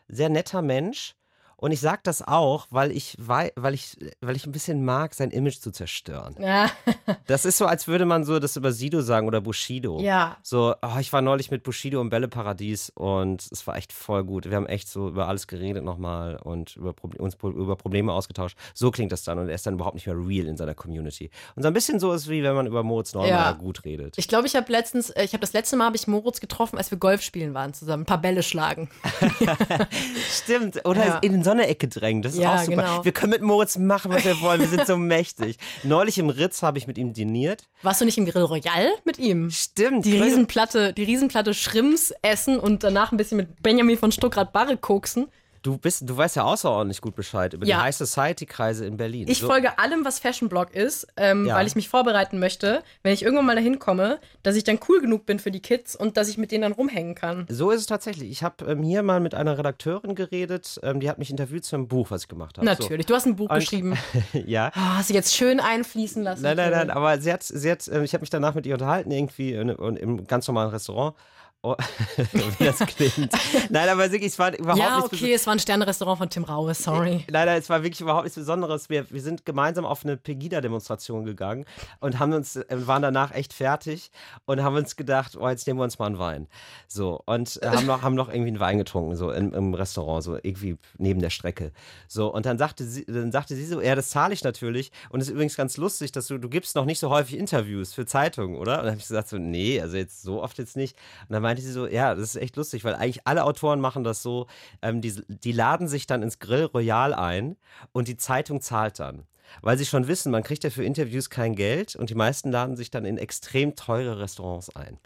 sehr 0.09 0.30
netter 0.30 0.62
Mensch. 0.62 1.14
Und 1.61 1.73
ich 1.73 1.81
sage 1.81 2.00
das 2.05 2.23
auch, 2.27 2.67
weil 2.71 2.93
ich, 2.93 3.17
wei- 3.19 3.53
weil, 3.57 3.75
ich, 3.75 3.97
weil 4.21 4.37
ich 4.37 4.47
ein 4.47 4.53
bisschen 4.53 4.85
mag, 4.85 5.12
sein 5.12 5.31
Image 5.33 5.59
zu 5.59 5.71
zerstören. 5.73 6.37
Ja. 6.41 6.71
Das 7.27 7.45
ist 7.47 7.57
so, 7.59 7.67
als 7.67 7.88
würde 7.88 8.05
man 8.05 8.25
so 8.25 8.38
das 8.38 8.57
über 8.57 8.71
Sido 8.73 9.00
sagen 9.03 9.27
oder 9.27 9.41
Bushido. 9.41 10.00
Ja. 10.00 10.37
So, 10.43 10.75
oh, 10.83 10.99
ich 11.00 11.12
war 11.12 11.21
neulich 11.23 11.50
mit 11.50 11.62
Bushido 11.62 12.00
im 12.03 12.11
Bälleparadies 12.11 12.91
und 12.95 13.47
es 13.50 13.67
war 13.67 13.77
echt 13.77 13.93
voll 13.93 14.25
gut. 14.25 14.49
Wir 14.49 14.57
haben 14.57 14.67
echt 14.67 14.88
so 14.88 15.09
über 15.09 15.27
alles 15.29 15.47
geredet 15.47 15.85
nochmal 15.85 16.37
und 16.37 16.77
über 16.77 16.95
uns 17.19 17.35
über 17.43 17.77
Probleme 17.77 18.12
ausgetauscht. 18.12 18.57
So 18.75 18.91
klingt 18.91 19.12
das 19.12 19.25
dann 19.25 19.38
und 19.38 19.49
er 19.49 19.55
ist 19.55 19.67
dann 19.67 19.75
überhaupt 19.75 19.95
nicht 19.95 20.07
mehr 20.07 20.17
real 20.17 20.47
in 20.47 20.57
seiner 20.57 20.75
Community. 20.75 21.31
Und 21.57 21.62
so 21.62 21.69
ein 21.69 21.75
bisschen 21.75 21.99
so 21.99 22.12
ist 22.12 22.23
es 22.23 22.29
wie 22.29 22.43
wenn 22.43 22.55
man 22.55 22.67
über 22.67 22.83
Moritz 22.83 23.12
Neumeier 23.15 23.31
Ja. 23.31 23.53
gut 23.53 23.85
redet. 23.85 24.17
Ich 24.19 24.29
glaube, 24.29 24.47
ich 24.47 24.55
habe 24.57 24.71
letztens, 24.71 25.11
äh, 25.11 25.25
ich 25.25 25.33
habe 25.33 25.41
das 25.41 25.53
letzte 25.55 25.77
Mal 25.77 25.87
habe 25.87 25.97
ich 25.97 26.07
Moritz 26.07 26.41
getroffen, 26.41 26.77
als 26.79 26.91
wir 26.91 26.99
Golf 26.99 27.23
spielen 27.23 27.53
waren 27.55 27.73
zusammen, 27.75 28.03
ein 28.03 28.07
paar 28.07 28.21
Bälle 28.21 28.43
schlagen. 28.43 28.88
Stimmt. 30.31 30.85
Oder 30.87 31.07
Ja. 31.07 31.19
in 31.19 31.43
so 31.49 31.52
eine 31.52 31.67
Ecke 31.67 31.88
drängen. 31.88 32.23
Das 32.23 32.35
ist 32.35 32.38
Ja, 32.40 32.55
auch 32.57 32.61
super. 32.61 32.76
genau. 32.76 33.05
Wir 33.05 33.12
können 33.12 33.31
mit 33.31 33.43
Moritz 33.43 33.78
machen, 33.78 34.12
was 34.12 34.25
wir 34.25 34.40
wollen. 34.40 34.61
Wir 34.61 34.69
sind 34.69 34.87
so 34.87 34.97
mächtig. 34.97 35.57
Neulich 35.83 36.19
im 36.19 36.28
Ritz 36.28 36.62
habe 36.62 36.78
ich 36.78 36.87
mit 36.87 36.99
ihm 36.99 37.12
diniert. 37.14 37.62
Warst 37.83 38.00
du 38.00 38.05
nicht 38.05 38.19
im 38.19 38.26
Grill 38.26 38.43
Royal 38.43 38.88
mit 39.05 39.19
ihm? 39.19 39.50
Stimmt. 39.50 40.05
Die 40.05 40.19
Riesenplatte, 40.21 40.93
die 40.93 41.05
Riesenplatte 41.05 41.55
Schrimps 41.55 42.12
essen 42.23 42.59
und 42.59 42.85
danach 42.85 43.12
ein 43.12 43.17
bisschen 43.17 43.37
mit 43.38 43.62
Benjamin 43.62 43.97
von 43.99 44.12
Stuckrad-Barre 44.12 44.76
koksen. 44.76 45.28
Du 45.62 45.77
bist, 45.77 46.09
du 46.09 46.17
weißt 46.17 46.37
ja 46.37 46.45
außerordentlich 46.45 47.00
gut 47.00 47.17
Bescheid 47.17 47.53
über 47.53 47.67
Ja. 47.67 47.79
die 47.79 47.83
High 47.85 47.97
Society 47.97 48.47
Kreise 48.47 48.87
in 48.87 48.97
Berlin. 48.97 49.27
Ich 49.29 49.38
So- 49.41 49.47
folge 49.49 49.79
allem, 49.79 50.05
was 50.05 50.19
Fashion 50.19 50.49
Blog 50.49 50.75
ist, 50.75 51.07
ähm, 51.17 51.47
Ja. 51.47 51.57
weil 51.57 51.67
ich 51.67 51.75
mich 51.75 51.88
vorbereiten 51.88 52.38
möchte, 52.38 52.83
wenn 53.03 53.12
ich 53.12 53.23
irgendwann 53.23 53.47
mal 53.47 53.57
dahin 53.57 53.79
komme, 53.79 54.21
dass 54.43 54.57
ich 54.57 54.65
dann 54.65 54.79
cool 54.88 55.00
genug 55.00 55.27
bin 55.27 55.38
für 55.38 55.50
die 55.50 55.61
Kids 55.61 55.97
und 55.97 56.17
dass 56.17 56.29
ich 56.29 56.38
mit 56.38 56.53
denen 56.53 56.62
dann 56.62 56.73
rumhängen 56.73 57.15
kann. 57.15 57.47
So 57.49 57.71
ist 57.71 57.81
es 57.81 57.87
tatsächlich. 57.87 58.31
Ich 58.31 58.43
habe 58.43 58.65
ähm, 58.67 58.83
hier 58.83 59.03
mal 59.03 59.21
mit 59.21 59.35
einer 59.35 59.59
Redakteurin 59.59 60.15
geredet, 60.15 60.79
ähm, 60.83 61.00
die 61.00 61.09
hat 61.11 61.19
mich 61.19 61.31
interviewt 61.31 61.65
zu 61.65 61.77
einem 61.77 61.88
Buch, 61.88 62.11
was 62.11 62.23
ich 62.23 62.29
gemacht 62.29 62.57
habe. 62.59 62.65
Natürlich. 62.67 63.07
Du 63.07 63.15
hast 63.15 63.27
ein 63.27 63.37
Buch 63.37 63.50
Und- 63.50 63.59
geschrieben. 63.59 63.97
So. 64.33 64.38
ja. 64.47 64.71
Oh, 64.77 64.81
hast 64.97 65.11
du 65.11 65.15
jetzt 65.15 65.35
schön 65.35 65.61
einfließen 65.61 66.23
lassen. 66.23 66.43
Nein, 66.43 66.57
nein, 66.57 66.71
nein, 66.71 66.91
aber 66.91 67.21
sie 67.21 67.33
hat, 67.33 67.43
sie 67.43 67.71
hat, 67.71 67.87
äh, 67.88 68.05
ich 68.05 68.12
habe 68.15 68.23
mich 68.23 68.31
danach 68.31 68.55
mit 68.55 68.65
ihr 68.67 68.75
unterhalten, 68.75 69.11
irgendwie 69.11 69.53
in, 69.55 69.69
in, 69.71 69.97
im 69.97 70.27
ganz 70.27 70.47
normalen 70.47 70.71
Restaurant. 70.71 71.17
Oh, 71.61 71.75
wie 72.59 72.65
das 72.65 72.79
klingt. 72.79 73.33
Nein, 73.69 73.88
aber 73.88 74.12
wirklich, 74.12 74.31
es 74.33 74.38
war 74.38 74.57
überhaupt 74.57 74.79
Ja, 74.79 74.97
nichts 74.99 75.12
okay, 75.12 75.35
es 75.35 75.45
war 75.45 75.55
ein 75.55 75.59
Sternrestaurant 75.59 76.19
von 76.19 76.31
Tim 76.31 76.45
Raue, 76.45 76.73
sorry. 76.73 77.25
Nein, 77.31 77.47
nein, 77.47 77.59
es 77.59 77.69
war 77.69 77.83
wirklich 77.83 78.00
überhaupt 78.00 78.25
nichts 78.25 78.38
Besonderes. 78.38 78.88
Wir, 78.88 79.11
wir 79.11 79.21
sind 79.21 79.45
gemeinsam 79.45 79.85
auf 79.85 80.05
eine 80.05 80.17
Pegida-Demonstration 80.17 81.25
gegangen 81.25 81.65
und 81.99 82.21
haben 82.21 82.33
uns, 82.33 82.55
äh, 82.55 82.87
waren 82.87 83.03
danach 83.03 83.35
echt 83.35 83.53
fertig 83.53 84.12
und 84.45 84.62
haben 84.62 84.77
uns 84.77 84.95
gedacht, 84.95 85.37
oh, 85.37 85.49
jetzt 85.49 85.67
nehmen 85.67 85.81
wir 85.81 85.85
uns 85.85 85.99
mal 85.99 86.07
einen 86.07 86.21
Wein. 86.21 86.47
So, 86.87 87.23
und 87.27 87.61
äh, 87.61 87.67
haben, 87.67 87.87
noch, 87.87 88.03
haben 88.03 88.15
noch 88.15 88.29
irgendwie 88.29 88.50
einen 88.50 88.61
Wein 88.61 88.79
getrunken, 88.79 89.17
so 89.17 89.33
im, 89.33 89.53
im 89.53 89.75
Restaurant, 89.75 90.23
so 90.23 90.37
irgendwie 90.37 90.77
neben 90.97 91.21
der 91.21 91.31
Strecke. 91.31 91.73
So, 92.07 92.33
und 92.33 92.47
dann 92.47 92.59
sagte 92.59 92.85
sie, 92.85 93.05
dann 93.05 93.33
sagte 93.33 93.57
sie 93.57 93.67
so, 93.67 93.81
ja, 93.81 93.97
das 93.97 94.11
zahle 94.11 94.33
ich 94.33 94.45
natürlich. 94.45 94.93
Und 95.11 95.23
es 95.23 95.27
ist 95.27 95.33
übrigens 95.33 95.57
ganz 95.57 95.77
lustig, 95.77 96.12
dass 96.12 96.29
du, 96.29 96.38
du 96.38 96.49
gibst 96.49 96.77
noch 96.77 96.85
nicht 96.85 97.00
so 97.00 97.11
häufig 97.11 97.37
Interviews 97.37 97.95
für 97.95 98.07
Zeitungen, 98.07 98.57
oder? 98.57 98.75
Und 98.75 98.85
dann 98.85 98.93
habe 98.93 98.99
ich 98.99 99.09
gesagt, 99.09 99.29
so, 99.29 99.38
nee, 99.38 99.81
also 99.81 99.97
jetzt 99.97 100.23
so 100.23 100.41
oft 100.41 100.57
jetzt 100.59 100.77
nicht. 100.77 100.97
Und 101.29 101.33
dann 101.33 101.48
meinte 101.49 101.62
sie 101.62 101.73
so, 101.73 101.87
ja, 101.87 102.14
das 102.14 102.35
ist 102.35 102.37
echt 102.37 102.57
lustig, 102.57 102.85
weil 102.85 102.95
eigentlich 102.95 103.26
alle 103.26 103.45
Autoren 103.45 103.81
machen 103.81 104.05
das 104.05 104.23
so, 104.23 104.47
ähm, 104.83 105.00
die, 105.00 105.14
die 105.28 105.52
laden 105.52 105.88
sich 105.88 106.07
dann 106.07 106.23
ins 106.23 106.38
Grill 106.38 106.64
Royal 106.67 107.14
ein 107.14 107.57
und 107.93 108.07
die 108.09 108.17
Zeitung 108.17 108.61
zahlt 108.61 108.99
dann. 109.00 109.25
Weil 109.62 109.78
sie 109.78 109.87
schon 109.87 110.09
wissen, 110.09 110.31
man 110.31 110.43
kriegt 110.43 110.62
ja 110.62 110.69
für 110.71 110.85
Interviews 110.85 111.31
kein 111.31 111.55
Geld 111.57 111.97
und 111.97 112.11
die 112.11 112.14
meisten 112.14 112.50
laden 112.52 112.76
sich 112.76 112.90
dann 112.90 113.07
in 113.07 113.17
extrem 113.17 113.75
teure 113.76 114.19
Restaurants 114.19 114.76
ein. 114.76 114.99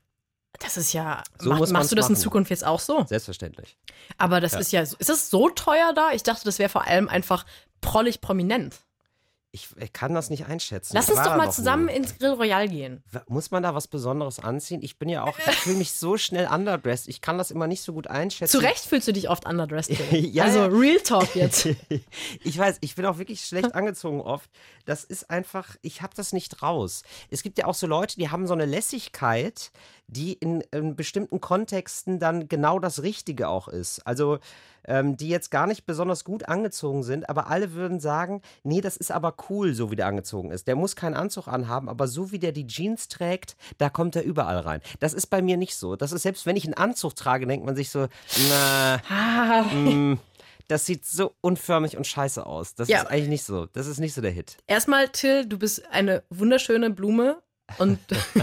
Das 0.58 0.76
ist 0.76 0.92
ja. 0.92 1.22
So 1.38 1.50
mach, 1.50 1.60
machst 1.70 1.90
du 1.92 1.96
das 1.96 2.06
in 2.08 2.12
machen. 2.14 2.22
Zukunft 2.22 2.50
jetzt 2.50 2.66
auch 2.66 2.80
so? 2.80 3.04
Selbstverständlich. 3.06 3.78
Aber 4.18 4.40
das 4.40 4.54
ist 4.54 4.72
ja. 4.72 4.84
so- 4.84 4.96
Ist 4.98 5.08
das 5.08 5.30
so 5.30 5.48
teuer 5.48 5.92
da? 5.94 6.10
Ich 6.12 6.22
dachte, 6.24 6.44
das 6.44 6.58
wäre 6.58 6.68
vor 6.68 6.86
allem 6.86 7.08
einfach 7.08 7.46
prollig 7.80 8.20
prominent. 8.20 8.76
Ich, 9.54 9.68
ich 9.78 9.92
kann 9.92 10.14
das 10.14 10.30
nicht 10.30 10.46
einschätzen. 10.46 10.94
Lass 10.94 11.08
Ich 11.10 11.14
uns 11.14 11.22
doch 11.24 11.36
mal 11.36 11.52
zusammen 11.52 11.84
nie. 11.84 11.92
ins 11.92 12.16
Grill 12.16 12.30
Royal 12.30 12.66
gehen. 12.68 13.02
Muss 13.28 13.50
man 13.50 13.62
da 13.62 13.74
was 13.74 13.86
Besonderes 13.86 14.38
anziehen? 14.38 14.80
Ich 14.82 14.98
bin 14.98 15.10
ja 15.10 15.24
auch, 15.24 15.38
ich 15.38 15.44
fühle 15.56 15.76
mich 15.76 15.92
so 15.92 16.16
schnell 16.16 16.46
underdressed. 16.46 17.06
Ich 17.06 17.20
kann 17.20 17.36
das 17.36 17.50
immer 17.50 17.66
nicht 17.66 17.82
so 17.82 17.92
gut 17.92 18.06
einschätzen. 18.06 18.50
Zu 18.50 18.64
Recht 18.64 18.86
fühlst 18.86 19.08
du 19.08 19.12
dich 19.12 19.28
oft 19.28 19.46
underdressed. 19.46 19.92
Ja, 20.10 20.44
also 20.44 20.60
ja. 20.60 20.66
Real 20.66 21.00
Talk 21.00 21.36
jetzt. 21.36 21.68
ich 22.44 22.56
weiß, 22.56 22.78
ich 22.80 22.94
bin 22.94 23.04
auch 23.04 23.18
wirklich 23.18 23.44
schlecht 23.44 23.74
angezogen 23.74 24.22
oft. 24.22 24.48
Das 24.86 25.04
ist 25.04 25.28
einfach, 25.28 25.76
ich 25.82 26.00
habe 26.00 26.14
das 26.16 26.32
nicht 26.32 26.62
raus. 26.62 27.02
Es 27.30 27.42
gibt 27.42 27.58
ja 27.58 27.66
auch 27.66 27.74
so 27.74 27.86
Leute, 27.86 28.16
die 28.16 28.30
haben 28.30 28.46
so 28.46 28.54
eine 28.54 28.64
Lässigkeit, 28.64 29.70
die 30.12 30.34
in, 30.34 30.60
in 30.72 30.94
bestimmten 30.96 31.40
Kontexten 31.40 32.18
dann 32.18 32.48
genau 32.48 32.78
das 32.78 33.02
Richtige 33.02 33.48
auch 33.48 33.68
ist. 33.68 34.06
Also 34.06 34.38
ähm, 34.84 35.16
die 35.16 35.28
jetzt 35.28 35.50
gar 35.52 35.66
nicht 35.68 35.86
besonders 35.86 36.24
gut 36.24 36.48
angezogen 36.48 37.02
sind, 37.04 37.28
aber 37.28 37.46
alle 37.46 37.72
würden 37.72 38.00
sagen, 38.00 38.42
nee, 38.64 38.80
das 38.80 38.96
ist 38.96 39.12
aber 39.12 39.34
cool, 39.48 39.74
so 39.74 39.90
wie 39.92 39.96
der 39.96 40.06
angezogen 40.08 40.50
ist. 40.50 40.66
Der 40.66 40.74
muss 40.74 40.96
keinen 40.96 41.14
Anzug 41.14 41.46
anhaben, 41.46 41.88
aber 41.88 42.08
so 42.08 42.32
wie 42.32 42.40
der 42.40 42.50
die 42.52 42.66
Jeans 42.66 43.06
trägt, 43.08 43.56
da 43.78 43.90
kommt 43.90 44.16
er 44.16 44.24
überall 44.24 44.58
rein. 44.58 44.80
Das 44.98 45.14
ist 45.14 45.26
bei 45.28 45.40
mir 45.40 45.56
nicht 45.56 45.76
so. 45.76 45.94
Das 45.94 46.10
ist 46.12 46.22
selbst, 46.22 46.46
wenn 46.46 46.56
ich 46.56 46.64
einen 46.64 46.74
Anzug 46.74 47.14
trage, 47.14 47.46
denkt 47.46 47.64
man 47.64 47.76
sich 47.76 47.90
so, 47.90 48.08
na, 48.48 49.00
Ah, 49.08 49.62
Mm, 49.72 50.18
das 50.68 50.84
sieht 50.86 51.04
so 51.06 51.32
unförmig 51.40 51.96
und 51.96 52.06
scheiße 52.06 52.44
aus. 52.44 52.74
Das 52.74 52.88
Ja. 52.88 53.02
ist 53.02 53.06
eigentlich 53.06 53.28
nicht 53.28 53.44
so. 53.44 53.66
Das 53.66 53.86
ist 53.86 54.00
nicht 54.00 54.14
so 54.14 54.20
der 54.20 54.30
Hit. 54.32 54.56
Erstmal, 54.66 55.08
Till, 55.10 55.46
du 55.46 55.58
bist 55.58 55.84
eine 55.92 56.22
wunderschöne 56.30 56.90
Blume. 56.90 57.40
Und 57.78 57.98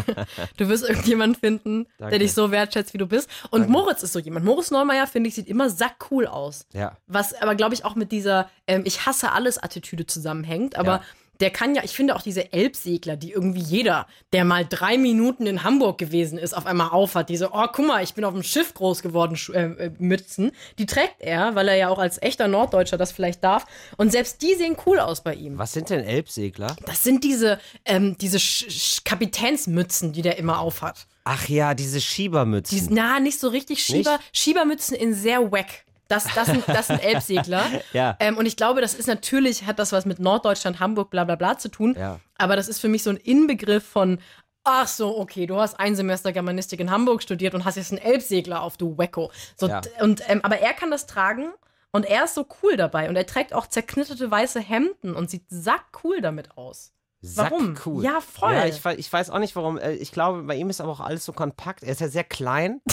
du 0.58 0.70
wirst 0.70 0.84
irgendjemanden 0.88 1.40
finden, 1.40 1.88
Danke. 1.98 2.12
der 2.12 2.20
dich 2.20 2.34
so 2.34 2.52
wertschätzt, 2.52 2.94
wie 2.94 2.98
du 2.98 3.06
bist. 3.06 3.30
Und 3.52 3.62
Danke. 3.62 3.72
Moritz 3.72 4.04
ist 4.04 4.14
so 4.14 4.20
jemand. 4.20 4.46
Moritz 4.46 4.72
Neumeier, 4.72 5.08
finde 5.08 5.28
ich, 5.28 5.36
sieht 5.36 5.48
immer 5.48 5.70
sackcool 5.70 6.26
aus. 6.26 6.66
Ja. 6.74 6.98
Was 7.08 7.34
aber, 7.40 7.56
glaube 7.56 7.76
ich, 7.76 7.86
auch 7.86 7.96
mit 7.96 8.12
dieser 8.12 8.50
ähm, 8.66 8.84
Ich 8.86 9.06
hasse 9.06 9.32
alles 9.32 9.62
Attitüde 9.62 10.06
zusammenhängt. 10.06 10.78
Aber 10.78 10.92
Ja. 10.98 11.02
Der 11.39 11.51
kann 11.51 11.74
ja, 11.75 11.84
ich 11.84 11.91
finde 11.91 12.15
auch 12.15 12.22
diese 12.22 12.51
Elbsegler, 12.51 13.15
die 13.15 13.31
irgendwie 13.31 13.62
jeder, 13.62 14.08
der 14.34 14.43
mal 14.43 14.65
drei 14.67 14.98
Minuten 14.98 15.48
in 15.48 15.63
Hamburg 15.63 15.98
gewesen 15.98 16.38
ist, 16.38 16.55
auf 16.55 16.65
einmal 16.65 16.89
aufhat. 16.89 17.29
Diese, 17.29 17.51
oh, 17.53 17.65
guck 17.72 17.88
mal, 17.88 18.03
ich 18.03 18.13
bin 18.13 18.25
auf 18.25 18.34
dem 18.34 18.43
Schiff 18.43 18.74
groß 18.74 19.01
geworden, 19.01 19.38
äh, 19.53 19.86
äh, 19.86 19.91
Mützen. 20.00 20.51
Die 20.77 20.86
trägt 20.86 21.15
er, 21.19 21.55
weil 21.55 21.67
er 21.69 21.75
ja 21.75 21.89
auch 21.89 22.00
als 22.00 22.22
echter 22.22 22.48
Norddeutscher 22.48 22.98
das 22.98 23.12
vielleicht 23.12 23.43
darf. 23.43 23.65
Und 23.98 24.12
selbst 24.12 24.41
die 24.41 24.55
sehen 24.55 24.75
cool 24.86 25.00
aus 25.00 25.22
bei 25.22 25.34
ihm. 25.34 25.58
Was 25.58 25.74
sind 25.74 25.89
denn 25.89 26.03
Elbsegler? 26.03 26.75
Das 26.86 27.03
sind 27.03 27.24
diese, 27.24 27.60
ähm, 27.86 28.17
diese 28.19 28.39
Sch 28.39 28.65
Sch 28.69 29.03
Kapitänsmützen, 29.03 30.12
die 30.12 30.22
der 30.22 30.38
immer 30.38 30.60
aufhat. 30.60 31.08
Ach 31.24 31.48
ja, 31.48 31.74
diese 31.74 31.98
Die, 31.98 32.03
Schiebermützen. 32.03 32.88
na, 32.89 33.19
nicht 33.19 33.39
so 33.39 33.50
richtig 33.50 33.84
Schieber, 33.84 34.19
Schiebermützen 34.34 34.96
in 34.96 35.13
sehr 35.13 35.51
wack. 35.51 35.86
Das, 36.10 36.25
das, 36.36 36.48
sind, 36.48 36.68
das 36.68 36.88
sind 36.88 37.01
Elbsegler. 37.04 37.63
Ja. 37.94 38.18
Ähm, 38.20 38.38
und 38.38 38.46
ich 38.46 38.58
glaube, 38.58 38.82
das 38.82 38.94
ist 38.94 39.08
natürlich, 39.08 39.66
hat 39.66 39.80
das 39.80 39.92
was 39.94 40.06
mit 40.06 40.20
Norddeutschland, 40.20 40.80
Hamburg, 40.80 41.10
bla 41.10 41.24
bla 41.24 41.36
bla 41.36 41.58
zu 41.58 41.70
tun. 41.70 41.96
Ja. 41.98 42.20
Aber 42.38 42.56
das 42.58 42.68
ist 42.68 42.80
für 42.80 42.89
mich 42.89 43.04
so 43.04 43.10
ein 43.12 43.18
Inbegriff 43.18 43.86
von, 43.86 44.20
ach 44.63 44.88
so, 44.88 45.18
okay, 45.18 45.46
du 45.46 45.56
hast 45.58 45.80
ein 45.80 45.96
Semester 45.96 46.32
Germanistik 46.32 46.80
in 46.80 46.92
Hamburg 46.92 47.22
studiert 47.24 47.54
und 47.54 47.63
hast 47.66 47.78
jetzt 47.78 47.92
einen 47.92 48.01
Elbsegler 48.01 48.62
auf, 48.62 48.75
du 48.78 48.98
Wecko. 48.98 49.32
So, 49.56 49.68
Ja. 49.68 49.82
und, 50.01 50.22
ähm, 50.28 50.42
aber 50.44 50.60
er 50.60 50.74
kann 50.74 50.92
das 50.92 51.06
tragen 51.08 51.50
und 51.92 52.06
er 52.06 52.25
ist 52.25 52.36
so 52.36 52.46
cool 52.62 52.75
dabei. 52.75 53.10
Und 53.10 53.16
er 53.16 53.25
trägt 53.25 53.54
auch 53.54 53.68
zerknitterte 53.68 54.30
weiße 54.30 54.60
Hemden 54.60 55.16
und 55.16 55.30
sieht 55.30 55.46
sackcool 55.50 56.22
damit 56.22 56.58
aus. 56.58 56.92
Warum? 57.22 57.76
cool. 57.86 58.04
Ja, 58.04 58.20
voll. 58.22 58.54
Ja, 58.54 58.66
ich, 58.66 58.84
ich 58.98 59.12
weiß 59.12 59.30
auch 59.30 59.40
nicht 59.40 59.56
warum. 59.56 59.78
Äh, 59.78 59.94
Ich 59.96 60.12
glaube, 60.14 60.44
bei 60.44 60.56
ihm 60.56 60.70
ist 60.70 60.80
aber 60.80 60.92
auch 60.92 61.02
alles 61.02 61.26
so 61.26 61.34
kompakt. 61.34 61.84
Er 61.84 61.92
ist 61.92 62.02
ja 62.02 62.08
sehr 62.08 62.24
klein. 62.24 62.82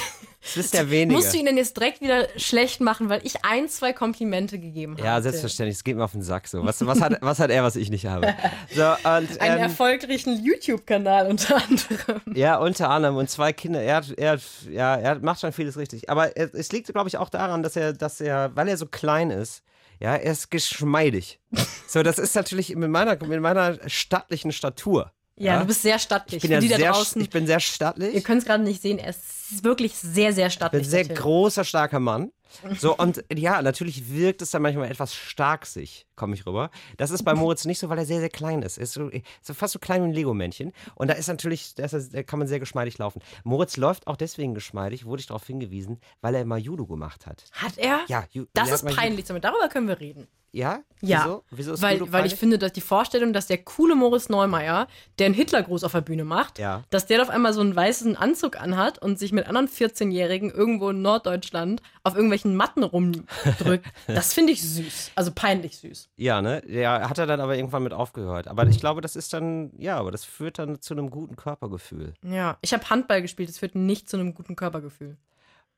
Das 0.55 0.57
ist 0.59 0.75
der 0.75 0.91
wenige. 0.91 1.17
Musst 1.19 1.35
du 1.35 1.39
ihn 1.39 1.47
denn 1.47 1.57
jetzt 1.57 1.77
direkt 1.77 2.01
wieder 2.01 2.29
schlecht 2.37 2.81
machen, 2.81 3.09
weil 3.09 3.21
ich 3.25 3.45
ein, 3.45 3.69
zwei 3.69 3.93
Komplimente 3.93 4.61
gegeben 4.61 4.93
habe? 4.93 5.03
ja, 5.05 5.21
selbstverständlich. 5.21 5.77
Es 5.79 5.83
geht 5.83 5.97
mir 5.97 6.05
auf 6.05 6.13
den 6.13 6.23
Sack 6.23 6.47
so. 6.47 6.65
Was, 6.65 6.87
was, 6.87 7.01
hat, 7.01 7.19
was 7.21 7.41
hat 7.41 7.51
er, 7.51 7.65
was 7.65 7.75
ich 7.75 7.91
nicht 7.91 8.07
habe? 8.07 8.33
So, 8.73 8.83
und, 8.85 9.05
Einen 9.05 9.29
ähm, 9.41 9.59
erfolgreichen 9.59 10.45
YouTube-Kanal 10.45 11.27
unter 11.27 11.57
anderem. 11.57 12.21
Ja, 12.37 12.59
unter 12.59 12.91
anderem. 12.91 13.17
Und 13.17 13.29
zwei 13.29 13.53
Kinder. 13.53 13.83
Er, 13.83 13.97
hat- 13.97 14.15
er, 14.17 14.33
hat- 14.33 14.43
ja, 14.71 14.95
er 14.95 15.19
macht 15.19 15.41
schon 15.41 15.51
vieles 15.53 15.77
richtig. 15.79 16.11
Aber 16.11 16.37
es 16.37 16.53
es 16.55 16.71
liegt, 16.71 16.87
glaube 16.93 17.09
ich, 17.09 17.17
auch 17.19 17.29
daran, 17.31 17.65
dass 17.65 17.75
er, 17.75 17.93
dass 17.93 18.21
er, 18.21 18.55
weil 18.55 18.69
er 18.69 18.77
so 18.77 18.87
klein 18.87 19.31
ist, 19.33 19.65
ja, 20.01 20.15
er 20.17 20.33
ist 20.33 20.51
geschmeidig. 20.51 21.41
So, 21.87 22.03
das 22.03 22.19
ist 22.19 22.35
natürlich 22.35 22.75
mit 22.75 22.91
meiner, 22.91 23.17
mit 23.25 23.41
meiner 23.41 23.79
stattlichen 23.89 24.53
Statur. 24.53 25.13
Ja, 25.39 25.61
du 25.61 25.67
bist 25.67 25.83
sehr 25.83 25.99
stattlich. 25.99 26.43
ich 26.43 26.43
bin 26.43 26.53
ja 26.53 26.61
die 26.61 26.69
da 26.69 26.77
sehr, 26.77 26.93
draußen, 26.93 27.21
ich 27.21 27.31
bin 27.31 27.47
sehr 27.47 27.57
ihr 27.57 27.61
stattlich. 27.61 28.25
könnt 28.25 28.41
es 28.41 28.47
gerade 28.47 28.65
nicht 28.65 28.81
sehen, 28.81 28.99
er 28.99 29.11
ist 29.11 29.63
wirklich 29.63 29.95
sehr, 29.95 30.33
sehr 30.33 30.47
Ich 30.47 30.53
bin 30.55 30.57
stattlich. 30.57 30.87
ein 30.87 30.91
sehr 30.91 31.05
großer, 31.05 31.65
starker 31.65 32.01
Mann. 32.01 32.33
So, 32.79 32.97
und 32.97 33.25
ja, 33.35 33.61
natürlich 33.63 34.11
wirkt 34.13 34.41
es 34.43 34.51
dann 34.51 34.63
manchmal 34.63 34.91
etwas 34.91 35.15
starksig, 35.15 36.07
komme 36.17 36.35
ich 36.35 36.47
rüber. 36.47 36.71
Das 36.97 37.11
ist 37.11 37.23
bei 37.25 37.35
Moritz 37.35 37.65
nicht 37.65 37.79
so, 37.79 37.89
weil 37.89 37.99
er 37.99 38.07
sehr, 38.07 38.21
sehr 38.21 38.29
klein 38.31 38.63
ist. 38.63 38.79
Er 38.79 38.85
ist 38.85 38.93
so, 38.95 39.11
so 39.43 39.55
fast 39.55 39.73
so 39.73 39.79
klein 39.79 40.03
wie 40.03 40.07
ein 40.09 40.13
Lego-Männchen. 40.13 40.73
Und 40.95 41.09
da 41.09 41.15
ist 41.15 41.27
natürlich, 41.29 41.75
da, 41.75 41.85
ist, 41.85 42.15
da 42.15 42.23
kann 42.23 42.39
man 42.39 42.49
sehr 42.49 42.61
geschmeidig 42.61 42.99
laufen. 42.99 43.21
Moritz 43.45 43.77
läuft 43.77 44.07
auch 44.07 44.17
deswegen 44.17 44.55
geschmeidig, 44.55 45.05
wurde 45.05 45.21
ich 45.21 45.27
darauf 45.27 45.47
hingewiesen, 45.47 46.01
weil 46.21 46.35
er 46.35 46.45
mal 46.45 46.59
Judo 46.59 46.87
gemacht 46.87 47.27
hat. 47.27 47.45
Hat 47.53 47.77
er? 47.79 48.01
Ja, 48.09 48.25
Ju- 48.33 48.47
Das 48.55 48.69
er 48.69 48.75
ist 48.77 48.87
peinlich, 48.97 49.29
aber 49.31 49.41
darüber 49.41 49.69
können 49.69 49.89
wir 49.89 50.01
reden. 50.01 50.27
Ja? 50.57 50.81
Ja, 51.03 51.25
Wieso? 51.25 51.45
Wieso 51.51 51.73
ist 51.75 51.83
weil, 51.83 52.11
weil 52.13 52.25
ich 52.25 52.35
finde, 52.37 52.59
dass 52.59 52.73
die 52.73 52.81
Vorstellung, 52.81 53.35
dass 53.35 53.47
der 53.47 53.59
coole 53.59 53.95
Moritz 53.95 54.31
Neumeier, 54.31 54.89
der 55.19 55.27
einen 55.27 55.35
Hitlergruß 55.35 55.85
auf 55.85 55.93
der 55.93 56.01
Bühne 56.01 56.25
macht, 56.25 56.59
Ja. 56.59 56.83
dass 56.89 57.05
der 57.05 57.21
auf 57.21 57.29
einmal 57.29 57.53
so 57.53 57.61
einen 57.61 57.77
weißen 57.77 58.17
Anzug 58.17 58.59
anhat 58.59 58.99
und 58.99 59.19
sich 59.19 59.33
mit 59.33 59.47
anderen 59.47 59.69
14-Jährigen 59.69 60.51
irgendwo 60.51 60.89
in 60.89 61.03
Norddeutschland 61.03 61.83
auf 62.05 62.15
irgendwelchen 62.15 62.57
Matten 62.57 62.83
rumdrückt, 62.83 63.87
das 64.07 64.33
finde 64.33 64.55
ich 64.55 64.63
süß. 64.63 65.11
Also 65.15 65.31
peinlich 65.35 65.77
süß. 65.77 66.09
Ja, 66.17 66.41
ne? 66.41 66.63
Ja, 66.67 67.07
hat 67.11 67.19
er 67.19 67.27
dann 67.27 67.41
aber 67.41 67.57
irgendwann 67.57 67.83
mit 67.83 67.93
aufgehört. 67.93 68.49
Aber 68.49 68.67
ich 68.67 68.81
glaube, 68.81 69.03
das 69.03 69.15
ist 69.15 69.35
dann, 69.35 69.73
ja, 69.77 69.99
aber 69.99 70.11
das 70.11 70.25
führt 70.25 70.59
dann 70.59 70.81
zu 70.81 70.95
einem 70.95 71.11
guten 71.11 71.37
Körpergefühl. 71.37 72.15
Ja, 72.23 72.57
ich 72.63 72.73
habe 72.73 72.89
Handball 72.89 73.21
gespielt, 73.21 73.51
das 73.51 73.59
führt 73.59 73.75
nicht 73.75 74.09
zu 74.09 74.17
einem 74.17 74.33
guten 74.33 74.57
Körpergefühl. 74.57 75.19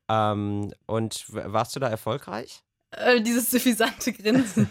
Ähm, 0.09 0.73
und 0.87 1.25
warst 1.31 1.75
du 1.75 1.81
da 1.81 1.89
erfolgreich? 1.89 2.63
Äh, 2.91 3.21
dieses 3.21 3.51
suffisante 3.51 4.13
Grinsen. 4.15 4.67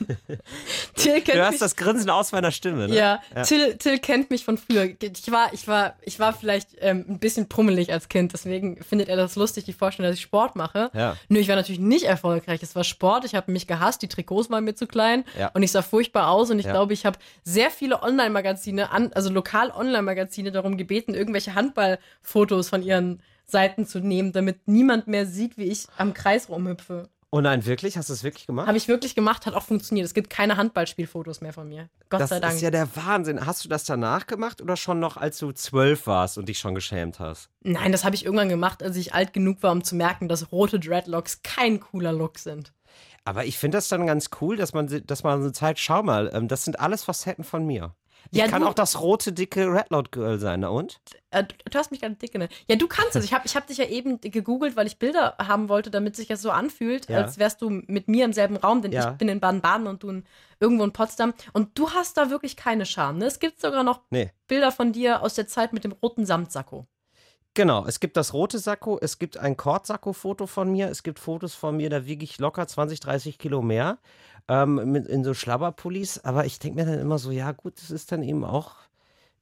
Till 0.96 1.22
kennt 1.22 1.28
Du 1.38 1.44
hast 1.46 1.52
mich, 1.52 1.60
das 1.60 1.76
Grinsen 1.76 2.10
aus 2.10 2.32
meiner 2.32 2.50
Stimme, 2.50 2.88
ne? 2.88 2.96
ja, 2.96 3.22
Till, 3.44 3.78
Till 3.78 4.00
kennt 4.00 4.32
mich 4.32 4.44
von 4.44 4.58
früher. 4.58 4.90
Ich 5.00 5.32
war, 5.32 5.54
ich 5.54 5.68
war, 5.68 5.96
ich 6.02 6.20
war 6.20 6.34
vielleicht 6.34 6.70
ähm, 6.80 7.06
ein 7.08 7.20
bisschen 7.20 7.48
prummelig 7.48 7.94
als 7.94 8.10
Kind, 8.10 8.34
deswegen 8.34 8.84
findet 8.84 9.08
er 9.10 9.18
das 9.18 9.36
lustig, 9.36 9.66
die 9.66 9.74
Vorstellung, 9.74 10.10
dass 10.10 10.18
ich 10.18 10.24
Sport 10.24 10.56
mache. 10.56 10.90
Ja. 10.96 11.16
Nö, 11.30 11.38
ich 11.38 11.48
war 11.48 11.56
natürlich 11.56 11.80
nicht 11.80 12.06
erfolgreich. 12.06 12.64
Es 12.64 12.76
war 12.76 12.84
Sport, 12.84 13.24
ich 13.24 13.36
habe 13.36 13.52
mich 13.52 13.68
gehasst, 13.68 14.02
die 14.02 14.08
Trikots 14.08 14.50
waren 14.50 14.64
mir 14.64 14.74
zu 14.74 14.88
klein 14.88 15.24
Ja. 15.38 15.50
und 15.54 15.62
ich 15.62 15.72
sah 15.72 15.84
furchtbar 15.84 16.30
aus 16.32 16.50
und 16.50 16.58
ich 16.58 16.66
Ja. 16.66 16.72
glaube, 16.72 16.94
ich 16.94 17.06
habe 17.06 17.20
sehr 17.44 17.70
viele 17.70 18.02
Online-Magazine, 18.02 18.90
also 19.16 19.30
lokal-Online-Magazine 19.30 20.52
darum 20.52 20.76
gebeten, 20.78 21.14
irgendwelche 21.14 21.54
Handballfotos 21.54 22.70
von 22.70 22.82
ihren 22.82 23.22
Seiten 23.46 23.86
zu 23.86 24.00
nehmen, 24.00 24.32
damit 24.34 24.68
niemand 24.68 25.06
mehr 25.08 25.28
sieht, 25.28 25.58
wie 25.58 25.66
ich 25.66 25.86
am 25.98 26.16
Kreis 26.16 26.50
rumhüpfe. 26.50 27.10
Oh 27.30 27.42
nein, 27.42 27.66
wirklich? 27.66 27.98
Hast 27.98 28.08
du 28.08 28.14
es 28.14 28.24
wirklich 28.24 28.48
gemacht? 28.48 28.68
Habe 28.68 28.78
ich 28.78 28.88
wirklich 28.88 29.14
gemacht, 29.14 29.46
hat 29.46 29.54
auch 29.54 29.64
funktioniert. 29.64 30.06
Es 30.06 30.14
gibt 30.14 30.30
keine 30.30 30.56
Handballspielfotos 30.56 31.42
mehr 31.42 31.52
von 31.52 31.68
mir. 31.68 31.90
Gott 32.10 32.22
das 32.22 32.30
sei 32.30 32.40
Dank. 32.40 32.56
ist 32.56 32.62
ja 32.62 32.72
der 32.72 32.88
Wahnsinn. 32.96 33.46
Hast 33.46 33.66
du 33.66 33.70
das 33.70 33.84
danach 33.84 34.28
gemacht 34.28 34.62
oder 34.62 34.78
schon 34.78 35.00
noch, 35.00 35.18
als 35.18 35.38
du 35.38 35.52
zwölf 35.52 36.08
warst 36.08 36.38
und 36.38 36.48
dich 36.48 36.60
schon 36.60 36.74
geschämt 36.74 37.20
hast? 37.20 37.50
Nein, 37.62 37.92
das 37.92 38.06
habe 38.06 38.16
ich 38.16 38.24
irgendwann 38.24 38.48
gemacht, 38.48 38.82
als 38.82 38.96
ich 38.96 39.14
alt 39.14 39.34
genug 39.34 39.62
war, 39.62 39.74
um 39.74 39.84
zu 39.84 39.96
merken, 39.96 40.30
dass 40.30 40.54
rote 40.54 40.80
Dreadlocks 40.80 41.42
kein 41.44 41.82
cooler 41.82 42.14
Look 42.14 42.40
sind. 42.40 42.72
Aber 43.26 43.44
ich 43.44 43.58
finde 43.58 43.78
das 43.78 43.90
dann 43.90 44.08
ganz 44.08 44.30
cool, 44.40 44.56
dass 44.56 44.74
man, 44.74 44.88
dass 45.06 45.24
man 45.24 45.44
so 45.44 45.52
zeigt, 45.52 45.80
schau 45.80 46.02
mal, 46.02 46.32
ähm, 46.34 46.48
das 46.48 46.64
sind 46.64 46.80
alles 46.80 47.04
Facetten 47.04 47.44
von 47.44 47.66
mir. 47.66 47.94
Ich 48.32 48.38
Ja, 48.40 48.48
kann 48.48 48.62
du- 48.62 48.68
auch 48.68 48.74
das 48.74 49.00
rote, 49.02 49.32
dicke 49.34 49.72
Redloud 49.72 50.12
Girl 50.12 50.40
sein, 50.40 50.60
na 50.62 50.70
und? 50.70 51.00
Äh, 51.32 51.44
du, 51.44 51.56
du 51.70 51.78
hast 51.78 51.92
mich 51.92 52.02
gerade 52.02 52.16
dick 52.16 52.32
genannt. 52.32 52.52
Ja, 52.70 52.76
du 52.76 52.88
kannst 52.88 53.16
es. 53.16 53.24
Ich 53.26 53.34
habe 53.34 53.46
ich 53.46 53.56
hab 53.56 53.68
dich 53.68 53.78
ja 53.78 53.86
eben 53.86 54.20
gegoogelt, 54.22 54.76
weil 54.76 54.88
ich 54.88 54.98
Bilder 55.00 55.36
haben 55.40 55.70
wollte, 55.70 55.90
damit 55.92 56.16
sich 56.16 56.28
das 56.28 56.42
so 56.42 56.52
anfühlt, 56.52 57.10
Ja. 57.10 57.18
als 57.20 57.38
wärst 57.38 57.62
du 57.62 57.70
mit 57.70 58.08
mir 58.08 58.26
im 58.26 58.34
selben 58.34 58.58
Raum, 58.58 58.82
denn 58.82 58.92
Ja. 58.92 59.12
ich 59.12 59.18
bin 59.18 59.30
in 59.30 59.40
Baden-Baden 59.40 59.88
und 59.88 60.04
du 60.04 60.10
in, 60.10 60.26
irgendwo 60.60 60.84
in 60.84 60.94
Potsdam. 60.94 61.34
Und 61.54 61.78
du 61.78 61.92
hast 61.92 62.18
da 62.18 62.30
wirklich 62.30 62.56
keine 62.56 62.86
Scham. 62.86 63.18
Ne? 63.18 63.26
Es 63.26 63.40
gibt 63.40 63.60
sogar 63.62 63.84
noch 63.84 64.02
Nee. 64.10 64.32
Bilder 64.48 64.72
von 64.72 64.92
dir 64.94 65.22
aus 65.22 65.36
der 65.36 65.48
Zeit 65.48 65.74
mit 65.74 65.84
dem 65.84 65.92
roten 65.94 66.26
Samtsacko. 66.26 66.88
Genau, 67.54 67.86
es 67.88 68.00
gibt 68.00 68.18
das 68.18 68.34
rote 68.34 68.60
Sakko, 68.60 69.00
es 69.02 69.18
gibt 69.18 69.38
ein 69.38 69.58
Kortsakko-Foto 69.58 70.46
von 70.46 70.72
mir, 70.72 70.90
es 70.90 71.02
gibt 71.02 71.18
Fotos 71.18 71.56
von 71.56 71.76
mir, 71.76 71.90
da 71.90 72.06
wiege 72.06 72.24
ich 72.24 72.38
locker 72.38 72.68
20, 72.68 73.00
30 73.00 73.40
Kilo 73.40 73.64
mehr, 73.64 73.98
ähm, 74.48 74.92
mit, 74.92 75.08
in 75.08 75.24
so 75.24 75.34
Schlabberpullis, 75.34 76.20
aber 76.20 76.46
ich 76.46 76.60
denke 76.60 76.80
mir 76.80 76.86
dann 76.86 77.00
immer 77.00 77.20
so, 77.20 77.32
ja 77.32 77.52
gut, 77.52 77.78
das 77.82 77.92
ist 77.92 78.12
dann 78.12 78.24
eben 78.24 78.44
auch, 78.46 78.76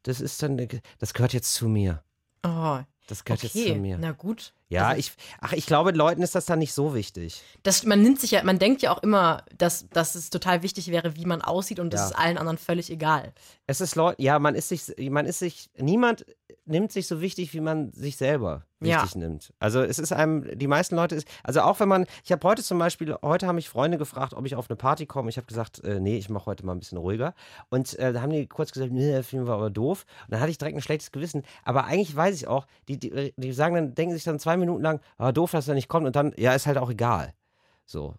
das 0.03 0.21
ist 0.21 0.41
dann, 0.43 0.57
das 0.99 1.13
gehört 1.13 1.33
jetzt 1.33 1.53
zu 1.53 1.67
mir. 1.67 2.03
Oh, 2.43 2.79
Das 3.07 3.23
gehört 3.23 3.43
jetzt 3.43 3.53
zu 3.53 3.59
okay. 3.59 3.75
mir. 3.79 3.97
Na 3.97 4.11
gut. 4.11 4.53
Ja, 4.69 4.87
Also- 4.87 4.99
ich, 4.99 5.11
ach, 5.41 5.53
ich 5.53 5.65
glaube, 5.67 5.91
Leuten 5.91 6.21
ist 6.23 6.33
das 6.35 6.45
dann 6.45 6.59
nicht 6.59 6.73
so 6.73 6.95
wichtig. 6.95 7.41
Das, 7.63 7.83
man 7.83 8.01
nimmt 8.01 8.19
sich 8.19 8.31
ja, 8.31 8.43
man 8.43 8.57
denkt 8.59 8.81
ja 8.81 8.91
auch 8.91 9.03
immer, 9.03 9.43
dass, 9.57 9.87
dass 9.89 10.15
es 10.15 10.29
total 10.31 10.63
wichtig 10.63 10.87
wäre, 10.89 11.15
wie 11.15 11.25
man 11.25 11.41
aussieht 11.41 11.79
und 11.79 11.93
das 11.93 12.01
Ja. 12.01 12.07
ist 12.07 12.11
allen 12.13 12.37
anderen 12.37 12.57
völlig 12.57 12.89
egal. 12.91 13.33
Es 13.67 13.79
ist 13.81 13.95
Leute, 13.95 14.21
ja, 14.21 14.39
man 14.39 14.55
ist 14.55 14.69
sich, 14.69 14.93
man 15.09 15.25
ist 15.25 15.39
sich, 15.39 15.69
niemand 15.77 16.25
nimmt 16.65 16.91
sich 16.91 17.05
so 17.07 17.21
wichtig, 17.21 17.53
wie 17.53 17.59
man 17.61 17.91
sich 17.93 18.17
selber 18.17 18.63
Ja. 18.81 18.97
wichtig 19.03 19.15
nimmt. 19.17 19.53
Also 19.59 19.81
es 19.81 19.99
ist 19.99 20.11
einem, 20.13 20.57
die 20.57 20.67
meisten 20.67 20.95
Leute 20.95 21.13
ist, 21.15 21.27
also 21.43 21.61
auch 21.61 21.79
wenn 21.79 21.87
man, 21.87 22.05
ich 22.23 22.31
habe 22.31 22.47
heute 22.47 22.63
zum 22.63 22.79
Beispiel, 22.79 23.15
heute 23.21 23.45
haben 23.47 23.55
mich 23.55 23.69
Freunde 23.69 23.97
gefragt, 23.99 24.33
ob 24.33 24.45
ich 24.47 24.55
auf 24.55 24.67
eine 24.69 24.75
Party 24.75 25.05
komme. 25.05 25.29
Ich 25.29 25.37
habe 25.37 25.45
gesagt, 25.47 25.83
äh, 25.83 25.99
nee, 25.99 26.17
ich 26.17 26.29
mache 26.29 26.47
heute 26.47 26.65
mal 26.65 26.73
ein 26.73 26.79
bisschen 26.79 26.97
ruhiger. 26.97 27.33
Und 27.69 27.97
äh, 27.99 28.13
da 28.13 28.21
haben 28.21 28.31
die 28.31 28.47
kurz 28.47 28.71
gesagt, 28.71 28.91
nee, 28.91 29.11
der 29.11 29.23
Film 29.23 29.45
war 29.47 29.55
aber 29.57 29.69
doof. 29.69 30.05
Und 30.25 30.31
dann 30.33 30.39
hatte 30.39 30.49
ich 30.51 30.57
direkt 30.57 30.75
ein 30.77 30.81
schlechtes 30.81 31.11
Gewissen. 31.11 31.43
Aber 31.63 31.85
eigentlich 31.85 32.15
weiß 32.15 32.35
ich 32.35 32.47
auch, 32.47 32.65
die, 32.87 32.97
die, 32.99 33.33
die 33.37 33.53
sagen 33.53 33.75
dann, 33.75 33.93
denken 33.95 34.13
sich 34.15 34.23
dann 34.23 34.39
zwei 34.39 34.54
Minuten 34.59 34.81
lang, 34.83 34.99
ah, 35.17 35.31
doof, 35.31 35.51
dass 35.51 35.67
er 35.67 35.73
nicht 35.75 35.87
kommt. 35.89 36.05
Und 36.07 36.15
dann, 36.15 36.33
ja, 36.37 36.53
ist 36.53 36.65
halt 36.67 36.77
auch 36.77 36.89
egal. 36.89 37.33
So. 37.85 38.15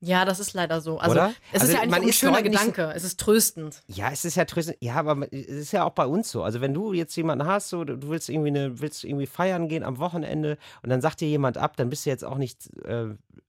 Ja, 0.00 0.26
das 0.26 0.40
ist 0.40 0.52
leider 0.52 0.82
so. 0.82 0.98
Also 0.98 1.12
Oder? 1.12 1.32
es 1.52 1.62
Also 1.62 1.72
ist 1.72 1.72
ja 1.72 1.80
eigentlich 1.80 2.02
ein 2.08 2.12
schöner 2.12 2.42
nicht 2.42 2.58
so- 2.58 2.66
Gedanke. 2.66 2.92
Es 2.94 3.02
ist 3.02 3.18
tröstend. 3.18 3.82
Ja, 3.86 4.10
es 4.12 4.26
ist 4.26 4.36
ja 4.36 4.44
tröstend. 4.44 4.76
Ja, 4.80 4.96
aber 4.96 5.26
es 5.32 5.46
ist 5.48 5.72
ja 5.72 5.84
auch 5.84 5.92
bei 5.92 6.04
uns 6.06 6.30
so. 6.30 6.42
Also 6.42 6.60
wenn 6.60 6.74
du 6.74 6.92
jetzt 6.92 7.16
jemanden 7.16 7.46
hast, 7.46 7.70
so, 7.70 7.82
du 7.82 8.08
willst 8.10 8.28
irgendwie 8.28 8.48
eine, 8.50 8.78
willst 8.80 9.04
irgendwie 9.04 9.26
feiern 9.26 9.68
gehen 9.68 9.82
am 9.82 9.98
Wochenende 9.98 10.58
und 10.82 10.90
dann 10.90 11.00
sagt 11.00 11.22
dir 11.22 11.28
jemand 11.28 11.56
ab, 11.56 11.78
dann 11.78 11.88
bist 11.88 12.04
du 12.04 12.10
jetzt 12.10 12.24
auch 12.26 12.36
nicht 12.36 12.68
äh, 12.84 13.06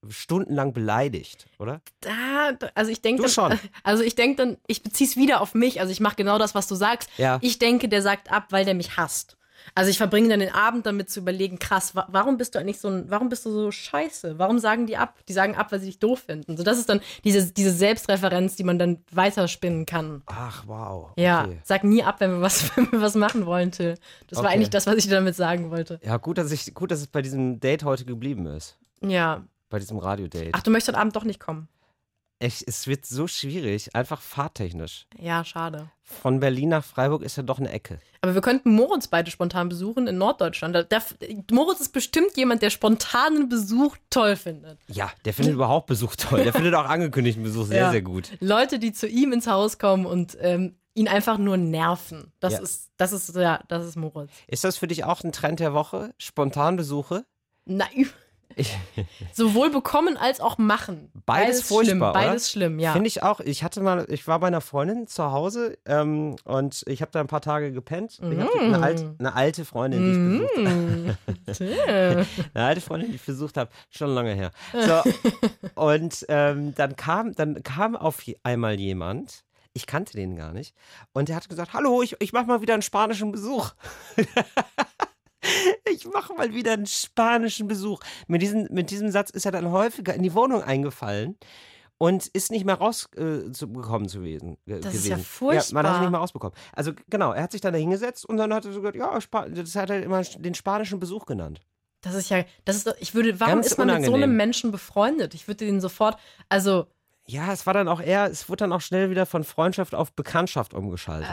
stundenlang 0.08 0.72
beleidigt, 0.72 1.48
oder? 1.60 1.82
Da, 2.00 2.54
also 2.76 2.92
ich 2.92 3.02
denke 3.02 3.28
schon. 3.28 3.60
also 3.84 4.02
ich 4.04 4.16
denke 4.16 4.38
dann, 4.38 4.58
ich 4.68 4.84
beziehe 4.84 5.10
es 5.10 5.18
wieder 5.18 5.42
auf 5.42 5.54
mich. 5.54 5.82
Also 5.82 5.92
ich 5.92 6.00
mache 6.00 6.16
genau 6.16 6.38
das, 6.40 6.56
was 6.56 6.68
du 6.70 6.76
sagst. 6.76 7.10
Ja. 7.18 7.40
Ich 7.42 7.60
denke, 7.60 7.90
der 7.90 8.02
sagt 8.02 8.32
ab, 8.32 8.46
weil 8.52 8.64
der 8.64 8.74
mich 8.74 8.96
hasst. 8.96 9.37
Also 9.76 9.90
ich 9.92 9.98
verbringe 9.98 10.30
dann 10.30 10.40
den 10.40 10.54
Abend 10.54 10.86
damit 10.86 11.10
zu 11.10 11.20
überlegen, 11.20 11.60
krass, 11.60 11.96
wa 11.96 12.08
warum 12.10 12.38
bist 12.38 12.56
du 12.56 12.60
eigentlich 12.60 12.80
so 12.80 12.88
ein, 12.88 13.06
warum 13.10 13.30
bist 13.30 13.46
du 13.46 13.52
so 13.52 13.72
scheiße? 13.72 14.38
Warum 14.40 14.60
sagen 14.60 14.88
die 14.88 14.98
ab? 14.98 15.16
Die 15.28 15.34
sagen 15.34 15.56
ab, 15.56 15.72
weil 15.72 15.80
sie 15.80 15.88
dich 15.88 16.00
doof 16.00 16.20
finden. 16.26 16.58
So, 16.58 16.64
das 16.64 16.78
ist 16.78 16.90
dann 16.90 17.02
diese, 17.24 17.52
diese 17.52 17.72
Selbstreferenz, 17.72 18.56
die 18.56 18.64
man 18.64 18.80
dann 18.80 19.00
weiterspinnen 19.12 19.86
kann. 19.86 20.22
Ach, 20.26 20.64
wow. 20.68 21.12
Ja, 21.18 21.44
Okay. 21.46 21.60
sag 21.64 21.84
nie 21.84 22.04
ab, 22.04 22.16
wenn 22.20 22.32
wir 22.32 22.42
was, 22.42 22.72
wenn 22.78 22.92
wir 22.92 23.02
was 23.02 23.16
machen 23.16 23.46
wollen, 23.46 23.72
Till. 23.72 23.96
Das 24.28 24.38
war 24.38 24.46
Okay. 24.46 24.54
eigentlich 24.56 24.70
das, 24.70 24.88
was 24.88 24.96
ich 24.96 25.06
dir 25.06 25.16
damit 25.16 25.36
sagen 25.36 25.70
wollte. 25.72 26.00
Ja, 26.04 26.18
gut, 26.18 26.38
dass 26.38 26.52
ich, 26.52 26.74
gut, 26.74 26.92
dass 26.92 27.00
es 27.00 27.08
bei 27.08 27.22
diesem 27.22 27.60
Date 27.60 27.84
heute 27.84 28.06
geblieben 28.06 28.46
ist. 28.48 28.78
Ja. 29.02 29.44
Bei 29.70 29.80
diesem 29.80 29.98
Radiodate. 29.98 30.52
Ach, 30.54 30.64
du 30.64 30.72
möchtest 30.72 30.90
heute 30.90 31.00
Abend 31.02 31.16
doch 31.16 31.24
nicht 31.26 31.40
kommen. 31.40 31.68
Echt, 32.40 32.64
es 32.68 32.86
wird 32.86 33.06
so 33.08 33.28
schwierig, 33.28 33.96
einfach 33.96 34.22
fahrtechnisch. 34.22 35.08
Ja, 35.20 35.44
schade. 35.44 35.90
Von 36.04 36.40
Berlin 36.40 36.70
nach 36.70 36.86
Freiburg 36.86 37.24
ist 37.24 37.36
ja 37.36 37.42
doch 37.42 37.58
eine 37.58 37.72
Ecke. 37.72 38.00
Aber 38.22 38.36
wir 38.36 38.42
könnten 38.42 38.76
Moritz 38.76 39.08
beide 39.08 39.32
spontan 39.32 39.70
besuchen 39.70 40.06
in 40.08 40.20
Norddeutschland. 40.20 40.76
Da, 40.76 40.84
da, 40.84 41.00
Moritz 41.52 41.80
ist 41.82 41.94
bestimmt 41.94 42.38
jemand, 42.38 42.62
der 42.62 42.70
spontanen 42.70 43.50
Besuch 43.50 43.98
toll 44.12 44.36
findet. 44.36 44.78
Ja, 44.88 45.12
der 45.26 45.34
findet 45.34 45.56
überhaupt 45.56 45.88
Besuch 45.88 46.16
toll. 46.16 46.44
Der 46.44 46.54
findet 46.54 46.76
auch 46.76 46.86
angekündigten 46.86 47.42
Besuch 47.44 47.66
sehr, 47.66 47.82
Ja. 47.82 47.92
sehr 47.92 48.04
gut. 48.04 48.30
Leute, 48.40 48.78
die 48.78 48.94
zu 48.94 49.08
ihm 49.08 49.34
ins 49.34 49.48
Haus 49.48 49.80
kommen 49.80 50.06
und 50.06 50.38
ähm, 50.40 50.76
ihn 50.94 51.08
einfach 51.08 51.40
nur 51.40 51.58
nerven. 51.58 52.32
Das 52.40 52.54
Ja. 52.54 52.60
ist, 52.60 52.92
das 52.98 53.14
ist, 53.14 53.36
ja, 53.36 53.64
das 53.68 53.84
ist 53.86 53.96
Moritz. 53.96 54.30
Ist 54.48 54.64
das 54.64 54.78
für 54.78 54.88
dich 54.88 55.04
auch 55.06 55.24
ein 55.24 55.32
Trend 55.32 55.60
der 55.60 55.74
Woche? 55.74 56.14
Spontanbesuche? 56.20 57.26
Nein. 57.66 58.08
Ich, 58.58 58.76
Sowohl 59.34 59.70
bekommen 59.70 60.18
als 60.18 60.40
auch 60.42 60.58
machen. 60.58 61.12
Beides 61.26 61.62
furchtbar, 61.62 61.86
schlimm. 61.86 62.02
oder? 62.02 62.14
Beides 62.14 62.52
schlimm, 62.52 62.80
ja. 62.80 62.92
Finde 62.94 63.08
ich 63.08 63.22
auch. 63.24 63.40
Ich 63.40 63.64
hatte 63.64 63.82
mal, 63.82 64.06
ich 64.10 64.28
war 64.28 64.40
bei 64.40 64.48
einer 64.48 64.62
Freundin 64.62 65.08
zu 65.08 65.32
Hause 65.32 65.78
ähm, 65.86 66.36
und 66.44 66.84
ich 66.88 67.02
habe 67.02 67.12
da 67.12 67.20
ein 67.20 67.28
paar 67.28 67.42
Tage 67.42 67.72
gepennt. 67.72 68.20
Ich 68.20 68.40
hab 68.40 68.52
die- 68.52 68.60
eine, 68.60 68.82
alt, 68.82 69.06
eine 69.20 69.36
alte 69.36 69.64
Freundin, 69.64 70.02
die 70.04 70.12
ich 70.12 70.56
besucht 70.56 71.18
Tja. 71.58 72.26
Eine 72.54 72.66
alte 72.66 72.82
Freundin, 72.82 73.10
die 73.10 73.16
ich 73.16 73.26
besucht 73.26 73.58
habe, 73.58 73.70
schon 73.90 74.10
lange 74.10 74.34
her. 74.34 74.52
So, 74.74 75.12
und 75.76 76.26
ähm, 76.30 76.74
dann 76.76 76.96
kam, 76.96 77.34
dann 77.36 77.62
kam 77.64 77.96
auf 77.96 78.24
einmal 78.44 78.80
jemand, 78.80 79.44
ich 79.74 79.86
kannte 79.86 80.14
den 80.14 80.36
gar 80.36 80.54
nicht, 80.54 80.74
und 81.14 81.30
der 81.30 81.36
hat 81.36 81.48
gesagt, 81.50 81.74
hallo, 81.74 82.02
ich, 82.02 82.16
ich 82.20 82.34
mache 82.34 82.46
mal 82.48 82.62
wieder 82.62 82.74
einen 82.74 82.82
spanischen 82.82 83.32
Besuch. 83.32 83.72
ich 85.92 86.06
mache 86.06 86.34
mal 86.34 86.54
wieder 86.54 86.74
einen 86.74 86.86
spanischen 86.86 87.68
Besuch. 87.68 88.00
Mit, 88.28 88.42
diesen, 88.42 88.68
mit 88.72 88.90
diesem 88.92 89.12
Satz 89.12 89.30
ist 89.30 89.46
er 89.46 89.52
dann 89.52 89.72
häufiger 89.72 90.14
in 90.14 90.24
die 90.24 90.34
Wohnung 90.34 90.62
eingefallen. 90.64 91.38
Und 92.00 92.28
ist 92.28 92.52
nicht 92.52 92.64
mehr 92.64 92.76
rausgekommen 92.76 93.50
äh, 93.50 93.52
zu, 93.54 93.74
gekommen 93.74 94.08
zu 94.08 94.22
wesen, 94.22 94.58
äh, 94.68 94.80
Das 94.80 94.94
ist 94.94 95.06
gewesen. 95.06 95.10
ja 95.10 95.16
Ja, 95.16 95.18
man 95.18 95.18
hat 95.18 95.26
furchtbar. 95.26 95.96
ihn 95.96 96.02
nicht 96.02 96.12
mehr 96.12 96.20
rausbekommen. 96.20 96.56
Also 96.74 96.92
genau, 97.10 97.32
er 97.32 97.42
hat 97.42 97.52
sich 97.52 97.62
dann 97.62 97.74
da 97.74 97.80
hingesetzt 97.80 98.24
und 98.24 98.38
dann 98.38 98.54
hat 98.54 98.66
er 98.66 98.72
so 98.72 98.82
gesagt, 98.82 98.98
ja, 98.98 99.20
Spa 99.20 99.50
das 99.50 99.76
hat 99.76 99.90
er 99.90 100.04
immer 100.04 100.22
den 100.22 100.54
spanischen 100.54 101.00
Besuch 101.00 101.26
genannt. 101.26 101.60
Das 102.02 102.14
ist 102.14 102.30
ja, 102.30 102.46
das 102.66 102.86
ist 102.86 102.96
ich 103.00 103.16
würde, 103.16 103.40
warum 103.40 103.56
Ganz 103.56 103.68
ist 103.72 103.78
man 103.80 103.88
mit 103.88 103.96
so 103.96 104.12
unangenehm. 104.12 104.24
einem 104.30 104.38
Menschen 104.38 104.72
befreundet? 104.72 105.34
Ich 105.34 105.48
würde 105.48 105.66
den 105.66 105.82
sofort, 105.82 106.20
also, 106.50 106.86
Ja, 107.30 107.52
es 107.52 107.66
war 107.66 107.74
dann 107.74 107.90
auch 107.90 108.02
eher, 108.02 108.26
es 108.32 108.48
wurde 108.48 108.60
dann 108.60 108.72
auch 108.72 108.80
schnell 108.80 109.10
wieder 109.10 109.26
von 109.26 109.44
Freundschaft 109.44 109.94
auf 109.94 110.14
Bekanntschaft 110.14 110.74
umgeschaltet. 110.74 111.30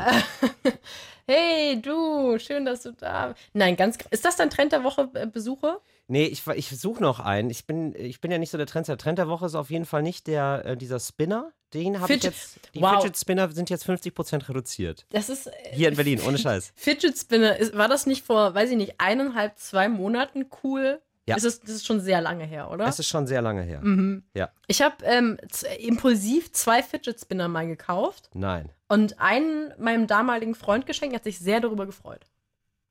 hey, 1.29 1.81
du, 1.81 2.37
schön, 2.41 2.65
dass 2.65 2.83
du 2.83 2.93
da 2.93 3.29
bist. 3.29 3.41
Nein, 3.53 3.77
ganz, 3.77 3.99
ist 4.11 4.25
das 4.25 4.35
dein 4.35 4.51
Trend 4.51 4.73
der 4.73 4.83
Woche, 4.83 5.09
äh, 5.15 5.27
Besuche? 5.27 5.79
Nee, 6.09 6.25
ich, 6.27 6.47
ich 6.49 6.69
suche 6.69 7.01
noch 7.01 7.21
einen. 7.21 7.49
Ich 7.49 7.65
bin, 7.67 7.95
ich 7.97 8.21
bin 8.21 8.33
ja 8.33 8.39
nicht 8.39 8.51
so 8.51 8.59
der 8.59 8.67
Trend. 8.67 8.89
Der 8.89 8.99
Trend 8.99 9.19
der 9.19 9.29
Woche 9.29 9.47
ist 9.47 9.55
auf 9.55 9.71
jeden 9.71 9.87
Fall 9.87 10.03
nicht 10.03 10.27
der, 10.27 10.63
äh, 10.67 10.77
dieser 10.77 10.99
Spinner. 10.99 11.53
Den 11.73 12.01
habe 12.01 12.13
ich 12.13 12.23
jetzt. 12.23 12.59
Die 12.75 12.83
Wow. 12.83 13.01
Fidget 13.03 13.17
Spinner 13.17 13.51
sind 13.51 13.71
jetzt 13.71 13.89
50% 13.89 14.49
reduziert. 14.49 15.07
Das 15.11 15.29
ist, 15.29 15.47
äh, 15.47 15.53
Hier 15.73 15.89
in 15.89 15.97
Berlin, 15.97 16.21
ohne 16.27 16.39
Scheiß. 16.39 16.73
Fidget 16.75 17.17
Spinner, 17.17 17.57
ist, 17.57 17.77
war 17.77 17.89
das 17.89 18.07
nicht 18.07 18.27
vor, 18.27 18.55
weiß 18.55 18.71
ich 18.71 18.77
nicht, 18.77 18.95
eineinhalb, 18.99 19.59
zwei 19.59 19.89
Monaten 19.89 20.47
cool? 20.63 21.01
Ja. 21.27 21.37
Ist 21.37 21.45
das, 21.47 21.61
das 21.61 21.71
ist 21.71 21.87
schon 21.87 22.01
sehr 22.01 22.21
lange 22.21 22.45
her, 22.45 22.71
oder? 22.71 22.85
Das 22.85 22.99
ist 22.99 23.09
schon 23.09 23.27
sehr 23.27 23.41
lange 23.41 23.63
her. 23.63 23.81
Mhm. 23.83 24.25
Ja. 24.35 24.51
Ich 24.67 24.83
habe 24.83 24.97
ähm, 25.05 25.39
impulsiv 25.81 26.53
zwei 26.53 26.83
Fidget 26.83 27.19
Spinner 27.21 27.49
mal 27.49 27.67
gekauft 27.67 28.29
Nein. 28.35 28.71
und 28.89 29.19
einen 29.21 29.73
meinem 29.79 30.07
damaligen 30.07 30.55
Freund 30.55 30.85
geschenkt, 30.87 31.15
hat 31.17 31.25
sich 31.25 31.39
sehr 31.39 31.61
darüber 31.61 31.87
gefreut. 31.87 32.27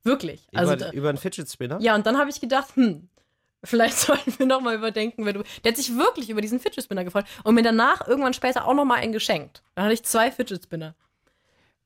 Wirklich. 0.02 0.48
Also, 0.54 0.72
über, 0.74 0.84
da- 0.84 0.90
über 0.92 1.08
einen 1.10 1.18
Fidget 1.18 1.48
Spinner? 1.48 1.78
ja, 1.80 1.94
und 1.94 2.06
dann 2.06 2.18
habe 2.18 2.28
ich 2.28 2.40
gedacht, 2.40 2.74
hm, 2.74 3.08
vielleicht 3.62 3.96
sollten 3.98 4.36
wir 4.38 4.46
nochmal 4.46 4.74
überdenken, 4.74 5.24
wer 5.24 5.32
du. 5.32 5.42
Der 5.62 5.70
hat 5.70 5.76
sich 5.76 5.96
wirklich 5.96 6.28
über 6.28 6.40
diesen 6.40 6.58
Fidget 6.58 6.82
Spinner 6.84 7.04
gefreut 7.04 7.26
und 7.44 7.54
mir 7.54 7.62
danach 7.62 8.06
irgendwann 8.08 8.34
später 8.34 8.66
auch 8.66 8.74
nochmal 8.74 8.98
einen 8.98 9.12
geschenkt. 9.12 9.62
Dann 9.76 9.84
hatte 9.84 9.94
ich 9.94 10.02
zwei 10.04 10.32
Fidget 10.32 10.64
Spinner. 10.64 10.94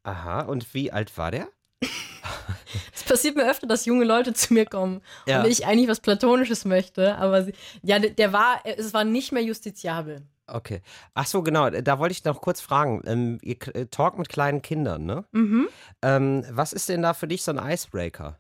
Aha, 0.03 0.41
und 0.43 0.73
wie 0.73 0.91
alt 0.93 1.17
war 1.19 1.31
der? 1.31 1.49
Passiert 3.09 3.37
mir 3.37 3.51
öfter, 3.51 3.67
dass 3.67 3.85
junge 3.87 4.05
Leute 4.05 4.33
zu 4.35 4.53
mir 4.55 4.67
kommen 4.67 5.01
Ja. 5.27 5.43
und 5.43 5.51
ich 5.51 5.67
eigentlich 5.67 5.89
was 5.89 6.01
Platonisches 6.01 6.65
möchte, 6.65 7.17
aber 7.17 7.45
sie, 7.45 7.53
ja, 7.83 7.99
der, 7.99 8.11
der 8.11 8.33
war, 8.33 8.61
es 8.65 8.93
war 8.95 9.05
nicht 9.05 9.33
mehr 9.33 9.43
justiziabel. 9.43 10.23
Okay. 10.47 10.81
Ach 11.15 11.27
so, 11.27 11.43
genau. 11.43 11.69
Da 11.69 11.99
wollte 11.99 12.13
ich 12.13 12.25
noch 12.25 12.41
kurz 12.41 12.61
fragen. 12.63 13.03
Ähm, 13.07 13.39
ihr 13.43 13.57
äh, 13.75 13.87
talkt 13.87 14.19
mit 14.19 14.29
kleinen 14.31 14.63
Kindern, 14.63 15.05
ne? 15.05 15.25
Mhm. 15.33 15.69
Ähm, 16.03 16.45
was 16.51 16.73
ist 16.73 16.89
denn 16.89 17.03
da 17.03 17.13
für 17.13 17.29
dich 17.29 17.43
so 17.43 17.53
ein 17.53 17.59
Icebreaker? 17.59 18.39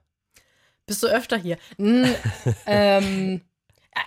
Bist 0.87 1.02
du 1.02 1.07
öfter 1.09 1.37
hier? 1.37 1.59
Hm, 1.76 2.07
ähm, 2.66 3.40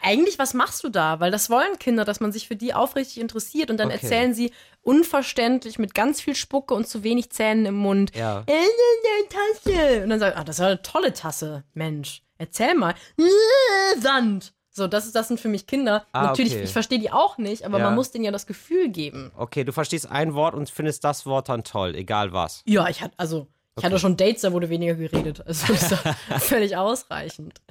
eigentlich, 0.02 0.40
was 0.40 0.54
machst 0.54 0.84
du 0.84 0.90
da? 0.90 1.20
Weil 1.20 1.32
das 1.32 1.50
wollen 1.50 1.78
Kinder, 1.80 2.06
dass 2.06 2.20
man 2.20 2.32
sich 2.32 2.48
für 2.48 2.56
die 2.56 2.74
aufrichtig 2.74 3.20
interessiert 3.20 3.70
und 3.70 3.78
dann 3.78 3.88
Okay. 3.90 4.00
erzählen 4.02 4.34
sie 4.34 4.52
unverständlich 4.82 5.80
mit 5.80 5.94
ganz 5.94 6.22
viel 6.22 6.36
Spucke 6.36 6.74
und 6.74 6.88
zu 6.88 7.04
wenig 7.04 7.30
Zähnen 7.32 7.66
im 7.66 7.76
Mund. 7.76 8.16
Ja. 8.16 8.44
Äh, 8.48 8.54
eine 8.54 9.28
Tasse. 9.30 10.04
Und 10.04 10.10
dann 10.10 10.20
sagt, 10.20 10.38
ah, 10.38 10.44
das 10.44 10.58
ist 10.60 10.66
eine 10.66 10.82
tolle 10.82 11.14
Tasse, 11.14 11.64
Mensch. 11.74 12.24
Erzähl 12.38 12.74
mal. 12.76 12.96
Sand. 14.00 14.54
So, 14.74 14.88
das, 14.88 15.06
ist, 15.06 15.16
das 15.16 15.28
sind 15.28 15.40
für 15.40 15.50
mich 15.50 15.68
Kinder. 15.68 16.06
Ah, 16.14 16.28
Natürlich, 16.28 16.54
okay. 16.54 16.64
ich 16.64 16.72
verstehe 16.72 16.98
die 17.00 17.12
auch 17.12 17.38
nicht, 17.38 17.66
aber 17.66 17.78
Ja. 17.80 17.86
man 17.86 17.96
muss 17.96 18.12
denen 18.12 18.24
ja 18.24 18.32
das 18.32 18.48
Gefühl 18.48 18.88
geben. 18.90 19.32
Okay, 19.36 19.66
du 19.66 19.74
verstehst 19.74 20.10
ein 20.10 20.34
Wort 20.34 20.56
und 20.56 20.70
findest 20.70 21.04
das 21.04 21.26
Wort 21.26 21.50
dann 21.50 21.66
toll, 21.66 21.94
egal 21.96 22.32
was. 22.32 22.62
Ja, 22.66 22.88
ich 22.88 23.02
hatte, 23.02 23.14
also, 23.18 23.48
ich 23.78 23.86
hatte 23.86 24.00
schon 24.00 24.18
Dates, 24.18 24.42
da 24.42 24.52
wurde 24.52 24.70
weniger 24.70 24.96
geredet. 24.96 25.46
Also, 25.46 25.74
das 25.74 25.84
ist 25.84 25.92
doch 26.32 26.40
völlig 26.40 26.76
ausreichend. 26.76 27.62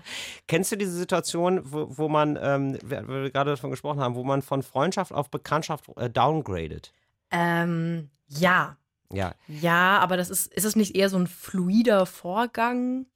Kennst 0.47 0.73
du 0.73 0.77
diese 0.77 0.93
Situation, 0.93 1.61
wo, 1.65 1.87
wo 1.91 2.09
man, 2.09 2.39
ähm, 2.41 2.79
wir, 2.83 3.07
wir 3.07 3.31
gerade 3.31 3.51
davon 3.51 3.71
gesprochen 3.71 4.01
haben, 4.01 4.15
wo 4.15 4.25
man 4.25 4.41
von 4.41 4.63
Freundschaft 4.63 5.13
auf 5.13 5.31
Bekanntschaft 5.31 5.91
äh, 5.97 6.09
downgradet? 6.09 6.93
Ähm, 7.31 8.11
ja. 8.29 8.77
Ja, 9.13 9.35
Ja, 9.49 9.99
aber 9.99 10.17
das 10.17 10.31
ist, 10.31 10.53
ist 10.55 10.65
es 10.65 10.77
nicht 10.77 10.95
eher 10.95 11.09
so 11.09 11.19
ein 11.19 11.27
fluider 11.27 12.07
Vorgang, 12.07 13.07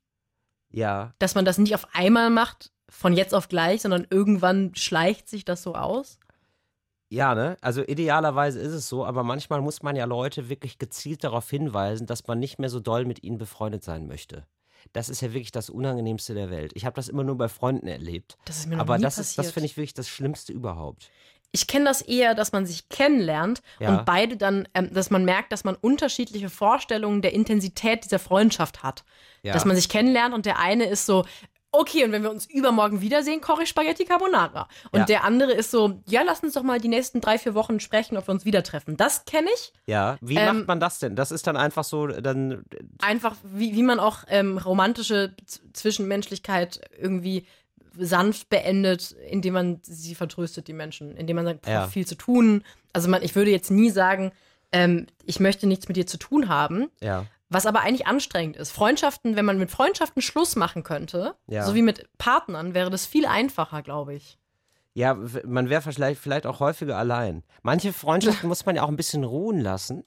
ja. 0.70 1.14
dass 1.20 1.36
man 1.36 1.44
das 1.44 1.56
nicht 1.56 1.74
auf 1.74 1.86
einmal 1.94 2.30
macht, 2.30 2.72
von 2.88 3.12
jetzt 3.12 3.32
auf 3.32 3.48
gleich, 3.48 3.82
sondern 3.82 4.06
irgendwann 4.10 4.74
schleicht 4.74 5.28
sich 5.28 5.44
das 5.44 5.62
so 5.62 5.74
aus? 5.74 6.18
Ja, 7.14 7.35
ne? 7.35 7.57
Also 7.61 7.83
idealerweise 7.83 8.59
ist 8.61 8.72
es 8.72 8.88
so, 8.88 9.05
aber 9.07 9.22
manchmal 9.22 9.61
muss 9.61 9.83
man 9.83 9.96
ja 9.96 10.05
Leute 10.05 10.48
wirklich 10.48 10.79
gezielt 10.79 11.22
darauf 11.24 11.48
hinweisen, 11.48 12.07
dass 12.07 12.27
man 12.27 12.38
nicht 12.38 12.59
mehr 12.59 12.68
so 12.68 12.81
doll 12.81 13.05
mit 13.05 13.22
ihnen 13.22 13.38
befreundet 13.38 13.85
sein 13.85 14.07
möchte. 14.07 14.46
Das 14.92 15.09
ist 15.09 15.22
ja 15.22 15.33
wirklich 15.33 15.53
das 15.53 15.70
Unangenehmste 15.70 16.35
der 16.35 16.50
Welt. 16.50 16.72
Ich 16.74 16.85
habe 16.85 16.96
das 16.96 17.09
immer 17.09 17.24
nur 17.24 17.37
bei 17.38 17.48
Freunden 17.48 17.87
erlebt. 17.87 18.37
Das 18.44 18.59
ist 18.59 18.66
mir 18.66 18.77
noch 18.77 18.83
Aber 18.83 18.98
nie 18.98 19.05
das 19.05 19.18
ist, 19.18 19.31
das 19.31 19.37
passiert. 19.37 19.55
finde 19.55 19.66
ich 19.66 19.77
wirklich 19.77 19.94
das 19.94 20.09
Schlimmste 20.09 20.53
überhaupt. 20.53 21.11
Ich 21.53 21.68
kenne 21.68 21.85
das 21.85 22.03
eher, 22.03 22.35
dass 22.35 22.50
man 22.50 22.66
sich 22.66 22.88
kennenlernt 22.88 23.62
Ja. 23.79 23.90
und 23.96 24.05
beide 24.05 24.37
dann, 24.37 24.66
ähm, 24.74 24.92
dass 24.92 25.11
man 25.11 25.24
merkt, 25.24 25.53
dass 25.53 25.62
man 25.62 25.77
unterschiedliche 25.77 26.50
Vorstellungen 26.50 27.22
der 27.22 27.33
Intensität 27.33 28.05
dieser 28.05 28.18
Freundschaft 28.18 28.83
hat. 28.83 29.05
Ja. 29.44 29.53
Dass 29.53 29.64
man 29.64 29.77
sich 29.77 29.88
kennenlernt 29.88 30.35
und 30.35 30.46
der 30.46 30.59
eine 30.59 30.87
ist 30.87 31.07
so, 31.07 31.24
okay, 31.78 32.04
und 32.04 32.12
wenn 32.12 32.22
wir 32.22 32.30
uns 32.30 32.46
übermorgen 32.46 33.00
wiedersehen, 33.00 33.40
koche 33.40 33.64
ich 33.64 33.68
Spaghetti 33.68 34.04
Carbonara. 34.04 34.68
Und 34.92 35.00
Ja. 35.00 35.04
der 35.06 35.24
andere 35.24 35.52
ist 35.52 35.70
so, 35.70 36.00
ja, 36.06 36.22
lass 36.24 36.40
uns 36.40 36.54
doch 36.54 36.62
mal 36.62 36.80
die 36.80 36.88
nächsten 36.88 37.20
drei, 37.20 37.38
vier 37.38 37.54
Wochen 37.54 37.80
sprechen, 37.80 38.16
ob 38.16 38.28
wir 38.28 38.32
uns 38.32 38.44
wieder 38.44 38.62
treffen. 38.62 38.96
Das 38.96 39.24
kenne 39.24 39.48
ich. 39.54 39.72
Ja, 39.87 40.16
wie 40.20 40.37
Ähm, 40.37 40.58
macht 40.58 40.68
man 40.68 40.80
das 40.80 40.98
denn? 40.98 41.16
Das 41.16 41.30
ist 41.30 41.46
dann 41.46 41.56
einfach 41.56 41.84
so, 41.84 42.06
dann 42.06 42.64
Einfach, 43.02 43.37
wie, 43.42 43.74
wie 43.74 43.82
man 43.82 44.00
auch 44.00 44.18
ähm, 44.28 44.58
romantische 44.58 45.34
Zwischenmenschlichkeit 45.72 46.80
irgendwie 46.98 47.46
sanft 47.96 48.48
beendet, 48.48 49.12
indem 49.30 49.54
man 49.54 49.78
sie 49.82 50.14
vertröstet, 50.14 50.66
die 50.66 50.72
Menschen, 50.72 51.16
indem 51.16 51.37
man 51.37 51.44
sagt, 51.44 51.66
Ja. 51.68 51.87
viel 51.87 52.06
zu 52.06 52.16
tun. 52.16 52.64
Also 52.92 53.08
man, 53.08 53.22
ich 53.22 53.37
würde 53.37 53.50
jetzt 53.52 53.70
nie 53.70 53.90
sagen, 53.90 54.32
ähm, 54.72 55.06
ich 55.24 55.38
möchte 55.38 55.66
nichts 55.68 55.87
mit 55.87 55.96
dir 55.96 56.06
zu 56.06 56.16
tun 56.18 56.48
haben, 56.48 56.88
ja. 57.00 57.26
Was 57.48 57.66
aber 57.66 57.80
eigentlich 57.83 58.07
anstrengend 58.07 58.57
ist. 58.57 58.70
Freundschaften, 58.72 59.37
wenn 59.37 59.44
man 59.44 59.59
mit 59.59 59.70
Freundschaften 59.70 60.22
Schluss 60.22 60.57
machen 60.57 60.83
könnte, 60.83 61.35
Ja. 61.46 61.64
so 61.64 61.74
wie 61.74 61.83
mit 61.83 62.09
Partnern, 62.18 62.74
wäre 62.74 62.90
das 62.90 63.07
viel 63.07 63.26
einfacher, 63.26 63.83
glaube 63.83 64.14
ich. 64.14 64.38
Ja, 64.94 65.16
man 65.44 65.68
wäre 65.68 65.83
vielleicht, 65.83 66.20
vielleicht 66.20 66.46
auch 66.46 66.61
häufiger 66.61 66.96
allein. 66.96 67.42
Manche 67.62 67.92
Freundschaften 67.92 68.48
muss 68.48 68.64
man 68.64 68.76
ja 68.76 68.83
auch 68.85 68.88
ein 68.88 68.96
bisschen 68.96 69.24
ruhen 69.24 69.61
lassen, 69.61 70.04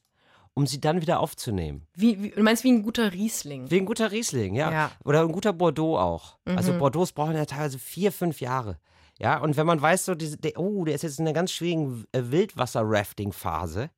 um 0.54 0.66
sie 0.66 0.80
dann 0.82 1.02
wieder 1.02 1.20
aufzunehmen. 1.20 1.86
Wie, 1.94 2.24
wie, 2.24 2.30
du 2.32 2.42
meinst 2.42 2.64
wie 2.64 2.72
ein 2.72 2.84
guter 2.84 3.12
Riesling. 3.14 3.70
Wie 3.70 3.78
ein 3.78 3.86
guter 3.86 4.12
Riesling, 4.12 4.56
ja. 4.56 4.72
Ja. 4.72 4.92
Oder 5.06 5.22
ein 5.22 5.32
guter 5.32 5.54
Bordeaux 5.54 5.98
auch. 5.98 6.38
Also 6.46 6.74
Mhm. 6.74 6.80
Bordeaux 6.80 7.06
brauchen 7.14 7.36
ja 7.36 7.46
teilweise 7.46 7.80
vier, 7.80 8.12
fünf 8.12 8.40
Jahre. 8.42 8.78
Ja, 9.20 9.40
und 9.40 9.58
wenn 9.58 9.66
man 9.68 9.82
weiß, 9.82 10.06
so, 10.06 10.16
diese, 10.16 10.38
der, 10.38 10.58
oh, 10.60 10.86
der 10.86 10.96
ist 10.96 11.02
jetzt 11.02 11.20
in 11.20 11.26
einer 11.26 11.34
ganz 11.34 11.52
schwierigen 11.52 12.06
äh, 12.14 12.22
Wildwasser-Rafting-Phase. 12.32 13.90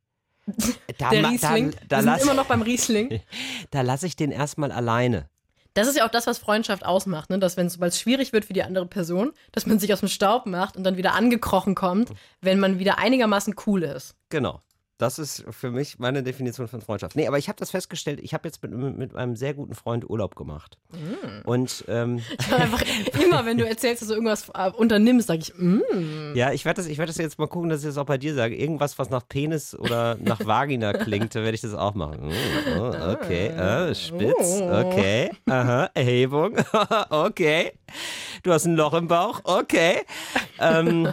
Da, 0.97 1.09
Der 1.09 1.29
Riesling. 1.29 1.71
Da, 1.71 1.77
da 1.87 1.97
wir 1.97 2.01
sind 2.01 2.11
lasse 2.11 2.23
immer 2.23 2.33
noch 2.33 2.45
beim 2.45 2.61
Riesling. 2.61 3.21
da 3.71 3.81
lass 3.81 4.03
ich 4.03 4.15
den 4.15 4.31
erstmal 4.31 4.71
alleine. 4.71 5.29
Das 5.73 5.87
ist 5.87 5.95
ja 5.97 6.05
auch 6.05 6.11
das, 6.11 6.27
was 6.27 6.39
Freundschaft 6.39 6.85
ausmacht, 6.85 7.29
ne? 7.29 7.39
dass 7.39 7.55
wenn 7.55 7.67
es 7.67 7.73
sobald 7.73 7.93
es 7.93 7.99
schwierig 7.99 8.33
wird 8.33 8.45
für 8.45 8.53
die 8.53 8.63
andere 8.63 8.85
Person, 8.85 9.31
dass 9.51 9.65
man 9.65 9.79
sich 9.79 9.93
aus 9.93 9.99
dem 9.99 10.09
Staub 10.09 10.45
macht 10.45 10.75
und 10.75 10.83
dann 10.83 10.97
wieder 10.97 11.13
angekrochen 11.13 11.75
kommt, 11.75 12.11
wenn 12.41 12.59
man 12.59 12.79
wieder 12.79 12.97
einigermaßen 12.97 13.55
cool 13.65 13.83
ist. 13.83 14.15
Genau. 14.29 14.61
Das 14.99 15.17
ist 15.17 15.45
für 15.49 15.71
mich 15.71 15.97
meine 15.97 16.23
Definition 16.23 16.67
von 16.67 16.81
Freundschaft. 16.81 17.15
Nee, 17.15 17.25
aber 17.25 17.37
ich 17.37 17.47
habe 17.47 17.57
das 17.57 17.71
festgestellt, 17.71 18.19
ich 18.21 18.33
habe 18.33 18.45
jetzt 18.49 18.61
mit, 18.61 18.97
mit 18.97 19.15
einem 19.15 19.37
sehr 19.37 19.53
guten 19.53 19.73
Freund 19.73 20.09
Urlaub 20.09 20.35
gemacht. 20.35 20.77
Mm. 20.91 21.47
Und 21.47 21.85
ähm, 21.87 22.21
Einfach 22.51 22.83
immer, 23.17 23.45
wenn 23.45 23.57
du 23.57 23.65
erzählst, 23.65 24.01
dass 24.01 24.09
du 24.09 24.15
irgendwas 24.15 24.49
äh, 24.53 24.69
unternimmst, 24.69 25.27
sag 25.27 25.39
ich, 25.39 25.53
mm. 25.55 26.35
ja, 26.35 26.51
ich 26.51 26.65
werde 26.65 26.81
das, 26.81 26.87
ich 26.87 26.97
werd 26.97 27.07
das 27.07 27.15
jetzt 27.17 27.39
mal 27.39 27.47
gucken, 27.47 27.69
dass 27.69 27.79
ich 27.79 27.87
das 27.87 27.97
auch 27.97 28.07
bei 28.07 28.17
dir 28.17 28.35
sage. 28.35 28.57
Irgendwas, 28.57 28.99
was 28.99 29.09
nach 29.09 29.25
Penis 29.25 29.73
oder 29.73 30.17
nach 30.19 30.45
Vagina 30.45 30.91
klingt, 31.03 31.33
da 31.33 31.43
werde 31.43 31.55
ich 31.55 31.61
das 31.61 31.75
auch 31.75 31.95
machen. 31.95 32.27
Mm, 32.27 32.81
oh, 32.81 33.11
okay, 33.13 33.47
äh, 33.47 33.95
spitz, 33.95 34.59
okay, 34.61 35.31
aha, 35.47 35.91
Erhebung, 35.93 36.57
okay. 37.09 37.71
Du 38.43 38.51
hast 38.51 38.65
ein 38.65 38.75
Loch 38.75 38.93
im 38.95 39.07
Bauch, 39.07 39.39
okay. 39.45 40.01
Ähm, 40.59 41.07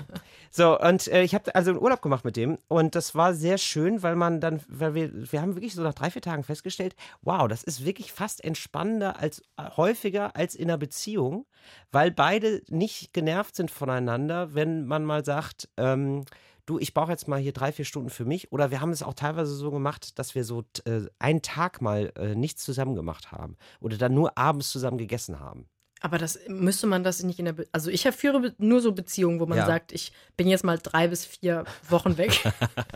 so, 0.57 0.81
und 0.81 1.09
äh, 1.09 1.23
ich 1.23 1.35
habe 1.35 1.55
also 1.55 1.71
einen 1.71 1.79
Urlaub 1.79 2.01
gemacht 2.01 2.25
mit 2.25 2.35
dem 2.35 2.57
und 2.67 2.95
das 2.95 3.15
war 3.15 3.35
sehr 3.35 3.59
schön, 3.59 4.03
weil 4.03 4.17
man 4.17 4.41
dann, 4.41 4.63
weil 4.69 4.95
wir, 4.95 5.31
wir 5.31 5.43
haben 5.43 5.55
wirklich 5.55 5.75
so 5.75 5.83
nach 5.83 5.93
drei, 5.93 6.11
vier 6.11 6.23
Tagen 6.23 6.45
festgestellt, 6.45 6.97
wow, 7.21 7.47
das 7.47 7.63
ist 7.63 7.85
wirklich 7.85 8.11
fast 8.11 8.43
entspannender 8.43 9.21
als 9.21 9.43
äh, 9.59 9.69
häufiger 9.77 10.35
als 10.35 10.55
in 10.55 10.71
einer 10.71 10.79
Beziehung, 10.79 11.45
weil 11.93 12.11
beide 12.11 12.63
nicht 12.71 13.13
genervt 13.13 13.55
sind 13.55 13.71
voneinander, 13.71 14.55
wenn 14.55 14.87
man 14.87 15.05
mal 15.05 15.27
sagt, 15.27 15.69
ähm, 15.77 16.25
du, 16.65 16.79
ich 16.79 16.95
brauche 16.95 17.11
jetzt 17.11 17.29
mal 17.29 17.39
hier 17.39 17.53
drei, 17.53 17.71
vier 17.71 17.85
Stunden 17.85 18.09
für 18.09 18.25
mich. 18.25 18.51
Oder 18.51 18.71
wir 18.71 18.81
haben 18.81 18.93
es 18.93 19.03
auch 19.03 19.13
teilweise 19.13 19.55
so 19.55 19.71
gemacht, 19.71 20.19
dass 20.19 20.35
wir 20.35 20.43
so 20.43 20.65
äh, 20.87 21.03
einen 21.19 21.43
Tag 21.43 21.83
mal 21.83 22.15
äh, 22.17 22.35
nichts 22.35 22.65
zusammen 22.65 22.95
gemacht 22.95 23.31
haben 23.31 23.59
oder 23.79 23.99
dann 23.99 24.15
nur 24.15 24.39
abends 24.39 24.71
zusammen 24.71 24.97
gegessen 24.97 25.39
haben. 25.39 25.69
Aber 26.01 26.19
das 26.19 26.39
müsste 26.49 26.87
man 26.87 27.03
das 27.05 27.23
nicht 27.23 27.39
in 27.39 27.47
der. 27.47 27.53
Be 27.55 27.67
also 27.73 27.91
ich 27.91 28.03
führe 28.03 28.55
nur 28.59 28.81
so 28.81 28.93
Beziehungen, 28.93 29.41
wo 29.41 29.47
man 29.47 29.59
Ja. 29.59 29.67
sagt, 29.67 29.93
ich 29.93 30.13
bin 30.37 30.47
jetzt 30.47 30.63
mal 30.65 30.79
drei 30.79 31.09
bis 31.09 31.25
vier 31.25 31.65
Wochen 31.89 32.19
weg. 32.19 32.33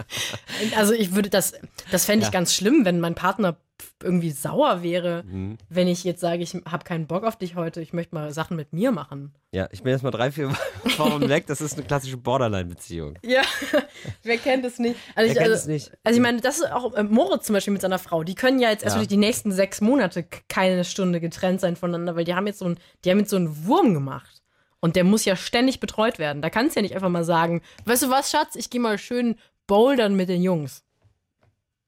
also 0.76 0.92
ich 0.92 1.14
würde 1.14 1.30
das, 1.30 1.54
das 1.90 2.04
fände 2.04 2.20
ich 2.24 2.26
Ja. 2.28 2.32
ganz 2.32 2.54
schlimm, 2.54 2.84
wenn 2.84 3.00
mein 3.00 3.14
Partner 3.14 3.56
irgendwie 4.02 4.30
sauer 4.30 4.82
wäre, 4.82 5.22
Mhm. 5.24 5.58
wenn 5.68 5.88
ich 5.88 6.04
jetzt 6.04 6.20
sage, 6.20 6.42
ich 6.42 6.54
habe 6.54 6.84
keinen 6.84 7.06
Bock 7.06 7.24
auf 7.24 7.36
dich 7.36 7.54
heute, 7.56 7.80
ich 7.80 7.92
möchte 7.92 8.14
mal 8.14 8.32
Sachen 8.32 8.56
mit 8.56 8.72
mir 8.72 8.92
machen. 8.92 9.34
Ja, 9.52 9.68
ich 9.72 9.82
bin 9.82 9.92
jetzt 9.92 10.02
mal 10.02 10.10
drei, 10.10 10.30
vier 10.32 10.50
Wochen 10.50 10.56
weg. 11.28 11.46
Das 11.46 11.60
ist 11.60 11.74
eine 11.76 11.84
klassische 11.86 12.16
Borderline-Beziehung. 12.16 13.18
Ja, 13.24 13.42
wer 14.22 14.38
kennt 14.38 14.64
es 14.64 14.78
nicht? 14.78 14.96
Also 15.14 15.26
Wer 15.26 15.26
ich, 15.26 15.32
kennt 15.34 15.50
also, 15.50 15.54
es 15.54 15.66
nicht? 15.66 15.92
Also 16.04 16.16
ich 16.18 16.22
meine, 16.22 16.40
das 16.40 16.58
ist 16.58 16.70
auch 16.72 16.94
äh, 16.94 17.02
Moritz 17.02 17.46
zum 17.46 17.54
Beispiel 17.54 17.72
mit 17.72 17.82
seiner 17.82 17.98
Frau. 17.98 18.22
Die 18.24 18.34
können 18.34 18.60
ja 18.60 18.70
jetzt 18.70 18.82
erst 18.84 18.96
Ja. 18.96 19.00
wirklich 19.00 19.08
die 19.08 19.16
nächsten 19.16 19.52
sechs 19.52 19.80
Monate 19.80 20.24
keine 20.48 20.84
Stunde 20.84 21.20
getrennt 21.20 21.60
sein 21.60 21.76
voneinander, 21.76 22.16
weil 22.16 22.24
die 22.24 22.34
haben 22.34 22.46
jetzt 22.46 22.60
so 22.60 22.66
ein, 22.66 22.78
die 23.04 23.10
haben 23.10 23.18
jetzt 23.18 23.30
so 23.30 23.36
einen 23.36 23.66
Wurm 23.66 23.94
gemacht. 23.94 24.42
Und 24.82 24.96
der 24.96 25.04
muss 25.04 25.26
ja 25.26 25.36
ständig 25.36 25.78
betreut 25.78 26.18
werden. 26.18 26.40
Da 26.40 26.48
kannst 26.48 26.74
du 26.74 26.80
ja 26.80 26.82
nicht 26.82 26.94
einfach 26.94 27.10
mal 27.10 27.22
sagen, 27.24 27.60
weißt 27.84 28.04
du 28.04 28.10
was, 28.10 28.30
Schatz, 28.30 28.56
ich 28.56 28.70
gehe 28.70 28.80
mal 28.80 28.96
schön 28.96 29.36
bouldern 29.66 30.14
mit 30.16 30.28
den 30.30 30.42
Jungs. 30.42 30.84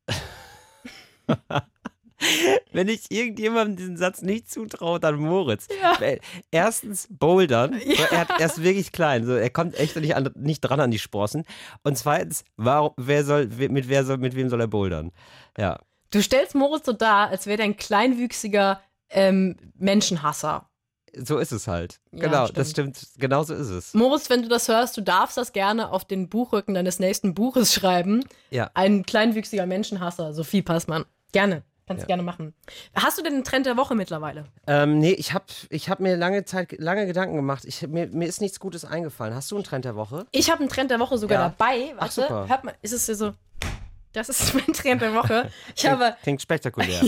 Wenn 2.72 2.88
ich 2.88 3.10
irgendjemandem 3.10 3.76
diesen 3.76 3.96
Satz 3.96 4.22
nicht 4.22 4.50
zutraue, 4.50 5.00
dann 5.00 5.16
Moritz. 5.16 5.68
Weil 5.98 6.20
Erstens 6.50 7.08
Bouldern. 7.10 7.74
So, 7.80 8.02
er, 8.10 8.20
hat, 8.20 8.30
er 8.38 8.46
ist 8.46 8.62
wirklich 8.62 8.92
klein. 8.92 9.24
So, 9.24 9.32
er 9.32 9.50
kommt 9.50 9.78
echt 9.78 9.96
nicht, 9.96 10.16
an, 10.16 10.30
nicht 10.36 10.60
dran 10.60 10.80
an 10.80 10.90
die 10.90 10.98
Sprossen. 10.98 11.44
Und 11.82 11.96
zweitens, 11.98 12.44
warum, 12.56 12.92
wer 12.96 13.24
soll, 13.24 13.46
mit, 13.46 13.88
wer 13.88 14.04
soll, 14.04 14.18
mit 14.18 14.34
wem 14.34 14.48
soll 14.48 14.60
er 14.60 14.68
bouldern? 14.68 15.12
Ja. 15.58 15.78
Du 16.10 16.22
stellst 16.22 16.54
Moritz 16.54 16.86
so 16.86 16.92
dar, 16.92 17.28
als 17.28 17.46
wäre 17.46 17.56
der 17.58 17.66
ein 17.66 17.76
kleinwüchsiger 17.76 18.80
ähm, 19.10 19.56
Menschenhasser. 19.78 20.68
So 21.14 21.38
ist 21.38 21.52
es 21.52 21.68
halt. 21.68 22.00
Ja, 22.12 22.20
genau, 22.20 22.44
stimmt. 22.44 22.58
das 22.58 22.70
stimmt. 22.70 23.06
Genau 23.18 23.42
so 23.42 23.54
ist 23.54 23.68
es. 23.68 23.94
Moritz, 23.94 24.30
wenn 24.30 24.42
du 24.42 24.48
das 24.48 24.68
hörst, 24.68 24.96
du 24.96 25.02
darfst 25.02 25.36
das 25.36 25.52
gerne 25.52 25.90
auf 25.90 26.06
den 26.06 26.28
Buchrücken 26.28 26.74
deines 26.74 26.98
nächsten 26.98 27.34
Buches 27.34 27.74
schreiben. 27.74 28.24
Ja. 28.50 28.70
Ein 28.74 29.04
kleinwüchsiger 29.04 29.66
Menschenhasser, 29.66 30.32
Sophie 30.32 30.62
Passmann. 30.62 31.04
Gerne. 31.32 31.62
Kannst 31.92 32.02
Ja. 32.02 32.06
gerne 32.08 32.22
machen. 32.22 32.54
Hast 32.94 33.18
du 33.18 33.22
denn 33.22 33.34
einen 33.34 33.44
Trend 33.44 33.66
der 33.66 33.76
Woche 33.76 33.94
mittlerweile? 33.94 34.44
Ähm, 34.66 34.98
nee, 34.98 35.12
ich 35.12 35.32
habe 35.32 35.44
ich 35.70 35.88
hab 35.88 36.00
mir 36.00 36.16
lange 36.16 36.44
Zeit, 36.44 36.72
lange 36.78 37.06
Gedanken 37.06 37.36
gemacht. 37.36 37.64
Ich, 37.66 37.86
mir, 37.86 38.06
mir 38.08 38.26
ist 38.28 38.40
nichts 38.40 38.58
Gutes 38.60 38.84
eingefallen. 38.84 39.34
Hast 39.34 39.50
du 39.50 39.56
einen 39.56 39.64
Trend 39.64 39.84
der 39.84 39.96
Woche? 39.96 40.26
Ich 40.32 40.50
habe 40.50 40.60
einen 40.60 40.68
Trend 40.68 40.90
der 40.90 40.98
Woche 41.00 41.18
sogar 41.18 41.38
Ja. 41.40 41.48
dabei. 41.48 41.92
Ach, 41.96 42.02
Warte, 42.02 42.14
super. 42.22 42.48
hört 42.48 42.64
mal, 42.64 42.74
ist 42.82 42.92
es 42.92 43.06
hier 43.06 43.16
so. 43.16 43.32
Das 44.12 44.28
ist 44.28 44.54
mein 44.54 44.72
Trend 44.74 45.00
der 45.02 45.14
Woche. 45.14 45.50
Ich 45.74 45.86
habe, 45.86 46.16
Klingt 46.22 46.42
spektakulär. 46.42 47.00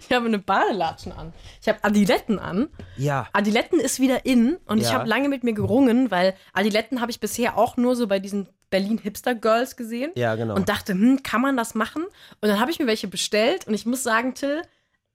ich 0.00 0.12
habe 0.12 0.26
eine 0.26 0.38
Badelatschen 0.38 1.12
an. 1.12 1.32
Ich 1.60 1.68
habe 1.68 1.82
Adiletten 1.82 2.38
an. 2.38 2.68
ja. 2.96 3.26
Adiletten 3.32 3.78
ist 3.80 4.00
wieder 4.00 4.24
in 4.26 4.56
und 4.66 4.78
ich 4.78 4.84
Ja. 4.88 4.94
habe 4.94 5.08
lange 5.08 5.28
mit 5.28 5.44
mir 5.44 5.52
gerungen, 5.52 6.10
weil 6.10 6.34
Adiletten 6.52 7.00
habe 7.00 7.10
ich 7.10 7.20
bisher 7.20 7.56
auch 7.56 7.76
nur 7.76 7.96
so 7.96 8.06
bei 8.06 8.18
diesen 8.18 8.48
Berlin 8.70 8.98
Hipster 8.98 9.34
Girls 9.34 9.76
gesehen. 9.76 10.12
Ja, 10.14 10.34
genau. 10.36 10.54
Und 10.54 10.68
dachte, 10.68 10.92
hm, 10.92 11.22
kann 11.22 11.40
man 11.40 11.56
das 11.56 11.74
machen? 11.74 12.04
Und 12.04 12.48
dann 12.48 12.60
habe 12.60 12.70
ich 12.70 12.78
mir 12.78 12.86
welche 12.86 13.08
bestellt 13.08 13.66
und 13.66 13.74
ich 13.74 13.84
muss 13.86 14.02
sagen, 14.02 14.34
Till, 14.34 14.62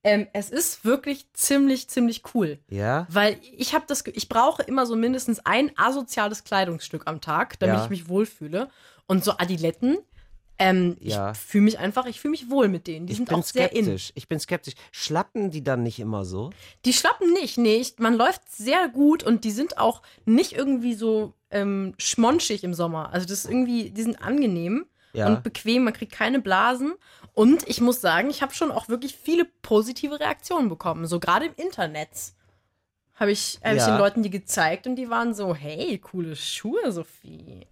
ähm, 0.03 0.27
es 0.33 0.49
ist 0.51 0.85
wirklich 0.85 1.25
ziemlich, 1.33 1.87
ziemlich 1.89 2.21
cool. 2.33 2.59
ja. 2.69 3.07
Weil 3.09 3.37
ich 3.57 3.73
habe 3.73 3.85
das, 3.87 4.03
ich 4.13 4.29
brauche 4.29 4.61
immer 4.61 4.85
so 4.85 4.95
mindestens 4.95 5.39
ein 5.45 5.71
asoziales 5.77 6.43
Kleidungsstück 6.43 7.03
am 7.05 7.21
Tag, 7.21 7.57
damit 7.59 7.77
Ja. 7.77 7.83
ich 7.83 7.89
mich 7.89 8.07
wohlfühle. 8.09 8.69
Und 9.07 9.23
so 9.23 9.33
Adiletten, 9.37 9.97
ähm, 10.57 10.95
Ja. 10.99 11.31
ich 11.31 11.37
fühle 11.37 11.63
mich 11.65 11.79
einfach, 11.79 12.05
ich 12.05 12.19
fühle 12.21 12.31
mich 12.31 12.49
wohl 12.49 12.67
mit 12.67 12.87
denen. 12.87 13.07
Die 13.07 13.11
Ich 13.13 13.17
sind 13.17 13.29
bin 13.29 13.37
auch 13.39 13.43
sehr 13.43 13.71
in. 13.73 13.83
skeptisch. 13.85 14.11
Ich 14.15 14.27
bin 14.27 14.39
skeptisch. 14.39 14.73
Schlappen 14.91 15.51
die 15.51 15.63
dann 15.63 15.83
nicht 15.83 15.99
immer 15.99 16.23
so? 16.25 16.51
Die 16.85 16.93
schlappen 16.93 17.33
nicht, 17.33 17.57
nee. 17.57 17.75
Ich, 17.77 17.99
man 17.99 18.15
läuft 18.15 18.49
sehr 18.51 18.87
gut 18.89 19.23
und 19.23 19.43
die 19.43 19.51
sind 19.51 19.77
auch 19.77 20.01
nicht 20.25 20.53
irgendwie 20.53 20.93
so 20.93 21.33
ähm, 21.51 21.93
schmonschig 21.97 22.63
im 22.63 22.73
Sommer. 22.73 23.11
Also 23.13 23.27
das 23.27 23.39
ist 23.45 23.49
irgendwie, 23.51 23.89
die 23.91 24.01
sind 24.01 24.21
angenehm 24.21 24.85
Ja. 25.13 25.27
und 25.27 25.43
bequem, 25.43 25.83
man 25.83 25.93
kriegt 25.93 26.11
keine 26.13 26.39
Blasen. 26.41 26.93
Und 27.33 27.67
ich 27.67 27.81
muss 27.81 27.99
sagen, 27.99 28.29
ich 28.29 28.41
habe 28.41 28.53
schon 28.53 28.71
auch 28.71 28.87
wirklich 28.87 29.15
viele 29.21 29.45
positive 29.61 30.19
Reaktionen 30.21 30.69
bekommen. 30.69 31.05
So 31.05 31.19
gerade 31.19 31.47
im 31.47 31.53
Internet 31.57 32.09
habe 33.15 33.31
ich, 33.31 33.59
hab 33.63 33.73
ich 33.73 33.79
Ja. 33.79 33.87
den 33.91 33.97
Leuten 33.97 34.23
die 34.23 34.29
gezeigt 34.29 34.87
und 34.87 34.95
die 34.95 35.09
waren 35.09 35.33
so, 35.33 35.53
hey, 35.53 35.97
coole 35.99 36.35
Schuhe, 36.35 36.91
Sophie. 36.93 37.65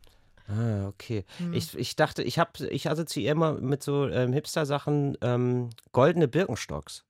Ah, 0.47 0.88
okay. 0.88 1.25
Hm. 1.38 1.53
Ich, 1.53 1.75
ich 1.77 1.95
dachte, 1.95 2.21
ich 2.23 2.38
habe, 2.39 2.67
ich 2.67 2.89
assoziiere 2.89 3.32
immer 3.32 3.53
mit 3.53 3.82
so 3.84 4.08
ähm, 4.08 4.34
Hipster-Sachen 4.34 5.17
ähm, 5.21 5.69
goldene 5.91 6.27
Birkenstocks. 6.27 7.03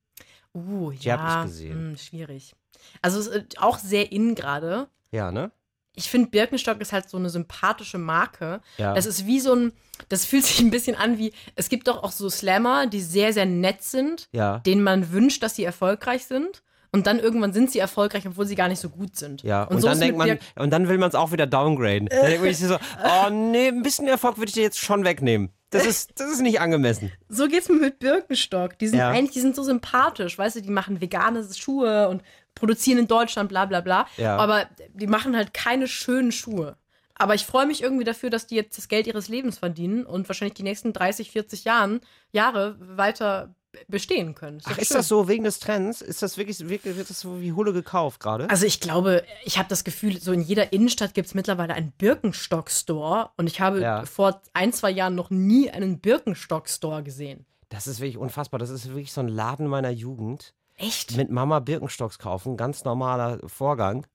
Uh, 0.54 0.92
Die 0.92 1.06
ja, 1.06 1.20
hab 1.20 1.46
ich 1.46 1.52
gesehen. 1.52 1.74
hm, 1.90 1.98
schwierig. 1.98 2.54
Also 3.02 3.20
ist 3.20 3.60
auch 3.60 3.80
sehr 3.80 4.12
in 4.12 4.36
gerade. 4.36 4.88
Ja, 5.12 5.32
ne? 5.32 5.52
ich 5.96 6.10
finde, 6.10 6.30
Birkenstock 6.32 6.82
ist 6.82 6.92
halt 6.92 7.08
so 7.08 7.18
eine 7.18 7.30
sympathische 7.30 8.00
Marke. 8.00 8.62
Ja. 8.78 8.96
Das 8.96 9.06
ist 9.06 9.28
wie 9.28 9.40
so 9.40 9.54
ein, 9.54 9.74
das 10.10 10.26
fühlt 10.26 10.44
sich 10.46 10.60
ein 10.60 10.72
bisschen 10.72 10.96
an 10.96 11.18
wie, 11.18 11.34
es 11.56 11.70
gibt 11.70 11.88
doch 11.88 12.02
auch 12.04 12.12
so 12.12 12.30
Slammer, 12.30 12.88
die 12.88 13.02
sehr, 13.02 13.32
sehr 13.34 13.46
nett 13.46 13.84
sind, 13.84 14.28
Ja. 14.32 14.60
denen 14.60 14.82
man 14.84 15.12
wünscht, 15.12 15.44
dass 15.44 15.56
sie 15.56 15.64
erfolgreich 15.64 16.26
sind. 16.26 16.64
Und 16.94 17.08
dann 17.08 17.20
irgendwann 17.20 17.54
sind 17.54 17.72
sie 17.72 17.80
erfolgreich, 17.80 18.28
obwohl 18.28 18.46
sie 18.46 18.56
gar 18.56 18.68
nicht 18.68 18.80
so 18.80 18.88
gut 18.88 19.16
sind. 19.16 19.42
Ja, 19.42 19.64
und, 19.64 19.82
so 19.82 19.88
dann 19.88 20.00
denkt 20.00 20.16
man, 20.18 20.38
und 20.56 20.70
dann 20.70 20.88
will 20.88 21.00
man 21.00 21.10
es 21.10 21.16
auch 21.16 21.32
wieder 21.32 21.48
downgraden. 21.48 22.08
Dann 22.08 22.26
denkt 22.28 22.44
man 22.44 22.54
sich 22.54 22.68
so, 22.68 22.76
oh 23.04 23.30
nee, 23.32 23.68
ein 23.70 23.82
bisschen 23.82 24.08
Erfolg 24.08 24.38
würde 24.38 24.50
ich 24.50 24.54
dir 24.54 24.62
jetzt 24.62 24.80
schon 24.80 25.04
wegnehmen. 25.04 25.50
Das 25.72 25.88
ist, 25.88 26.20
das 26.20 26.32
ist 26.32 26.42
nicht 26.42 26.62
angemessen. 26.62 27.12
So 27.30 27.48
geht's 27.48 27.68
mir 27.68 27.80
mit 27.80 27.98
Birkenstock. 27.98 28.78
Die 28.78 28.88
sind 28.88 29.00
Ja. 29.00 29.10
eigentlich, 29.10 29.32
die 29.32 29.42
sind 29.42 29.56
so 29.56 29.64
sympathisch, 29.64 30.38
weißt 30.38 30.58
du, 30.58 30.62
die 30.62 30.70
machen 30.70 31.02
vegane 31.02 31.44
Schuhe 31.52 32.10
und 32.10 32.22
produzieren 32.54 33.00
in 33.00 33.08
Deutschland, 33.08 33.50
bla 33.50 33.66
bla 33.66 33.82
bla. 33.82 34.06
Ja. 34.18 34.38
Aber 34.38 34.68
die 34.94 35.08
machen 35.08 35.36
halt 35.36 35.52
keine 35.54 35.88
schönen 35.88 36.32
Schuhe. 36.32 36.78
Aber 37.16 37.34
ich 37.34 37.46
freue 37.46 37.66
mich 37.66 37.82
irgendwie 37.82 38.04
dafür, 38.04 38.30
dass 38.30 38.46
die 38.46 38.56
jetzt 38.56 38.78
das 38.78 38.88
Geld 38.88 39.08
ihres 39.08 39.30
Lebens 39.30 39.58
verdienen 39.58 40.06
und 40.06 40.28
wahrscheinlich 40.30 40.56
die 40.56 40.64
nächsten 40.64 40.94
30, 40.94 41.32
40 41.32 41.64
Jahren, 41.64 42.02
Jahre 42.32 42.76
weiter 42.80 43.56
bestehen 43.88 44.36
können. 44.36 44.60
Ach, 44.66 44.72
doch 44.72 44.78
ist 44.78 44.90
schön. 44.90 44.98
das 44.98 45.08
so 45.08 45.28
wegen 45.28 45.44
des 45.44 45.60
Trends? 45.60 46.02
Ist 46.02 46.22
das 46.22 46.38
wirklich, 46.38 46.68
wirklich 46.70 46.96
wird 46.98 47.10
das 47.10 47.20
so 47.20 47.42
wie 47.42 47.54
Hulle 47.54 47.74
gekauft 47.74 48.20
gerade? 48.20 48.50
Also 48.50 48.66
ich 48.66 48.80
glaube, 48.80 49.24
ich 49.46 49.58
habe 49.58 49.70
das 49.70 49.84
Gefühl, 49.84 50.20
so 50.20 50.32
in 50.32 50.42
jeder 50.42 50.74
Innenstadt 50.74 51.14
gibt 51.14 51.28
es 51.28 51.34
mittlerweile 51.34 51.74
einen 51.74 51.92
Birkenstock-Store 51.94 53.30
und 53.38 53.48
ich 53.48 53.62
habe 53.62 53.82
Ja. 53.82 54.06
vor 54.06 54.42
ein, 54.54 54.74
zwei 54.74 54.92
Jahren 54.92 55.16
noch 55.16 55.30
nie 55.30 55.70
einen 55.72 56.00
Birkenstock-Store 56.00 57.04
gesehen. 57.04 57.46
Das 57.70 57.88
ist 57.88 58.00
wirklich 58.00 58.18
unfassbar. 58.18 58.60
Das 58.60 58.70
ist 58.70 58.88
wirklich 58.90 59.12
so 59.14 59.22
ein 59.22 59.28
Laden 59.28 59.68
meiner 59.68 59.90
Jugend. 59.90 60.54
Echt? 60.76 61.16
Mit 61.18 61.30
Mama 61.30 61.60
Birkenstocks 61.60 62.18
kaufen, 62.20 62.58
ganz 62.58 62.84
normaler 62.84 63.40
Vorgang. 63.48 64.08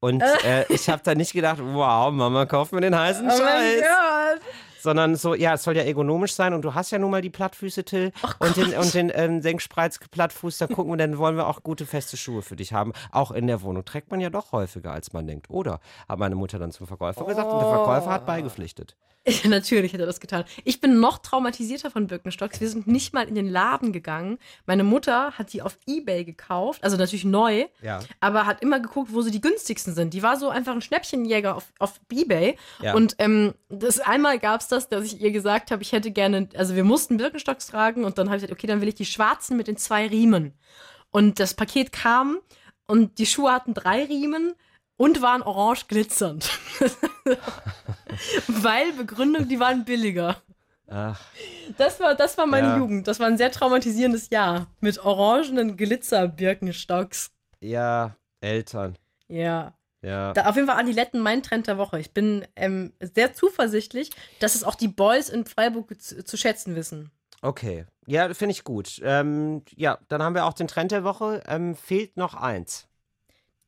Und 0.00 0.22
äh, 0.44 0.64
ich 0.72 0.88
habe 0.88 1.02
da 1.04 1.14
nicht 1.14 1.32
gedacht, 1.32 1.58
wow, 1.60 2.12
Mama 2.12 2.46
kauft 2.46 2.72
mir 2.72 2.80
den 2.80 2.96
heißen 2.98 3.26
Oh 3.26 3.30
Scheiß. 3.30 3.80
Gott. 3.82 4.40
Sondern 4.80 5.16
so, 5.16 5.34
ja, 5.34 5.54
es 5.54 5.62
soll 5.62 5.76
ja 5.76 5.82
ergonomisch 5.82 6.34
sein 6.34 6.54
und 6.54 6.62
du 6.62 6.74
hast 6.74 6.90
ja 6.90 6.98
nun 6.98 7.10
mal 7.10 7.22
die 7.22 7.30
Plattfüße, 7.30 7.84
Till. 7.84 8.12
und 8.38 8.56
den, 8.56 8.74
und 8.74 8.94
den 8.94 9.10
ähm, 9.14 9.42
Senkspreizplattfuß, 9.42 10.58
da 10.58 10.66
gucken 10.66 10.92
wir, 10.92 10.96
dann 10.96 11.18
wollen 11.18 11.36
wir 11.36 11.46
auch 11.46 11.62
gute 11.62 11.86
feste 11.86 12.16
Schuhe 12.16 12.42
für 12.42 12.56
dich 12.56 12.72
haben. 12.72 12.92
Auch 13.12 13.30
in 13.30 13.46
der 13.46 13.62
Wohnung 13.62 13.84
trägt 13.84 14.10
man 14.10 14.20
ja 14.20 14.30
doch 14.30 14.52
häufiger, 14.52 14.92
als 14.92 15.12
man 15.12 15.26
denkt. 15.26 15.50
Oder? 15.50 15.80
Hat 16.08 16.18
meine 16.18 16.34
Mutter 16.34 16.58
dann 16.58 16.72
zum 16.72 16.86
Verkäufer 16.86 17.24
gesagt 17.24 17.50
und 17.52 17.58
der 17.60 17.68
Verkäufer 17.68 18.10
hat 18.10 18.26
beigepflichtet. 18.26 18.96
Ja, 19.26 19.34
natürlich 19.50 19.92
hat 19.92 20.00
er 20.00 20.06
das 20.06 20.18
getan. 20.18 20.44
Ich 20.64 20.80
bin 20.80 20.98
noch 20.98 21.18
traumatisierter 21.18 21.90
von 21.90 22.06
Birkenstocks. 22.06 22.58
Wir 22.60 22.70
sind 22.70 22.86
nicht 22.86 23.12
mal 23.12 23.28
in 23.28 23.34
den 23.34 23.48
Laden 23.48 23.92
gegangen. 23.92 24.38
Meine 24.64 24.82
Mutter 24.82 25.32
hat 25.32 25.52
die 25.52 25.60
auf 25.60 25.78
Ebay 25.86 26.24
gekauft, 26.24 26.82
also 26.82 26.96
natürlich 26.96 27.26
neu, 27.26 27.66
Ja. 27.82 28.00
aber 28.20 28.46
hat 28.46 28.62
immer 28.62 28.80
geguckt, 28.80 29.12
wo 29.12 29.20
sie 29.20 29.30
die 29.30 29.42
günstigsten 29.42 29.94
sind. 29.94 30.14
Die 30.14 30.22
war 30.22 30.38
so 30.38 30.48
einfach 30.48 30.72
ein 30.72 30.80
Schnäppchenjäger 30.80 31.54
auf, 31.54 31.70
auf 31.78 32.00
Ebay. 32.10 32.56
Ja. 32.80 32.94
Und 32.94 33.16
ähm, 33.18 33.52
das 33.68 34.00
einmal 34.00 34.38
gab 34.38 34.62
es 34.62 34.68
das, 34.72 34.88
dass 34.88 35.04
ich 35.04 35.20
ihr 35.20 35.30
gesagt 35.32 35.70
habe, 35.70 35.82
ich 35.82 35.92
hätte 35.92 36.10
gerne, 36.10 36.48
also 36.56 36.74
wir 36.74 36.84
mussten 36.84 37.16
Birkenstocks 37.18 37.66
tragen 37.66 38.04
und 38.04 38.18
dann 38.18 38.28
habe 38.28 38.36
ich 38.36 38.42
gesagt, 38.42 38.58
okay, 38.58 38.66
dann 38.66 38.80
will 38.80 38.88
ich 38.88 38.94
die 38.94 39.04
schwarzen 39.06 39.56
mit 39.56 39.66
den 39.68 39.76
zwei 39.76 40.06
Riemen. 40.06 40.54
Und 41.10 41.40
das 41.40 41.54
Paket 41.54 41.92
kam 41.92 42.38
und 42.86 43.18
die 43.18 43.26
Schuhe 43.26 43.52
hatten 43.52 43.74
drei 43.74 44.04
Riemen 44.04 44.54
und 44.96 45.22
waren 45.22 45.42
orange 45.42 45.86
glitzernd. 45.88 46.50
Weil 48.48 48.92
Begründung, 48.92 49.48
die 49.48 49.60
waren 49.60 49.84
billiger. 49.84 50.36
Ach, 50.88 51.20
Das 51.78 52.00
war, 52.00 52.14
das 52.16 52.36
war 52.36 52.46
meine 52.46 52.68
Ja. 52.68 52.76
Jugend. 52.78 53.06
Das 53.06 53.20
war 53.20 53.26
ein 53.28 53.38
sehr 53.38 53.52
traumatisierendes 53.52 54.30
Jahr. 54.30 54.66
Mit 54.80 54.98
orangenen 54.98 55.76
Glitzer-Birkenstocks. 55.76 57.30
ja, 57.60 58.16
Eltern. 58.40 58.96
Ja. 59.28 59.74
Ja. 60.02 60.32
Da 60.32 60.46
auf 60.46 60.56
jeden 60.56 60.66
Fall 60.66 60.78
Adiletten 60.78 61.20
mein 61.20 61.42
Trend 61.42 61.66
der 61.66 61.78
Woche. 61.78 62.00
Ich 62.00 62.12
bin 62.12 62.46
ähm, 62.56 62.92
sehr 63.00 63.34
zuversichtlich, 63.34 64.10
dass 64.38 64.54
es 64.54 64.64
auch 64.64 64.74
die 64.74 64.88
Boys 64.88 65.28
in 65.28 65.44
Freiburg 65.44 66.00
zu, 66.00 66.24
zu 66.24 66.36
schätzen 66.36 66.74
wissen. 66.74 67.10
Okay. 67.42 67.86
Ja, 68.06 68.32
finde 68.34 68.52
ich 68.52 68.64
gut. 68.64 69.00
Ähm, 69.04 69.62
ja, 69.76 69.98
dann 70.08 70.22
haben 70.22 70.34
wir 70.34 70.44
auch 70.44 70.52
den 70.52 70.68
Trend 70.68 70.90
der 70.92 71.04
Woche. 71.04 71.42
Ähm, 71.46 71.74
fehlt 71.74 72.16
noch 72.16 72.34
eins. 72.34 72.86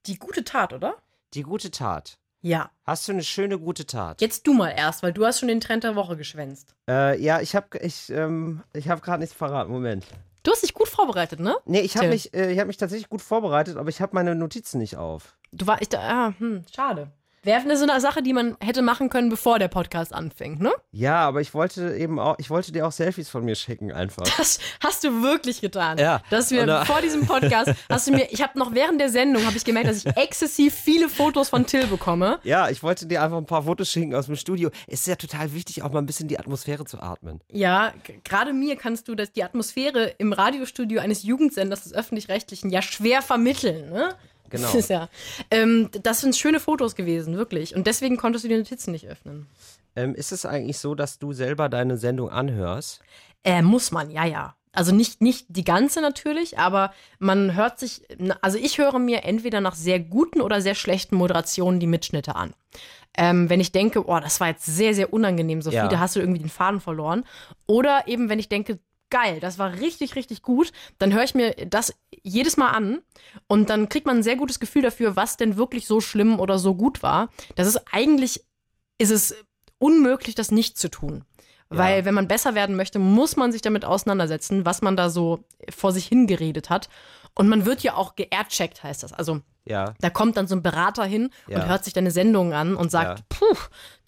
Die 0.06 0.18
gute 0.18 0.44
Tat, 0.44 0.72
oder? 0.72 0.96
Die 1.34 1.42
gute 1.42 1.70
Tat. 1.70 2.18
Ja. 2.40 2.70
Hast 2.84 3.06
du 3.06 3.12
eine 3.12 3.22
schöne 3.22 3.58
gute 3.58 3.86
Tat? 3.86 4.20
Jetzt 4.20 4.46
du 4.46 4.52
mal 4.52 4.70
erst, 4.70 5.02
weil 5.02 5.12
du 5.12 5.24
hast 5.24 5.38
schon 5.38 5.48
den 5.48 5.60
Trend 5.60 5.84
der 5.84 5.94
Woche 5.94 6.16
geschwänzt. 6.16 6.74
Äh, 6.88 7.20
ja, 7.22 7.40
ich 7.40 7.54
habe 7.54 7.78
ich, 7.78 8.10
ähm, 8.10 8.62
ich 8.72 8.88
hab 8.88 9.00
gerade 9.00 9.20
nichts 9.20 9.34
verraten. 9.34 9.70
Moment. 9.70 10.04
Du 10.42 10.50
hast 10.50 10.62
dich 10.62 10.74
gut 10.74 10.88
vorbereitet, 11.02 11.40
ne? 11.40 11.56
Nee, 11.64 11.80
ich 11.80 11.96
habe 11.96 12.08
mich, 12.08 12.32
äh, 12.34 12.52
ich 12.52 12.58
hab 12.58 12.66
mich 12.66 12.76
tatsächlich 12.76 13.08
gut 13.08 13.22
vorbereitet, 13.22 13.76
aber 13.76 13.88
ich 13.88 14.00
habe 14.00 14.14
meine 14.14 14.34
Notizen 14.34 14.78
nicht 14.78 14.96
auf. 14.96 15.36
Du 15.52 15.66
war, 15.66 15.82
ich 15.82 15.88
da, 15.88 16.00
ah, 16.00 16.34
hm, 16.38 16.64
schade. 16.74 17.10
Wäre 17.44 17.76
so 17.76 17.84
eine 17.88 18.00
Sache, 18.00 18.22
die 18.22 18.32
man 18.32 18.56
hätte 18.60 18.82
machen 18.82 19.08
können, 19.08 19.28
bevor 19.28 19.58
der 19.58 19.66
Podcast 19.66 20.14
anfängt, 20.14 20.60
ne? 20.60 20.70
Ja, 20.92 21.16
aber 21.26 21.40
ich 21.40 21.54
wollte 21.54 21.96
eben 21.96 22.20
auch, 22.20 22.36
ich 22.38 22.50
wollte 22.50 22.70
dir 22.70 22.86
auch 22.86 22.92
Selfies 22.92 23.28
von 23.28 23.44
mir 23.44 23.56
schicken 23.56 23.90
einfach. 23.90 24.22
Das 24.38 24.60
hast 24.80 25.02
du 25.02 25.22
wirklich 25.22 25.60
getan. 25.60 25.98
Ja. 25.98 26.22
Dass 26.30 26.52
wir 26.52 26.60
Und 26.62 26.68
da- 26.68 26.84
vor 26.84 27.00
diesem 27.00 27.26
Podcast 27.26 27.72
hast 27.90 28.06
du 28.06 28.12
mir, 28.12 28.28
ich 28.30 28.42
habe 28.42 28.56
noch 28.58 28.74
während 28.74 29.00
der 29.00 29.08
Sendung 29.08 29.44
habe 29.44 29.56
ich 29.56 29.64
gemerkt, 29.64 29.88
dass 29.88 30.04
ich 30.04 30.16
exzessiv 30.16 30.72
viele 30.72 31.08
Fotos 31.08 31.48
von 31.48 31.66
Till 31.66 31.88
bekomme. 31.88 32.38
Ja, 32.44 32.68
ich 32.70 32.82
wollte 32.84 33.06
dir 33.06 33.22
einfach 33.22 33.38
ein 33.38 33.46
paar 33.46 33.64
Fotos 33.64 33.90
schicken 33.90 34.14
aus 34.14 34.26
dem 34.26 34.36
Studio. 34.36 34.70
Es 34.86 35.00
ist 35.00 35.06
ja 35.08 35.16
total 35.16 35.52
wichtig, 35.52 35.82
auch 35.82 35.90
mal 35.90 35.98
ein 35.98 36.06
bisschen 36.06 36.28
die 36.28 36.38
Atmosphäre 36.38 36.84
zu 36.84 37.00
atmen. 37.00 37.40
Ja, 37.50 37.92
gerade 38.22 38.52
mir 38.52 38.76
kannst 38.76 39.08
du 39.08 39.16
das, 39.16 39.32
die 39.32 39.42
Atmosphäre 39.42 40.14
im 40.18 40.32
Radiostudio 40.32 41.00
eines 41.00 41.24
Jugendsenders 41.24 41.82
des 41.82 41.92
öffentlich-rechtlichen 41.92 42.70
ja 42.70 42.82
schwer 42.82 43.20
vermitteln, 43.20 43.90
ne? 43.90 44.14
Genau. 44.52 44.70
Das, 44.72 44.88
ja, 44.88 45.08
ähm, 45.50 45.88
das 46.02 46.20
sind 46.20 46.36
schöne 46.36 46.60
Fotos 46.60 46.94
gewesen, 46.94 47.36
wirklich. 47.36 47.74
Und 47.74 47.86
deswegen 47.88 48.16
konntest 48.16 48.44
du 48.44 48.48
die 48.48 48.56
Notizen 48.56 48.92
nicht 48.92 49.08
öffnen. 49.08 49.46
Ähm, 49.96 50.14
ist 50.14 50.30
es 50.30 50.46
eigentlich 50.46 50.78
so, 50.78 50.94
dass 50.94 51.18
du 51.18 51.32
selber 51.32 51.68
deine 51.68 51.96
Sendung 51.96 52.30
anhörst? 52.30 53.00
Äh, 53.44 53.62
muss 53.62 53.90
man, 53.90 54.10
ja, 54.10 54.24
ja. 54.24 54.54
Also 54.74 54.94
nicht, 54.94 55.20
nicht 55.20 55.46
die 55.50 55.64
ganze 55.64 56.00
natürlich, 56.00 56.58
aber 56.58 56.94
man 57.18 57.54
hört 57.54 57.78
sich, 57.78 58.02
also 58.40 58.56
ich 58.56 58.78
höre 58.78 58.98
mir 58.98 59.22
entweder 59.24 59.60
nach 59.60 59.74
sehr 59.74 60.00
guten 60.00 60.40
oder 60.40 60.62
sehr 60.62 60.74
schlechten 60.74 61.16
Moderationen 61.16 61.78
die 61.78 61.86
Mitschnitte 61.86 62.36
an. 62.36 62.54
Ähm, 63.14 63.50
wenn 63.50 63.60
ich 63.60 63.72
denke, 63.72 64.08
oh, 64.08 64.18
das 64.18 64.40
war 64.40 64.48
jetzt 64.48 64.64
sehr, 64.64 64.94
sehr 64.94 65.12
unangenehm, 65.12 65.60
Sophie, 65.60 65.76
Ja. 65.76 65.88
da 65.88 65.98
hast 65.98 66.16
du 66.16 66.20
irgendwie 66.20 66.40
den 66.40 66.48
Faden 66.48 66.80
verloren. 66.80 67.24
Oder 67.66 68.04
eben, 68.06 68.30
wenn 68.30 68.38
ich 68.38 68.48
denke, 68.48 68.78
geil, 69.12 69.38
das 69.38 69.58
war 69.58 69.74
richtig, 69.74 70.16
richtig 70.16 70.42
gut, 70.42 70.72
dann 70.98 71.12
höre 71.12 71.22
ich 71.22 71.34
mir 71.36 71.52
das 71.66 71.94
jedes 72.24 72.56
Mal 72.56 72.70
an 72.70 73.02
und 73.46 73.70
dann 73.70 73.88
kriegt 73.88 74.06
man 74.06 74.16
ein 74.16 74.22
sehr 74.24 74.36
gutes 74.36 74.58
Gefühl 74.58 74.82
dafür, 74.82 75.14
was 75.14 75.36
denn 75.36 75.56
wirklich 75.56 75.86
so 75.86 76.00
schlimm 76.00 76.40
oder 76.40 76.58
so 76.58 76.74
gut 76.74 77.02
war. 77.04 77.28
Das 77.54 77.68
ist 77.68 77.80
eigentlich, 77.92 78.42
ist 78.98 79.10
es 79.10 79.34
unmöglich, 79.78 80.34
das 80.34 80.50
nicht 80.50 80.78
zu 80.78 80.88
tun. 80.88 81.24
Weil 81.68 82.00
Ja. 82.00 82.04
wenn 82.04 82.14
man 82.14 82.28
besser 82.28 82.54
werden 82.54 82.76
möchte, 82.76 82.98
muss 82.98 83.36
man 83.36 83.50
sich 83.52 83.62
damit 83.62 83.84
auseinandersetzen, 83.84 84.66
was 84.66 84.82
man 84.82 84.96
da 84.96 85.08
so 85.10 85.44
vor 85.70 85.92
sich 85.92 86.06
hingeredet 86.06 86.68
hat. 86.70 86.88
Und 87.34 87.48
man 87.48 87.64
wird 87.64 87.82
ja 87.82 87.94
auch 87.94 88.14
geaircheckt, 88.14 88.82
heißt 88.82 89.02
das. 89.02 89.12
Also 89.14 89.40
Ja. 89.64 89.94
da 90.00 90.10
kommt 90.10 90.36
dann 90.36 90.46
so 90.46 90.54
ein 90.54 90.62
Berater 90.62 91.04
hin 91.04 91.30
Ja. 91.48 91.58
und 91.62 91.68
hört 91.68 91.84
sich 91.84 91.94
deine 91.94 92.10
Sendung 92.10 92.52
an 92.52 92.76
und 92.76 92.90
sagt, 92.90 93.20
Ja. 93.20 93.24
puh, 93.30 93.56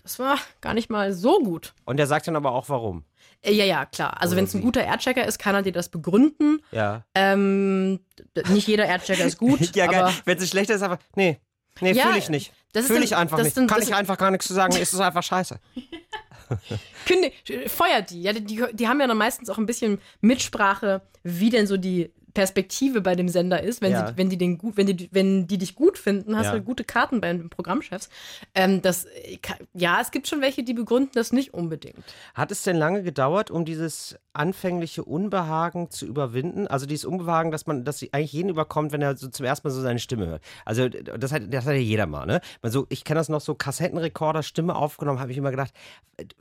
das 0.02 0.18
war 0.18 0.36
gar 0.60 0.74
nicht 0.74 0.90
mal 0.90 1.12
so 1.14 1.38
gut. 1.40 1.72
Und 1.86 1.96
der 1.96 2.06
sagt 2.06 2.26
dann 2.26 2.36
aber 2.36 2.52
auch 2.52 2.68
warum. 2.68 3.04
Äh, 3.44 3.52
Ja, 3.52 3.64
ja, 3.64 3.84
klar. 3.86 4.20
Also 4.20 4.36
wenn 4.36 4.44
es 4.44 4.54
ein 4.54 4.62
guter 4.62 4.82
Airchecker 4.84 5.24
ist, 5.26 5.38
kann 5.38 5.54
er 5.54 5.62
dir 5.62 5.72
das 5.72 5.88
begründen. 5.88 6.60
Ja. 6.72 7.04
Ähm, 7.14 8.00
nicht 8.48 8.66
jeder 8.68 8.86
Airchecker 8.86 9.24
ist 9.24 9.38
gut, 9.38 9.60
ja, 9.76 9.86
geil. 9.86 10.12
Wenn 10.24 10.38
es 10.38 10.48
schlechter 10.50 10.74
ist, 10.74 10.82
aber. 10.82 10.98
Nee. 11.14 11.38
Nee, 11.80 11.92
Ja, 11.92 12.04
fühle 12.06 12.18
ich 12.18 12.28
nicht. 12.28 12.52
Fühle 12.72 13.02
ich 13.04 13.16
einfach 13.16 13.38
nicht. 13.42 13.54
sind- 13.54 13.68
Kann 13.70 13.82
ich 13.82 13.94
einfach 13.94 14.16
gar 14.16 14.30
nichts 14.30 14.46
zu 14.46 14.54
sagen. 14.54 14.74
ist 14.76 14.92
es 14.92 15.00
einfach 15.00 15.22
scheiße. 15.22 15.58
Kündig, 17.06 17.34
feuert 17.68 18.10
die. 18.10 18.22
Ja, 18.22 18.32
die. 18.32 18.62
Die 18.72 18.88
haben 18.88 19.00
ja 19.00 19.06
dann 19.06 19.16
meistens 19.16 19.48
auch 19.50 19.58
ein 19.58 19.66
bisschen 19.66 19.98
Mitsprache, 20.20 21.02
wie 21.22 21.50
denn 21.50 21.66
so 21.66 21.76
die 21.76 22.12
Perspektive 22.34 23.00
bei 23.00 23.14
dem 23.14 23.28
Sender 23.28 23.62
ist. 23.62 23.80
Wenn, 23.80 23.92
Ja. 23.92 24.08
sie, 24.08 24.16
wenn, 24.16 24.28
die, 24.28 24.36
den 24.36 24.58
gut, 24.58 24.76
wenn, 24.76 24.86
die, 24.86 25.08
wenn 25.12 25.46
die 25.46 25.56
dich 25.58 25.74
gut 25.74 25.96
finden, 25.96 26.36
hast 26.36 26.46
Ja. 26.46 26.52
du 26.52 26.62
gute 26.62 26.84
Karten 26.84 27.20
bei 27.20 27.32
den 27.32 27.48
Programmchefs. 27.48 28.08
Ähm, 28.54 28.82
das, 28.82 29.04
äh, 29.04 29.38
ja, 29.72 29.98
es 30.00 30.10
gibt 30.10 30.26
schon 30.28 30.40
welche, 30.40 30.62
die 30.64 30.74
begründen 30.74 31.12
das 31.14 31.32
nicht 31.32 31.54
unbedingt. 31.54 32.04
Hat 32.34 32.50
es 32.50 32.62
denn 32.62 32.76
lange 32.76 33.02
gedauert, 33.02 33.50
um 33.50 33.64
dieses 33.64 34.16
anfängliche 34.32 35.04
Unbehagen 35.04 35.90
zu 35.90 36.06
überwinden? 36.06 36.66
Also 36.66 36.86
dieses 36.86 37.04
Unbehagen, 37.04 37.52
dass 37.52 37.66
man, 37.66 37.84
dass 37.84 37.98
sie 37.98 38.12
eigentlich 38.12 38.32
jeden 38.32 38.48
überkommt, 38.48 38.92
wenn 38.92 39.00
er 39.02 39.16
so 39.16 39.28
zum 39.28 39.46
ersten 39.46 39.68
Mal 39.68 39.72
so 39.72 39.80
seine 39.80 40.00
Stimme 40.00 40.26
hört. 40.26 40.42
Also 40.64 40.88
das 40.88 41.32
hat, 41.32 41.42
das 41.52 41.64
hat 41.66 41.72
ja 41.74 41.78
jeder 41.78 42.06
mal, 42.06 42.26
ne? 42.26 42.40
Also 42.62 42.86
ich 42.88 43.04
kenne 43.04 43.20
das 43.20 43.28
noch 43.28 43.40
so 43.40 43.54
Kassettenrekorder, 43.54 44.42
Stimme 44.42 44.74
aufgenommen, 44.74 45.20
habe 45.20 45.30
ich 45.30 45.38
immer 45.38 45.52
gedacht, 45.52 45.72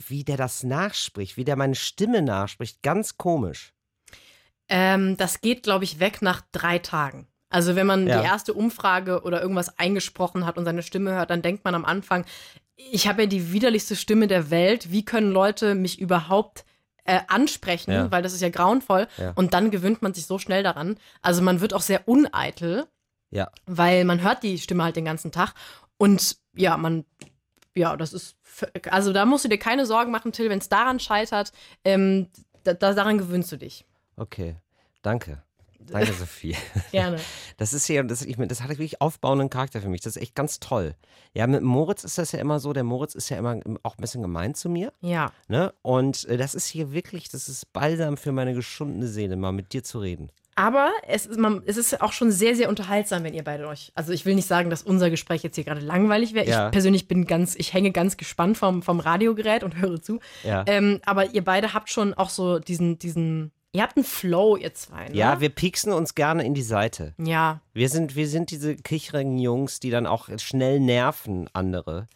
wie 0.08 0.24
der 0.24 0.38
das 0.38 0.64
nachspricht, 0.64 1.38
wie 1.38 1.44
der 1.46 1.56
meine 1.56 1.76
Stimme 1.76 2.22
nachspricht, 2.24 2.82
ganz 2.82 3.18
komisch. 3.18 3.74
Ähm, 4.70 5.18
das 5.18 5.42
geht, 5.42 5.64
glaube 5.64 5.84
ich, 5.84 6.00
weg 6.00 6.22
nach 6.22 6.42
drei 6.52 6.80
Tagen. 6.80 7.28
Also 7.50 7.76
wenn 7.76 7.86
man 7.86 8.08
Ja. 8.08 8.20
die 8.22 8.26
erste 8.26 8.54
Umfrage 8.54 9.22
oder 9.24 9.42
irgendwas 9.42 9.78
eingesprochen 9.78 10.46
hat 10.46 10.58
und 10.58 10.66
seine 10.66 10.82
Stimme 10.84 11.12
hört, 11.12 11.30
dann 11.30 11.42
denkt 11.42 11.64
man 11.66 11.76
am 11.76 11.86
Anfang, 11.86 12.26
ich 12.76 13.08
habe 13.08 13.24
ja 13.24 13.28
die 13.28 13.52
widerlichste 13.52 13.96
Stimme 13.96 14.28
der 14.28 14.50
Welt. 14.50 14.92
Wie 14.92 15.06
können 15.06 15.32
Leute 15.32 15.76
mich 15.76 16.00
überhaupt 16.02 16.66
äh, 17.06 17.20
ansprechen? 17.28 17.92
Ja. 17.92 18.10
Weil 18.12 18.24
das 18.24 18.34
ist 18.34 18.42
ja 18.42 18.50
grauenvoll. 18.50 19.08
Ja. 19.18 19.34
Und 19.36 19.54
dann 19.54 19.70
gewöhnt 19.70 20.02
man 20.02 20.14
sich 20.14 20.26
so 20.26 20.40
schnell 20.40 20.64
daran. 20.64 20.98
Also 21.22 21.42
man 21.44 21.62
wird 21.62 21.74
auch 21.74 21.82
sehr 21.82 22.08
uneitel, 22.08 22.88
Ja. 23.30 23.52
weil 23.68 24.06
man 24.06 24.22
hört 24.24 24.42
die 24.42 24.58
Stimme 24.58 24.84
halt 24.84 24.96
den 24.96 25.06
ganzen 25.06 25.32
Tag. 25.32 25.54
Und 25.98 26.38
ja, 26.56 26.76
man, 26.78 27.06
ja, 27.76 27.96
das 27.98 28.14
ist, 28.14 28.36
also 28.90 29.14
da 29.14 29.26
musst 29.26 29.46
du 29.46 29.50
dir 29.50 29.60
keine 29.60 29.86
Sorgen 29.86 30.12
machen, 30.12 30.32
Till, 30.32 30.50
wenn 30.50 30.60
es 30.60 30.70
daran 30.70 31.00
scheitert, 31.00 31.52
ähm, 31.84 32.30
da, 32.64 32.74
da, 32.74 32.94
daran 32.94 33.18
gewöhnst 33.20 33.52
du 33.52 33.58
dich. 33.58 33.86
Okay, 34.16 34.58
danke. 35.02 35.44
Danke, 35.92 36.14
Sophie. 36.14 36.56
Gerne. 36.92 37.20
Das 37.58 37.74
ist 37.74 37.88
ja, 37.88 38.04
das, 38.04 38.22
ich, 38.24 38.38
das 38.38 38.62
hat 38.62 38.70
wirklich 38.70 39.02
aufbauenden 39.02 39.50
Charakter 39.50 39.82
für 39.82 39.90
mich. 39.90 40.02
Das 40.02 40.16
ist 40.16 40.22
echt 40.22 40.36
ganz 40.36 40.60
toll. 40.60 40.96
Ja, 41.34 41.48
mit 41.48 41.62
Moritz 41.62 42.04
ist 42.04 42.18
das 42.18 42.32
ja 42.32 42.40
immer 42.40 42.60
so. 42.60 42.74
Der 42.74 42.84
Moritz 42.84 43.16
ist 43.16 43.30
ja 43.30 43.38
immer 43.38 43.60
auch 43.84 43.98
ein 43.98 44.02
bisschen 44.02 44.22
gemein 44.22 44.56
zu 44.56 44.70
mir. 44.70 44.94
Ja. 45.02 45.32
Ne? 45.48 45.74
Und 45.82 46.26
äh, 46.26 46.38
das 46.38 46.56
ist 46.56 46.68
hier 46.68 46.94
wirklich, 46.94 47.30
das 47.30 47.50
ist 47.50 47.74
balsam 47.74 48.18
für 48.18 48.32
meine 48.32 48.54
geschundene 48.54 49.08
Seele, 49.08 49.36
mal 49.36 49.52
mit 49.52 49.74
dir 49.74 49.84
zu 49.84 50.00
reden. 50.00 50.32
Aber 50.56 50.92
es 51.08 51.26
ist, 51.26 51.40
man, 51.40 51.64
es 51.66 51.78
ist 51.78 52.00
auch 52.02 52.14
schon 52.14 52.32
sehr, 52.32 52.56
sehr 52.56 52.70
unterhaltsam, 52.70 53.24
wenn 53.24 53.34
ihr 53.34 53.44
beide 53.44 53.68
euch. 53.68 53.92
Also 53.96 54.14
ich 54.14 54.24
will 54.26 54.36
nicht 54.36 54.48
sagen, 54.48 54.70
dass 54.70 54.84
unser 54.84 55.10
Gespräch 55.10 55.42
jetzt 55.42 55.56
hier 55.56 55.64
gerade 55.64 55.82
langweilig 55.82 56.36
wäre. 56.36 56.48
Ja. 56.48 56.68
Ich 56.68 56.72
persönlich 56.72 57.08
bin 57.08 57.26
ganz, 57.26 57.56
ich 57.56 57.74
hänge 57.74 57.92
ganz 57.92 58.18
gespannt 58.18 58.58
vom, 58.58 58.84
vom 58.84 59.00
Radiogerät 59.00 59.64
und 59.64 59.78
höre 59.82 60.02
zu. 60.02 60.20
Ja. 60.44 60.64
Ähm, 60.68 61.00
aber 61.06 61.32
ihr 61.32 61.44
beide 61.44 61.74
habt 61.74 61.90
schon 61.90 62.14
auch 62.14 62.30
so 62.30 62.60
diesen, 62.60 63.00
diesen, 63.00 63.52
ihr 63.74 63.82
habt 63.82 63.98
einen 63.98 64.06
Flow, 64.06 64.56
ihr 64.56 64.74
zwei. 64.74 65.10
Ne? 65.10 65.16
Ja, 65.16 65.42
wir 65.42 65.50
pieksen 65.50 65.92
uns 65.92 66.16
gerne 66.16 66.46
in 66.46 66.54
die 66.54 66.62
Seite. 66.64 67.14
Ja. 67.18 67.60
Wir 67.74 67.90
sind, 67.90 68.16
wir 68.16 68.28
sind 68.28 68.52
diese 68.52 68.76
kicherigen 68.76 69.38
Jungs, 69.38 69.80
die 69.80 69.90
dann 69.90 70.08
auch 70.08 70.30
schnell 70.38 70.80
nerven 70.80 71.50
andere. 71.54 72.08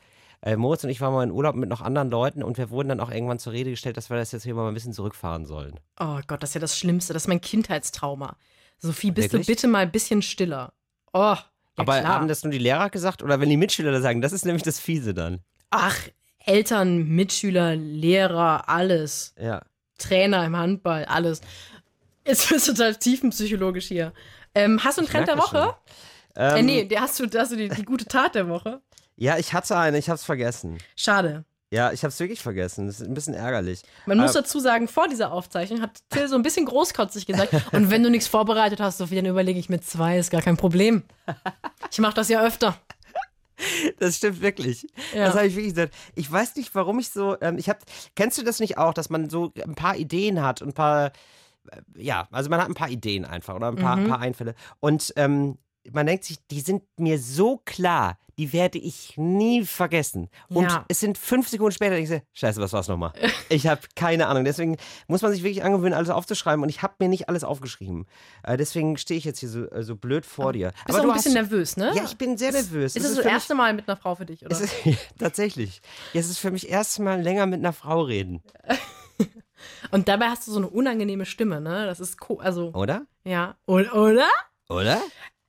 Äh, 0.41 0.55
Moritz 0.55 0.84
und 0.84 0.91
ich 0.91 1.01
waren 1.01 1.14
mal 1.14 1.24
in 1.24 1.32
Urlaub 1.32 1.55
mit 1.55 1.68
noch 1.68 1.82
anderen 1.82 2.10
Leuten 2.10 2.43
und 2.43 2.58
wir 2.58 2.70
wurden 2.70 2.89
dann 2.89 2.99
auch 2.99 3.10
irgendwann 3.10 3.39
zur 3.39 3.53
Rede 3.53 3.72
gestellt, 3.72 3.97
dass 3.97 4.10
wir 4.10 4.18
das 4.18 4.32
jetzt 4.32 4.43
hier 4.43 4.53
mal 4.53 4.68
ein 4.68 4.74
bisschen 4.74 4.93
zurückfahren 4.93 5.45
sollen. 5.45 5.80
Oh 5.99 6.20
Gott, 6.28 6.43
das 6.43 6.51
ist 6.51 6.53
ja 6.55 6.62
das 6.62 6.78
Schlimmste. 6.78 7.14
Das 7.14 7.24
ist 7.24 7.28
mein 7.28 7.41
Kindheitstrauma. 7.41 8.38
Sophie, 8.78 9.10
bist 9.12 9.34
Wirklich? 9.34 9.47
du 9.47 9.51
bitte 9.53 9.68
mal 9.68 9.80
ein 9.80 9.91
bisschen 9.91 10.22
stiller? 10.22 10.74
Oh, 11.12 11.20
ja 11.20 11.43
Aber 11.78 11.99
klar. 11.99 12.14
haben 12.14 12.28
das 12.28 12.43
nur 12.43 12.51
die 12.51 12.60
Lehrer 12.60 12.91
gesagt 12.91 13.24
oder 13.24 13.39
wenn 13.39 13.49
die 13.49 13.58
Mitschüler 13.58 13.91
das 13.91 14.03
sagen? 14.03 14.22
Das 14.22 14.32
ist 14.32 14.45
nämlich 14.45 14.62
das 14.64 14.80
Fiese 14.80 15.16
dann. 15.16 15.39
Ach, 15.72 15.97
Eltern, 16.45 17.08
Mitschüler, 17.08 17.76
Lehrer, 17.76 18.70
alles. 18.70 19.34
Ja. 19.41 19.64
Trainer 19.97 20.45
im 20.45 20.55
Handball, 20.57 21.05
alles. 21.05 21.41
Jetzt 22.25 22.49
wird 22.51 22.65
total 22.65 22.95
tiefenpsychologisch 22.95 23.87
hier. 23.87 24.13
Ähm, 24.55 24.83
hast 24.83 24.97
du 24.97 25.01
einen 25.01 25.09
Trend 25.09 25.27
der 25.27 25.37
Woche? 25.37 25.75
Äh, 26.35 26.59
Ähm, 26.59 26.65
nee, 26.65 26.85
der 26.85 27.01
hast 27.01 27.19
du, 27.19 27.27
hast 27.39 27.51
du 27.51 27.55
die, 27.55 27.69
die 27.69 27.83
gute 27.83 28.05
Tat 28.05 28.35
der 28.35 28.47
Woche. 28.47 28.81
Ja, 29.15 29.37
ich 29.37 29.53
hatte 29.53 29.77
eine, 29.77 29.97
ich 29.97 30.09
hab's 30.09 30.23
vergessen. 30.23 30.77
Schade. 30.95 31.45
Ja, 31.69 31.91
ich 31.91 32.03
hab's 32.05 32.19
wirklich 32.19 32.41
vergessen. 32.41 32.87
Das 32.87 33.01
ist 33.01 33.07
ein 33.07 33.13
bisschen 33.13 33.33
ärgerlich. 33.33 33.81
Man 34.05 34.19
muss 34.19 34.31
Äh, 34.31 34.41
dazu 34.41 34.59
sagen, 34.59 34.87
vor 34.87 35.07
dieser 35.07 35.31
Aufzeichnung 35.31 35.81
hat 35.81 35.99
Till 36.09 36.27
so 36.29 36.35
ein 36.35 36.43
bisschen 36.43 36.65
großkotzig 36.65 37.25
gesagt, 37.25 37.53
und 37.73 37.89
wenn 37.89 38.03
du 38.03 38.09
nichts 38.09 38.27
vorbereitet 38.27 38.79
hast, 38.79 38.99
Sophie, 38.99 39.15
dann 39.15 39.25
überlege 39.25 39.59
ich 39.59 39.67
mit 39.67 39.83
zwei, 39.85 40.17
ist 40.17 40.31
gar 40.31 40.41
kein 40.41 40.55
Problem. 40.57 41.03
Ich 41.91 41.97
mache 41.99 42.13
das 42.13 42.29
ja 42.29 42.41
öfter. 42.45 42.77
Das 43.99 44.18
stimmt 44.18 44.41
wirklich. 44.41 44.88
Ja. 45.14 45.26
Das 45.26 45.36
habe 45.36 45.47
ich 45.47 45.55
wirklich 45.55 45.74
gesagt. 45.74 45.93
Ich 46.16 46.32
weiß 46.32 46.55
nicht, 46.55 46.74
warum 46.76 46.99
ich 46.99 47.10
so. 47.10 47.38
Ähm, 47.41 47.58
ich 47.58 47.70
hab, 47.70 47.80
kennst 48.16 48.38
du 48.38 48.43
das 48.43 48.60
nicht 48.60 48.78
auch, 48.78 48.93
dass 48.93 49.10
man 49.10 49.30
so 49.30 49.51
ein 49.64 49.76
paar 49.76 49.95
Ideen 49.97 50.41
hat 50.43 50.62
und 50.62 50.70
ein 50.70 50.74
paar. 50.74 51.08
äh, 51.72 51.82
Ja, 51.97 52.28
also 52.32 52.49
man 52.49 52.60
hat 52.62 52.68
ein 52.70 52.76
paar 52.76 52.89
Ideen 52.89 53.26
einfach 53.26 53.55
oder 53.55 53.68
ein 53.70 53.76
paar, 53.76 53.95
Mhm. 53.97 54.03
ein 54.03 54.10
paar 54.10 54.20
Einfälle. 54.20 54.55
Und 54.80 55.14
ähm, 55.16 55.58
man 55.91 56.05
denkt 56.05 56.23
sich, 56.23 56.38
die 56.51 56.61
sind 56.61 56.83
mir 56.97 57.19
so 57.19 57.61
klar, 57.65 58.17
die 58.38 58.53
werde 58.53 58.77
ich 58.77 59.17
nie 59.17 59.65
vergessen. 59.65 60.29
Und 60.49 60.65
Ja. 60.65 60.85
es 60.89 60.99
sind 60.99 61.17
fünf 61.17 61.47
Sekunden 61.49 61.71
später, 61.71 61.97
ich, 61.97 62.07
so, 62.09 62.21
scheiße, 62.33 62.61
was 62.61 62.71
war's 62.73 62.88
nochmal? 62.88 63.13
Ich 63.49 63.65
habe 63.65 63.81
keine 63.95 64.27
Ahnung. 64.27 64.43
Deswegen 64.45 64.77
muss 65.07 65.21
man 65.21 65.31
sich 65.31 65.41
wirklich 65.41 65.63
angewöhnen, 65.63 65.93
alles 65.93 66.09
aufzuschreiben. 66.09 66.61
Und 66.61 66.69
ich 66.69 66.81
habe 66.83 66.93
mir 66.99 67.07
nicht 67.07 67.29
alles 67.29 67.43
aufgeschrieben. 67.43 68.05
Äh, 68.43 68.57
deswegen 68.57 68.97
stehe 68.97 69.17
ich 69.17 69.23
jetzt 69.23 69.39
hier 69.39 69.49
so, 69.49 69.65
äh, 69.71 69.81
so 69.83 69.95
blöd 69.95 70.25
vor 70.25 70.53
dir. 70.53 70.71
Bist 70.85 70.99
auch 70.99 71.03
ein 71.05 71.13
bisschen 71.13 71.33
nervös, 71.33 71.77
ne? 71.77 71.91
Ja, 71.95 72.03
ich 72.03 72.17
bin 72.17 72.38
sehr 72.38 72.51
nervös. 72.51 72.95
Ist 72.95 73.03
Es 73.03 73.09
es 73.11 73.15
das 73.15 73.19
für 73.19 73.23
mich- 73.25 73.33
erste 73.33 73.55
Mal 73.55 73.73
mit 73.73 73.88
einer 73.88 73.97
Frau 73.97 74.13
für 74.15 74.25
dich, 74.25 74.45
oder? 74.45 74.51
ist, 74.61 74.71
tatsächlich. 75.19 75.81
Es 76.13 76.29
ist 76.29 76.38
für 76.39 76.51
mich 76.51 76.69
erst 76.69 76.99
mal 76.99 77.19
länger 77.21 77.45
mit 77.47 77.59
einer 77.59 77.73
Frau 77.73 78.01
reden, 78.01 78.43
Und 79.91 80.07
dabei 80.07 80.27
hast 80.27 80.45
du 80.47 80.51
so 80.51 80.57
eine 80.59 80.67
unangenehme 80.69 81.25
Stimme, 81.25 81.59
ne? 81.59 81.85
Das 81.88 81.99
ist 81.99 82.19
co 82.19 82.38
also 82.39 82.71
oder? 82.73 83.07
ja, 83.23 83.55
oder? 83.65 83.95
oder? 83.95 84.27
Oder? 84.69 85.01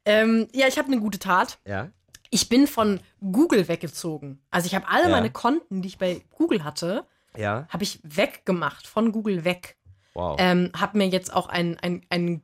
Ähm, 0.08 0.48
ja, 0.54 0.66
ich 0.66 0.78
habe 0.78 0.88
eine 0.88 1.00
gute 1.00 1.18
Tat. 1.18 1.58
Ja. 1.66 1.88
Ich 2.30 2.48
bin 2.48 2.66
von 2.66 3.00
Google 3.20 3.68
weggezogen. 3.68 4.40
Also 4.50 4.66
ich 4.66 4.74
habe 4.74 4.88
alle 4.88 5.04
Ja. 5.04 5.08
meine 5.10 5.30
Konten, 5.30 5.82
die 5.82 5.88
ich 5.88 5.98
bei 5.98 6.22
Google 6.36 6.64
hatte, 6.64 7.06
Ja. 7.36 7.66
habe 7.68 7.82
ich 7.84 8.00
weggemacht, 8.02 8.86
von 8.86 9.12
Google 9.12 9.44
weg. 9.44 9.76
Wow. 10.14 10.36
Ähm, 10.38 10.70
habe 10.76 10.98
mir 10.98 11.06
jetzt 11.08 11.32
auch 11.32 11.48
ein, 11.48 11.78
ein, 11.80 12.04
ein, 12.10 12.42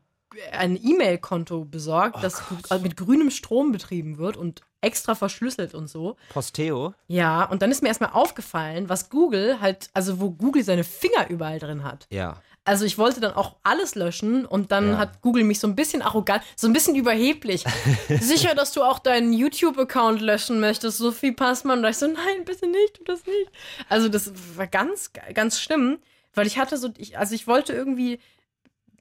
ein 0.52 0.76
E-Mail-Konto 0.82 1.64
besorgt, 1.64 2.22
das 2.22 2.42
gr- 2.46 2.78
mit 2.78 2.96
grünem 2.96 3.30
Strom 3.30 3.72
betrieben 3.72 4.18
wird 4.18 4.36
und 4.36 4.62
extra 4.84 5.14
verschlüsselt 5.14 5.74
und 5.74 5.88
so. 5.88 6.16
Posteo. 6.30 6.94
Ja, 7.08 7.44
und 7.44 7.62
dann 7.62 7.70
ist 7.70 7.82
mir 7.82 7.88
erstmal 7.88 8.10
aufgefallen, 8.12 8.88
was 8.88 9.10
Google 9.10 9.60
halt, 9.60 9.88
also 9.94 10.20
wo 10.20 10.30
Google 10.30 10.62
seine 10.62 10.84
Finger 10.84 11.28
überall 11.30 11.58
drin 11.58 11.82
hat. 11.84 12.06
Ja. 12.10 12.40
Also 12.66 12.86
ich 12.86 12.96
wollte 12.96 13.20
dann 13.20 13.34
auch 13.34 13.56
alles 13.62 13.94
löschen 13.94 14.46
und 14.46 14.72
dann 14.72 14.92
Ja. 14.92 14.96
hat 14.98 15.20
Google 15.20 15.44
mich 15.44 15.60
so 15.60 15.66
ein 15.66 15.76
bisschen 15.76 16.00
arrogant, 16.00 16.42
so 16.56 16.66
ein 16.66 16.72
bisschen 16.72 16.96
überheblich. 16.96 17.62
Sicher, 18.20 18.54
dass 18.54 18.72
du 18.72 18.82
auch 18.82 18.98
deinen 18.98 19.34
YouTube-Account 19.34 20.22
löschen 20.22 20.60
möchtest, 20.60 20.96
Sophie 20.96 21.32
Passmann. 21.32 21.78
Und 21.80 21.82
da 21.82 21.90
ich 21.90 21.98
so, 21.98 22.06
nein, 22.06 22.44
bitte 22.46 22.66
nicht, 22.66 22.94
tu 22.94 23.04
das 23.04 23.26
nicht. 23.26 23.50
Also 23.90 24.08
das 24.08 24.32
war 24.56 24.66
ganz, 24.66 25.10
ganz 25.34 25.60
schlimm, 25.60 25.98
weil 26.34 26.46
ich 26.46 26.56
hatte 26.58 26.78
so, 26.78 26.88
ich, 26.96 27.18
also 27.18 27.34
ich 27.34 27.46
wollte 27.46 27.74
irgendwie 27.74 28.18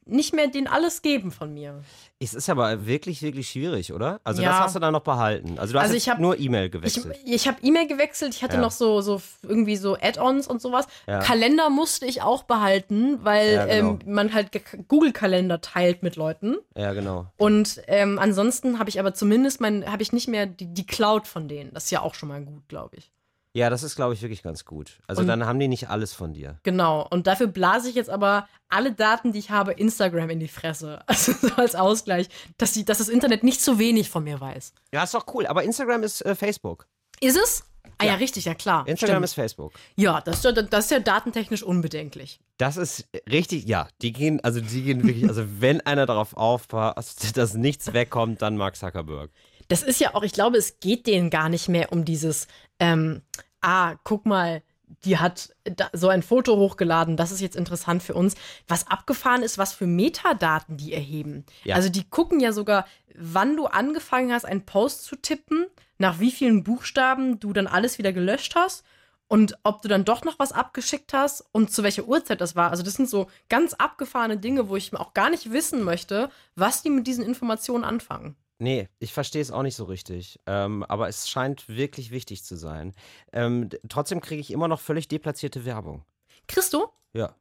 nicht 0.05 0.33
mehr 0.33 0.47
denen 0.47 0.67
alles 0.67 1.01
geben 1.01 1.31
von 1.31 1.53
mir. 1.53 1.81
Es 2.19 2.33
ist 2.33 2.49
aber 2.49 2.85
wirklich, 2.85 3.21
wirklich 3.21 3.49
schwierig, 3.49 3.91
oder? 3.93 4.19
Also 4.23 4.41
Ja. 4.41 4.49
das 4.51 4.59
hast 4.59 4.75
du 4.75 4.79
da 4.79 4.91
noch 4.91 5.01
behalten. 5.01 5.57
Also 5.59 5.73
du 5.73 5.79
hast 5.79 5.85
Also 5.85 5.95
ich 5.97 6.09
hab- 6.09 6.19
nur 6.19 6.39
E-Mail 6.39 6.65
Ich, 6.65 6.71
gewechselt. 6.71 7.15
ich 7.25 7.47
habe 7.47 7.57
E-Mail 7.61 7.87
gewechselt, 7.87 8.33
ich 8.33 8.43
hatte 8.43 8.55
Ja. 8.55 8.61
noch 8.61 8.71
so, 8.71 9.01
so 9.01 9.21
irgendwie 9.41 9.75
so 9.75 9.95
Add-ons 9.99 10.47
und 10.47 10.61
sowas. 10.61 10.87
Ja. 11.07 11.19
Kalender 11.19 11.69
musste 11.69 12.05
ich 12.05 12.21
auch 12.21 12.43
behalten, 12.43 13.19
weil 13.23 13.67
genau. 13.67 13.89
ähm, 13.91 13.99
man 14.05 14.33
halt 14.33 14.49
Google-Kalender 14.87 15.61
teilt 15.61 16.03
mit 16.03 16.15
Leuten. 16.15 16.57
ja, 16.75 16.93
genau. 16.93 17.27
Und 17.37 17.81
ähm, 17.87 18.19
ansonsten 18.19 18.79
habe 18.79 18.89
ich 18.89 18.99
aber 18.99 19.13
zumindest 19.13 19.61
mein, 19.61 19.89
habe 19.91 20.03
ich 20.03 20.13
nicht 20.13 20.27
mehr 20.27 20.45
die, 20.45 20.73
die 20.73 20.85
Cloud 20.85 21.27
von 21.27 21.47
denen. 21.47 21.73
Das 21.73 21.85
ist 21.85 21.91
ja 21.91 22.01
auch 22.01 22.13
schon 22.15 22.29
mal 22.29 22.41
gut, 22.43 22.67
glaube 22.67 22.97
ich. 22.97 23.11
Ja, 23.55 23.69
das 23.69 23.83
ist, 23.83 23.95
glaube 23.95 24.15
ich, 24.15 24.21
wirklich 24.23 24.41
ganz 24.41 24.65
gut. 24.65 24.99
Also 25.07 25.21
Und- 25.21 25.27
dann 25.27 25.45
haben 25.45 25.59
die 25.59 25.67
nicht 25.67 25.89
alles 25.89 26.13
von 26.13 26.33
dir. 26.33 26.57
Genau. 26.63 27.07
Und 27.09 27.27
dafür 27.27 27.47
blase 27.47 27.87
ich 27.89 27.95
jetzt 27.95 28.09
aber 28.09 28.47
alle 28.67 28.93
Daten, 28.93 29.31
die 29.31 29.39
ich 29.39 29.51
habe, 29.51 29.73
Instagram 29.73 30.31
in 30.31 30.39
die 30.39 30.47
Fresse. 30.47 31.01
Also 31.07 31.33
so 31.33 31.53
als 31.55 31.75
Ausgleich, 31.75 32.29
dass, 32.57 32.71
die, 32.71 32.83
dass 32.83 32.97
das 32.97 33.09
Internet 33.09 33.43
nicht 33.43 33.61
zu 33.61 33.77
wenig 33.77 34.09
von 34.09 34.23
mir 34.23 34.41
weiß. 34.41 34.73
Ja, 34.91 35.03
ist 35.03 35.13
doch 35.13 35.25
cool. 35.35 35.45
Aber 35.45 35.63
Instagram 35.63 36.01
ist 36.03 36.25
äh, 36.25 36.33
Facebook. 36.33 36.87
Ist 37.19 37.37
es? 37.37 37.63
Ah 37.99 38.05
ja, 38.05 38.15
richtig, 38.15 38.45
ja 38.45 38.55
klar. 38.55 38.87
Instagram 38.87 39.17
Stimmt. 39.17 39.25
ist 39.25 39.33
Facebook. 39.35 39.73
Ja, 39.95 40.19
das 40.21 40.37
ist 40.37 40.45
ja, 40.45 40.51
das 40.51 40.85
ist 40.85 40.91
ja 40.91 40.99
datentechnisch 40.99 41.61
unbedenklich. 41.61 42.39
Das 42.57 42.75
ist 42.75 43.07
richtig, 43.29 43.65
ja, 43.65 43.87
die 44.01 44.11
gehen, 44.13 44.39
also 44.43 44.61
die 44.61 44.81
gehen 44.81 45.03
wirklich, 45.05 45.27
also 45.27 45.43
wenn 45.59 45.79
einer 45.81 46.05
darauf 46.07 46.35
aufpasst, 46.35 47.37
dass 47.37 47.53
nichts 47.53 47.93
wegkommt, 47.93 48.41
dann 48.41 48.57
Mark 48.57 48.75
Zuckerberg. 48.77 49.29
Das 49.67 49.83
ist 49.83 49.99
ja 49.99 50.15
auch, 50.15 50.23
ich 50.23 50.33
glaube, 50.33 50.57
es 50.57 50.79
geht 50.79 51.07
denen 51.07 51.29
gar 51.29 51.49
nicht 51.49 51.69
mehr 51.69 51.91
um 51.91 52.05
dieses, 52.05 52.47
ähm, 52.79 53.21
ah, 53.61 53.95
guck 54.03 54.25
mal, 54.25 54.61
die 55.05 55.17
hat 55.17 55.53
so 55.91 56.07
ein 56.07 56.23
Foto 56.23 56.55
hochgeladen, 56.57 57.17
das 57.17 57.31
ist 57.31 57.41
jetzt 57.41 57.55
interessant 57.55 58.03
für 58.03 58.13
uns. 58.13 58.35
Was 58.67 58.87
abgefahren 58.87 59.43
ist, 59.43 59.57
was 59.57 59.73
für 59.73 59.87
Metadaten 59.87 60.77
die 60.77 60.93
erheben. 60.93 61.45
Ja. 61.63 61.75
Also 61.75 61.89
die 61.89 62.07
gucken 62.09 62.39
ja 62.39 62.51
sogar, 62.51 62.85
wann 63.15 63.57
du 63.57 63.65
angefangen 63.65 64.31
hast, 64.31 64.45
einen 64.45 64.65
Post 64.65 65.03
zu 65.03 65.15
tippen, 65.15 65.65
nach 65.97 66.19
wie 66.19 66.31
vielen 66.31 66.63
Buchstaben 66.63 67.39
du 67.39 67.53
dann 67.53 67.67
alles 67.67 67.97
wieder 67.97 68.13
gelöscht 68.13 68.55
hast 68.55 68.83
und 69.27 69.57
ob 69.63 69.81
du 69.81 69.87
dann 69.87 70.05
doch 70.05 70.23
noch 70.23 70.39
was 70.39 70.51
abgeschickt 70.51 71.13
hast 71.13 71.45
und 71.51 71.71
zu 71.71 71.83
welcher 71.83 72.05
Uhrzeit 72.05 72.41
das 72.41 72.55
war. 72.55 72.71
Also 72.71 72.83
das 72.83 72.95
sind 72.95 73.09
so 73.09 73.27
ganz 73.49 73.73
abgefahrene 73.73 74.37
Dinge, 74.37 74.69
wo 74.69 74.75
ich 74.75 74.93
auch 74.93 75.13
gar 75.13 75.29
nicht 75.29 75.51
wissen 75.51 75.83
möchte, 75.83 76.29
was 76.55 76.81
die 76.81 76.89
mit 76.89 77.07
diesen 77.07 77.25
Informationen 77.25 77.83
anfangen. 77.83 78.35
Nee, 78.63 78.87
ich 78.99 79.11
verstehe 79.11 79.41
es 79.41 79.51
auch 79.51 79.61
nicht 79.61 79.75
so 79.75 79.83
richtig. 79.83 80.39
Ähm, 80.45 80.85
aber 80.87 81.09
es 81.09 81.29
scheint 81.29 81.67
wirklich 81.67 82.11
wichtig 82.11 82.45
zu 82.45 82.55
sein. 82.55 82.93
Ähm, 83.33 83.69
trotzdem 83.89 84.21
kriege 84.21 84.39
ich 84.39 84.51
immer 84.51 84.69
noch 84.69 84.79
völlig 84.79 85.09
deplatzierte 85.09 85.65
Werbung. 85.65 86.05
Christo, 86.47 86.93
Ja. 87.11 87.35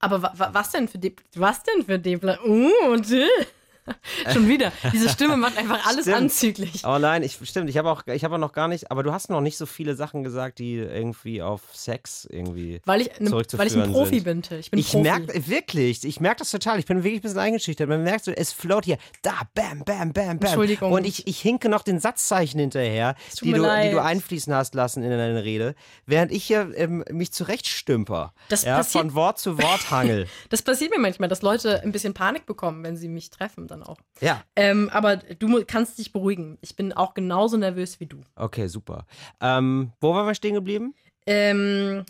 Aber 0.00 0.20
wa 0.20 0.32
wa 0.34 0.52
was 0.52 0.72
denn 0.72 0.88
für 0.88 0.98
De 0.98 1.14
was 1.36 1.62
denn 1.62 1.84
für 1.84 1.96
Depla 2.00 2.40
Uh, 2.44 2.96
Jill. 2.96 3.28
Schon 4.32 4.48
wieder. 4.48 4.72
Diese 4.92 5.08
Stimme 5.08 5.36
macht 5.36 5.58
einfach 5.58 5.86
alles 5.86 6.02
Stimmt. 6.02 6.16
anzüglich. 6.16 6.84
Aber 6.84 6.98
nein, 6.98 7.22
ich, 7.22 7.38
stimmt, 7.44 7.68
ich 7.68 7.76
habe 7.78 7.90
auch, 7.90 8.06
ich 8.06 8.24
habe 8.24 8.38
noch 8.38 8.52
gar 8.52 8.68
nicht, 8.68 8.90
aber 8.90 9.02
du 9.02 9.12
hast 9.12 9.28
noch 9.30 9.40
nicht 9.40 9.56
so 9.56 9.66
viele 9.66 9.94
Sachen 9.96 10.22
gesagt, 10.22 10.58
die 10.58 10.76
irgendwie 10.76 11.42
auf 11.42 11.60
Sex 11.72 12.26
irgendwie. 12.30 12.80
Weil 12.84 13.02
ich, 13.02 13.20
ne, 13.20 13.30
weil 13.32 13.66
ich 13.66 13.76
ein 13.76 13.90
Profi 13.92 14.16
sind. 14.16 14.24
bin, 14.24 14.42
Till. 14.42 14.58
Ich 14.60 14.70
bin 14.70 14.78
Ich 14.80 14.94
merke, 14.94 15.48
wirklich, 15.48 16.04
ich 16.04 16.20
merke 16.20 16.38
das 16.40 16.50
total. 16.50 16.78
Ich 16.78 16.86
bin 16.86 16.98
wirklich 17.02 17.20
ein 17.20 17.22
bisschen 17.22 17.38
eingeschüchtert. 17.38 17.88
Man 17.88 18.02
merkt 18.04 18.24
so, 18.24 18.30
es 18.30 18.52
float 18.52 18.84
hier, 18.84 18.98
da, 19.22 19.32
bam, 19.54 19.80
bam, 19.84 20.12
bam, 20.12 20.38
bam. 20.38 20.48
Entschuldigung. 20.48 20.92
Und 20.92 21.04
ich, 21.04 21.26
ich 21.26 21.40
hinke 21.40 21.68
noch 21.68 21.82
den 21.82 21.98
Satzzeichen 21.98 22.60
hinterher, 22.60 23.16
die 23.42 23.52
du, 23.52 23.62
die 23.62 23.90
du 23.90 24.02
einfließen 24.02 24.54
hast 24.54 24.74
lassen 24.74 25.02
in 25.02 25.10
deine 25.10 25.42
Rede, 25.44 25.74
während 26.06 26.30
ich 26.30 26.44
hier 26.44 26.70
ähm, 26.76 27.04
mich 27.10 27.32
zurechtstümper. 27.32 28.32
Das 28.48 28.62
ja, 28.62 28.76
passiert- 28.78 29.02
von 29.02 29.14
Wort 29.14 29.38
zu 29.38 29.58
Wort 29.58 29.90
hangel. 29.90 30.26
Das 30.50 30.62
passiert 30.62 30.90
mir 30.90 30.98
manchmal, 31.00 31.28
dass 31.28 31.42
Leute 31.42 31.82
ein 31.82 31.92
bisschen 31.92 32.14
Panik 32.14 32.46
bekommen, 32.46 32.82
wenn 32.84 32.96
sie 32.96 33.08
mich 33.08 33.30
treffen, 33.30 33.66
dann 33.72 33.82
auch. 33.82 33.98
ja. 34.20 34.42
Ähm, 34.54 34.88
aber 34.92 35.16
du 35.16 35.64
kannst 35.66 35.98
dich 35.98 36.12
beruhigen. 36.12 36.58
Ich 36.60 36.76
bin 36.76 36.92
auch 36.92 37.14
genauso 37.14 37.56
nervös 37.56 37.98
wie 37.98 38.06
du. 38.06 38.20
Okay, 38.36 38.68
super. 38.68 39.06
Ähm, 39.40 39.92
wo 40.00 40.14
waren 40.14 40.26
wir 40.26 40.34
stehen 40.34 40.54
geblieben? 40.54 40.94
Ähm, 41.26 42.04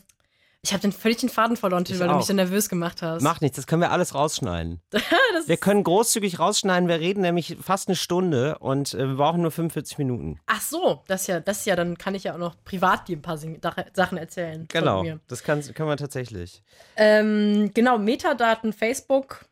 Ich 0.65 0.73
habe 0.73 0.81
den 0.81 0.93
völlig 0.93 1.19
den 1.19 1.29
Faden 1.29 1.57
verloren, 1.57 1.85
Till, 1.85 1.99
weil 1.99 2.07
du 2.07 2.15
mich 2.15 2.23
auch. 2.23 2.27
so 2.29 2.33
nervös 2.35 2.69
gemacht 2.69 3.03
hast. 3.03 3.21
Macht 3.23 3.43
nichts, 3.43 3.57
das 3.57 3.67
können 3.67 3.83
wir 3.83 3.91
alles 3.91 4.15
rausschneiden. 4.15 4.81
Wir 5.47 5.57
können 5.57 5.83
großzügig 5.83 6.39
rausschneiden, 6.39 6.89
wir 6.89 7.01
reden 7.01 7.23
nämlich 7.23 7.57
fast 7.61 7.89
eine 7.89 7.97
Stunde 7.97 8.59
und 8.59 8.95
äh, 8.95 9.09
wir 9.09 9.17
brauchen 9.17 9.43
nur 9.43 9.51
45 9.51 9.99
Minuten. 9.99 10.39
ach 10.47 10.61
so, 10.61 11.03
das 11.09 11.23
ist 11.23 11.27
ja, 11.27 11.41
das 11.41 11.65
ja, 11.65 11.75
dann 11.75 11.99
kann 11.99 12.15
ich 12.15 12.25
ja 12.25 12.35
auch 12.35 12.39
noch 12.39 12.55
privat 12.63 13.09
dir 13.09 13.17
ein 13.17 13.23
paar 13.23 13.39
Sachen 13.39 14.19
erzählen. 14.19 14.67
Genau, 14.69 15.05
das 15.27 15.43
kann, 15.43 15.61
können 15.75 15.89
wir 15.89 15.97
tatsächlich. 15.97 16.63
Ähm, 16.97 17.73
genau, 17.75 17.99
Metadaten, 17.99 18.73
Facebook, 18.73 19.47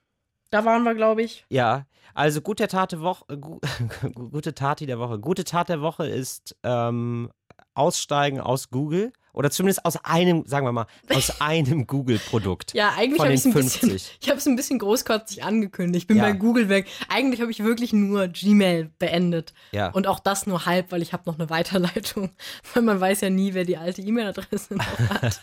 da 0.50 0.64
waren 0.64 0.84
wir, 0.84 0.94
glaube 0.94 1.22
ich. 1.22 1.44
Ja, 1.48 1.86
also 2.14 2.40
gute 2.40 2.68
Tat 2.68 2.92
der 2.92 3.00
Woche, 3.00 3.38
gu 3.38 3.60
gute 4.14 4.54
Tati 4.54 4.86
der 4.86 4.98
Woche. 4.98 5.18
Gute 5.18 5.44
Tat 5.44 5.68
der 5.68 5.80
Woche 5.80 6.06
ist 6.06 6.56
ähm, 6.62 7.30
Aussteigen 7.74 8.40
aus 8.40 8.70
Google 8.70 9.12
oder 9.32 9.50
zumindest 9.50 9.84
aus 9.84 9.96
einem, 10.04 10.44
sagen 10.46 10.66
wir 10.66 10.72
mal, 10.72 10.86
aus 11.14 11.40
einem 11.40 11.86
Google-Produkt. 11.86 12.74
Ja, 12.74 12.92
eigentlich 12.96 13.20
habe 13.20 13.32
ich 13.32 13.40
es 13.40 13.46
ein 13.46 13.52
bisschen, 13.54 13.90
50. 13.90 14.18
ich 14.20 14.28
habe 14.28 14.38
es 14.38 14.46
ein 14.46 14.56
bisschen 14.56 14.78
großkotzig 14.78 15.44
angekündigt. 15.44 16.02
Ich 16.04 16.06
bin 16.06 16.16
Ja. 16.16 16.24
bei 16.24 16.32
Google 16.32 16.68
weg. 16.68 16.86
Eigentlich 17.08 17.40
habe 17.40 17.50
ich 17.50 17.62
wirklich 17.62 17.92
nur 17.92 18.28
Gmail 18.28 18.90
beendet. 18.98 19.52
Ja. 19.72 19.88
Und 19.90 20.06
auch 20.06 20.20
das 20.20 20.46
nur 20.46 20.66
halb, 20.66 20.92
weil 20.92 21.02
ich 21.02 21.12
habe 21.12 21.22
noch 21.26 21.38
eine 21.38 21.50
Weiterleitung. 21.50 22.30
Weil 22.74 22.82
man 22.82 23.00
weiß 23.00 23.20
ja 23.22 23.30
nie, 23.30 23.54
wer 23.54 23.64
die 23.64 23.76
alte 23.76 24.02
E-Mail-Adresse 24.02 24.74
noch 24.74 24.98
hat. 25.10 25.40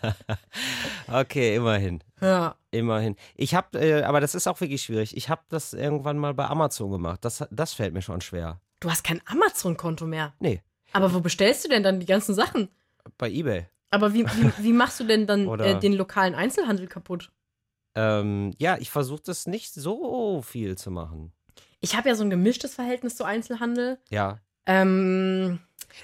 Okay, 1.11 1.55
immerhin. 1.55 2.03
Ja. 2.21 2.55
Immerhin. 2.71 3.15
Ich 3.35 3.55
habe, 3.55 3.79
äh, 3.79 4.03
aber 4.03 4.19
das 4.21 4.35
ist 4.35 4.47
auch 4.47 4.59
wirklich 4.61 4.81
schwierig. 4.83 5.15
Ich 5.15 5.29
habe 5.29 5.41
das 5.49 5.73
irgendwann 5.73 6.17
mal 6.17 6.33
bei 6.33 6.45
Amazon 6.45 6.91
gemacht. 6.91 7.19
Das, 7.23 7.43
das 7.51 7.73
fällt 7.73 7.93
mir 7.93 8.01
schon 8.01 8.21
schwer. 8.21 8.59
Du 8.79 8.89
hast 8.89 9.03
kein 9.03 9.21
Amazon-Konto 9.25 10.05
mehr. 10.05 10.33
Nee, 10.39 10.61
Aber 10.93 11.13
wo 11.13 11.19
bestellst 11.19 11.65
du 11.65 11.69
denn 11.69 11.83
dann 11.83 11.99
die 11.99 12.05
ganzen 12.05 12.35
Sachen? 12.35 12.69
bei 13.17 13.29
eBay. 13.29 13.67
Aber 13.89 14.13
wie, 14.13 14.25
wie, 14.25 14.51
wie 14.59 14.73
machst 14.73 14.99
du 14.99 15.03
denn 15.05 15.27
dann 15.27 15.47
äh, 15.59 15.79
den 15.79 15.93
lokalen 15.93 16.35
Einzelhandel 16.35 16.87
kaputt? 16.87 17.31
Ähm, 17.95 18.53
ja, 18.57 18.77
ich 18.79 18.91
versuche 18.91 19.21
das 19.25 19.47
nicht 19.47 19.73
so 19.73 20.41
viel 20.41 20.77
zu 20.77 20.91
machen. 20.91 21.31
Ich 21.79 21.95
habe 21.95 22.09
ja 22.09 22.15
so 22.15 22.23
ein 22.23 22.29
gemischtes 22.29 22.75
Verhältnis 22.75 23.15
zu 23.15 23.23
Einzelhandel. 23.23 23.99
Ja. 24.09 24.39
Ähm, 24.65 25.59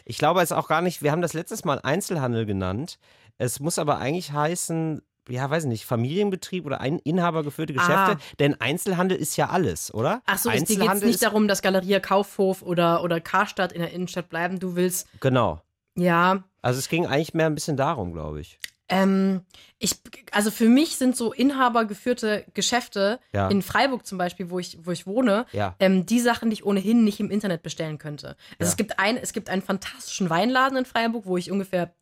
Ich 0.06 0.18
glaube 0.18 0.42
es 0.42 0.52
auch 0.52 0.68
gar 0.68 0.82
nicht, 0.82 1.02
wir 1.04 1.12
haben 1.12 1.22
das 1.22 1.34
letztes 1.34 1.66
Mal 1.66 1.80
Einzelhandel 1.84 2.46
genannt. 2.46 2.98
Es 3.38 3.60
muss 3.60 3.78
aber 3.80 3.98
eigentlich 3.98 4.32
heißen, 4.32 5.02
ja, 5.30 5.50
weiß 5.50 5.64
ich 5.64 5.70
nicht, 5.70 5.86
Familienbetrieb 5.86 6.66
oder 6.66 6.80
ein 6.82 7.00
inhabergeführte 7.00 7.74
Geschäfte, 7.74 8.14
Ah. 8.14 8.18
denn 8.40 8.60
Einzelhandel 8.60 9.18
ist 9.18 9.36
ja 9.36 9.50
alles, 9.50 9.94
oder? 9.94 10.22
ach 10.26 10.38
so, 10.38 10.50
es, 10.50 10.66
geht 10.66 10.80
nicht 11.04 11.24
darum, 11.24 11.48
dass 11.48 11.62
Galeria 11.62 12.00
Kaufhof 12.00 12.62
oder, 12.62 13.04
oder 13.04 13.20
Karstadt 13.20 13.72
in 13.72 13.82
der 13.82 13.92
Innenstadt 13.92 14.30
bleiben. 14.30 14.60
Du 14.60 14.76
willst, 14.76 15.08
Genau. 15.20 15.62
Ja, 15.96 16.44
Also 16.62 16.80
es 16.80 16.90
ging 16.90 17.06
eigentlich 17.06 17.34
mehr 17.34 17.46
ein 17.48 17.56
bisschen 17.56 17.78
darum, 17.78 18.14
glaube 18.14 18.42
ich. 18.42 18.60
Ähm, 18.90 19.42
ich, 19.80 19.96
also 20.32 20.52
für 20.52 20.68
mich 20.68 20.98
sind 20.98 21.16
so 21.16 21.32
inhabergeführte 21.34 22.46
Geschäfte 22.54 23.20
Ja. 23.34 23.48
in 23.48 23.62
Freiburg 23.62 24.06
zum 24.06 24.18
Beispiel, 24.18 24.50
wo 24.50 24.60
ich, 24.60 24.78
wo 24.86 24.92
ich 24.92 25.08
wohne, 25.08 25.46
Ja. 25.52 25.76
ähm, 25.80 26.06
die 26.06 26.20
Sachen, 26.20 26.50
die 26.50 26.56
ich 26.56 26.66
ohnehin 26.66 27.04
nicht 27.04 27.20
im 27.20 27.32
Internet 27.32 27.64
bestellen 27.64 27.98
könnte. 27.98 28.36
Also 28.60 28.62
Ja. 28.62 28.68
es 28.68 28.76
gibt 28.76 29.00
ein, 29.00 29.18
es 29.18 29.34
gibt 29.34 29.50
einen 29.50 29.62
fantastischen 29.62 30.30
Weinladen 30.30 30.78
in 30.78 30.86
Freiburg, 30.86 31.26
wo 31.26 31.38
ich 31.38 31.50
ungefähr 31.50 31.94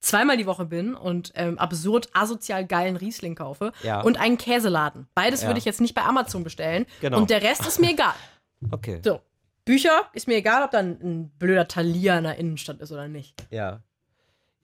zweimal 0.00 0.36
die 0.36 0.46
Woche 0.46 0.64
bin 0.64 0.94
und 0.94 1.32
ähm, 1.34 1.58
absurd 1.58 2.08
asozial 2.14 2.64
geilen 2.64 2.96
Riesling 2.96 3.34
kaufe 3.34 3.72
Ja. 3.82 4.00
und 4.02 4.18
einen 4.18 4.38
Käseladen. 4.38 5.08
Beides 5.14 5.44
würde 5.44 5.58
ich 5.58 5.64
jetzt 5.64 5.80
nicht 5.80 5.94
bei 5.94 6.02
Amazon 6.04 6.44
bestellen 6.44 6.86
Genau. 7.00 7.18
und 7.18 7.30
der 7.30 7.42
Rest 7.42 7.66
ist 7.66 7.80
mir 7.80 7.90
egal. 7.90 8.14
Okay. 8.72 9.00
So. 9.04 9.20
Bücher 9.68 10.08
ist 10.14 10.26
mir 10.26 10.36
egal, 10.36 10.64
ob 10.64 10.70
da 10.70 10.78
ein, 10.78 10.98
ein 11.02 11.28
blöder 11.38 11.68
Thalia 11.68 12.16
in 12.16 12.24
der 12.24 12.36
Innenstadt 12.36 12.80
ist 12.80 12.90
oder 12.90 13.06
nicht. 13.06 13.34
Ja. 13.50 13.82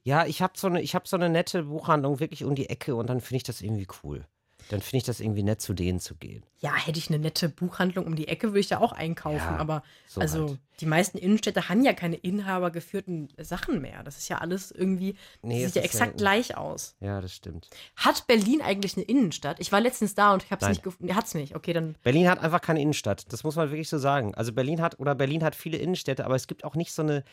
Ja, 0.03 0.25
ich 0.25 0.41
habe 0.41 0.55
so 0.57 0.67
habe 0.95 1.07
so 1.07 1.17
eine 1.17 1.29
nette 1.29 1.65
Buchhandlung 1.65 2.21
wirklich 2.21 2.45
um 2.45 2.55
die 2.55 2.71
Ecke 2.71 2.95
und 2.95 3.09
dann 3.11 3.21
finde 3.21 3.37
ich 3.37 3.43
das 3.43 3.61
irgendwie 3.61 3.87
cool. 4.03 4.25
Dann 4.71 4.81
finde 4.81 4.99
ich 4.99 5.05
das 5.05 5.21
irgendwie 5.21 5.43
nett, 5.43 5.61
zu 5.61 5.75
denen 5.75 6.01
zu 6.01 6.15
gehen. 6.15 6.45
Ja, 6.61 6.75
hätte 6.75 6.99
ich 6.99 7.09
eine 7.11 7.19
nette 7.19 7.49
Buchhandlung 7.49 8.07
um 8.07 8.17
die 8.17 8.29
Ecke, 8.29 8.49
würde 8.49 8.61
ich 8.61 8.69
da 8.69 8.79
auch 8.79 8.93
einkaufen. 8.93 9.37
Ja, 9.37 9.57
aber 9.59 9.83
so 10.07 10.21
also 10.21 10.49
halt. 10.49 10.59
die 10.81 10.87
meisten 10.87 11.19
Innenstädte 11.19 11.69
haben 11.69 11.85
ja 11.85 11.93
keine 11.93 12.17
inhabergeführten 12.17 13.29
Sachen 13.39 13.83
mehr. 13.83 14.03
Das 14.03 14.17
ist 14.17 14.29
ja 14.29 14.39
alles 14.39 14.71
irgendwie, 14.71 15.17
Nee, 15.43 15.61
sieht 15.61 15.69
es 15.69 15.75
ja 15.75 15.83
exakt 15.83 16.13
ja- 16.13 16.17
gleich 16.17 16.57
aus. 16.57 16.97
Ja, 17.01 17.21
das 17.21 17.33
stimmt. 17.35 17.69
Hat 17.97 18.27
Berlin 18.27 18.63
eigentlich 18.63 18.97
eine 18.97 19.05
Innenstadt? 19.05 19.61
Ich 19.61 19.73
war 19.73 19.81
letztens 19.81 20.15
da 20.15 20.33
und 20.33 20.43
ich 20.43 20.51
habe 20.51 20.65
es 20.65 20.69
nicht 20.71 20.83
gefunden. 20.83 21.15
Hat's 21.15 21.35
nicht. 21.35 21.55
Okay, 21.55 21.73
dann 21.73 21.97
Berlin 22.03 22.29
hat 22.29 22.39
einfach 22.39 22.61
keine 22.61 22.81
Innenstadt. 22.81 23.31
Das 23.33 23.45
muss 23.45 23.57
man 23.57 23.71
wirklich 23.71 23.89
so 23.89 23.99
sagen. 23.99 24.35
Also 24.35 24.53
Berlin 24.53 24.81
hat 24.81 24.99
oder 24.99 25.15
Berlin 25.15 25.45
hat 25.45 25.55
viele 25.55 25.77
Innenstädte, 25.77 26.25
aber 26.25 26.35
es 26.35 26.47
gibt 26.47 26.65
auch 26.65 26.75
nicht 26.75 26.93
so 26.93 27.03
eine 27.03 27.25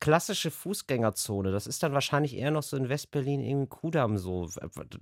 klassische 0.00 0.50
Fußgängerzone. 0.50 1.50
Das 1.52 1.66
ist 1.66 1.82
dann 1.82 1.92
wahrscheinlich 1.92 2.36
eher 2.36 2.50
noch 2.50 2.62
so 2.62 2.76
in 2.76 2.88
Westberlin 2.88 3.40
irgendwie 3.40 3.68
Kudamm 3.68 4.16
so, 4.18 4.48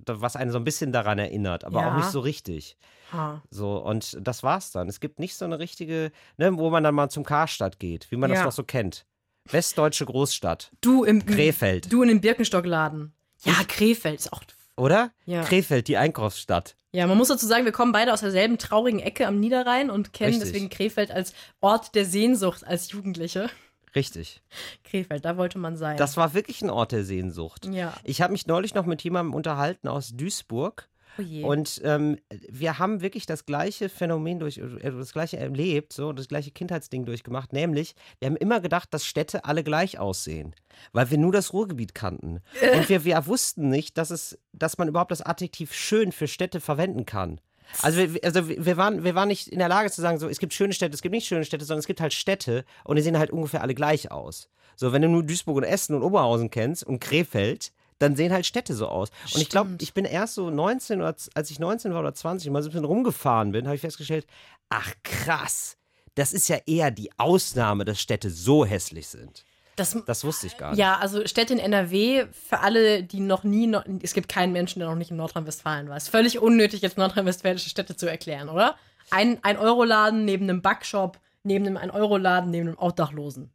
was 0.05 0.35
einen 0.35 0.51
so 0.51 0.57
ein 0.57 0.63
bisschen 0.63 0.91
daran 0.91 1.19
erinnert, 1.19 1.63
aber 1.63 1.81
Ja. 1.81 1.91
auch 1.91 1.97
nicht 1.97 2.09
so 2.09 2.19
richtig. 2.19 2.77
ha. 3.13 3.41
So 3.49 3.77
und 3.77 4.17
das 4.19 4.43
war's 4.43 4.71
dann. 4.71 4.89
Es 4.89 4.99
gibt 4.99 5.19
nicht 5.19 5.35
so 5.35 5.45
eine 5.45 5.59
richtige, 5.59 6.11
ne, 6.37 6.57
wo 6.57 6.69
man 6.69 6.83
dann 6.83 6.95
mal 6.95 7.09
zum 7.09 7.23
Karstadt 7.23 7.79
geht, 7.79 8.09
wie 8.11 8.17
man 8.17 8.29
das 8.29 8.39
Ja. 8.39 8.45
noch 8.45 8.51
so 8.51 8.63
kennt. 8.63 9.05
Westdeutsche 9.49 10.05
Großstadt, 10.05 10.71
du 10.81 11.03
im 11.05 11.25
Krefeld, 11.25 11.91
Du 11.91 12.01
in 12.01 12.09
den 12.09 12.19
Birkenstockladen. 12.21 13.13
Ja, 13.43 13.53
Krefeld 13.67 14.19
ist 14.19 14.33
auch. 14.33 14.41
oder? 14.75 15.11
Ja. 15.25 15.43
Krefeld, 15.43 15.87
die 15.87 15.97
Einkaufsstadt. 15.97 16.75
Ja, 16.91 17.05
man 17.07 17.17
muss 17.17 17.27
dazu 17.27 17.45
sagen, 17.45 17.63
wir 17.65 17.71
kommen 17.71 17.91
beide 17.91 18.11
aus 18.13 18.21
derselben 18.21 18.57
traurigen 18.57 18.99
Ecke 18.99 19.27
am 19.27 19.39
Niederrhein 19.39 19.89
und 19.89 20.11
kennen 20.13 20.31
Richtig. 20.33 20.51
deswegen 20.51 20.69
Krefeld 20.69 21.11
als 21.11 21.33
Ort 21.61 21.95
der 21.95 22.05
Sehnsucht 22.05 22.65
als 22.65 22.91
Jugendliche. 22.91 23.49
Richtig. 23.97 24.43
Krefeld, 24.83 25.25
da 25.25 25.37
wollte 25.37 25.57
man 25.57 25.75
sein. 25.75 25.97
Das 25.97 26.17
war 26.17 26.35
wirklich 26.35 26.61
ein 26.61 26.69
Ort 26.69 26.91
der 26.91 27.03
Sehnsucht. 27.03 27.65
ja. 27.65 27.95
Ich 28.03 28.21
habe 28.21 28.31
mich 28.31 28.45
neulich 28.45 28.75
noch 28.75 28.85
mit 28.85 29.03
jemandem 29.03 29.33
unterhalten 29.33 29.87
aus 29.87 30.11
Duisburg. 30.15 30.87
Oh. 31.17 31.47
Und 31.47 31.81
ähm, 31.83 32.19
wir 32.47 32.77
haben 32.77 33.01
wirklich 33.01 33.25
das 33.25 33.47
gleiche 33.47 33.89
Phänomen 33.89 34.37
durch, 34.37 34.59
äh, 34.59 34.91
das 34.91 35.13
gleiche 35.13 35.37
erlebt, 35.37 35.93
so 35.93 36.13
das 36.13 36.27
gleiche 36.27 36.51
Kindheitsding 36.51 37.05
durchgemacht, 37.05 37.53
nämlich 37.53 37.95
wir 38.19 38.27
haben 38.27 38.37
immer 38.37 38.59
gedacht, 38.59 38.93
dass 38.93 39.03
Städte 39.03 39.43
alle 39.43 39.63
gleich 39.63 39.97
aussehen, 39.97 40.53
weil 40.91 41.09
wir 41.09 41.17
nur 41.17 41.31
das 41.31 41.53
Ruhrgebiet 41.53 41.95
kannten 41.95 42.41
und 42.75 42.87
wir, 42.87 43.03
wir 43.03 43.25
wussten 43.25 43.69
nicht, 43.69 43.97
dass 43.97 44.11
es, 44.11 44.37
dass 44.53 44.77
man 44.77 44.89
überhaupt 44.89 45.09
das 45.09 45.23
Adjektiv 45.23 45.73
schön 45.73 46.11
für 46.11 46.27
Städte 46.27 46.59
verwenden 46.59 47.07
kann. 47.07 47.41
Also, 47.81 47.97
wir, 47.97 48.23
also 48.23 48.47
wir, 48.47 48.77
waren, 48.77 49.03
wir 49.03 49.15
waren 49.15 49.27
nicht 49.27 49.47
in 49.47 49.59
der 49.59 49.69
Lage 49.69 49.91
zu 49.91 50.01
sagen, 50.01 50.17
so, 50.19 50.27
es 50.27 50.39
gibt 50.39 50.53
schöne 50.53 50.73
Städte, 50.73 50.93
es 50.93 51.01
gibt 51.01 51.13
nicht 51.13 51.27
schöne 51.27 51.45
Städte, 51.45 51.65
sondern 51.65 51.79
es 51.79 51.87
gibt 51.87 52.01
halt 52.01 52.13
Städte 52.13 52.65
und 52.83 52.95
die 52.95 53.01
sehen 53.01 53.17
halt 53.17 53.31
ungefähr 53.31 53.61
alle 53.61 53.75
gleich 53.75 54.11
aus. 54.11 54.49
So, 54.75 54.93
wenn 54.93 55.01
du 55.01 55.09
nur 55.09 55.23
Duisburg 55.23 55.57
und 55.57 55.63
Essen 55.63 55.95
und 55.95 56.03
Oberhausen 56.03 56.49
kennst 56.49 56.83
und 56.83 56.99
Krefeld, 56.99 57.71
dann 57.99 58.15
sehen 58.15 58.31
halt 58.31 58.45
Städte 58.45 58.75
so 58.75 58.87
aus. 58.87 59.09
Und 59.33 59.41
ich 59.41 59.49
glaube, 59.49 59.69
Stimmt. 59.69 59.81
ich 59.81 59.93
bin 59.93 60.05
erst 60.05 60.35
so 60.35 60.49
19 60.49 60.99
oder 60.99 61.15
als 61.33 61.51
ich 61.51 61.59
19 61.59 61.93
war 61.93 62.01
oder 62.01 62.13
20 62.13 62.51
mal 62.51 62.61
so 62.61 62.69
ein 62.69 62.71
bisschen 62.71 62.85
rumgefahren 62.85 63.51
bin, 63.51 63.65
habe 63.65 63.75
ich 63.75 63.81
festgestellt, 63.81 64.27
ach 64.69 64.93
krass, 65.03 65.77
das 66.15 66.33
ist 66.33 66.47
ja 66.47 66.57
eher 66.65 66.91
die 66.91 67.11
Ausnahme, 67.17 67.85
dass 67.85 67.99
Städte 67.99 68.29
so 68.29 68.65
hässlich 68.65 69.07
sind. 69.07 69.45
Das, 69.77 69.97
Das 70.05 70.23
wusste 70.25 70.47
ich 70.47 70.57
gar 70.57 70.71
nicht. 70.71 70.79
Ja, 70.79 70.97
also 70.97 71.25
Städte 71.25 71.53
in 71.53 71.59
NRW, 71.59 72.25
für 72.31 72.59
alle, 72.59 73.03
die 73.03 73.19
noch 73.21 73.43
nie, 73.45 73.73
es 74.03 74.13
gibt 74.13 74.27
keinen 74.27 74.51
Menschen, 74.51 74.79
der 74.79 74.89
noch 74.89 74.95
nicht 74.95 75.11
in 75.11 75.17
Nordrhein-Westfalen 75.17 75.87
war. 75.87 75.95
Es 75.95 76.03
ist 76.03 76.09
völlig 76.09 76.39
unnötig, 76.39 76.81
jetzt 76.81 76.97
nordrhein-westfälische 76.97 77.69
Städte 77.69 77.95
zu 77.95 78.07
erklären, 78.09 78.49
oder? 78.49 78.75
Ein, 79.11 79.39
ein 79.43 79.57
Euroladen 79.57 80.25
neben 80.25 80.49
einem 80.49 80.61
Backshop, 80.61 81.19
neben 81.43 81.65
einem 81.65 81.77
ein 81.77 81.91
Euroladen, 81.91 82.51
neben 82.51 82.67
einem 82.67 82.77
Obdachlosen. 82.77 83.51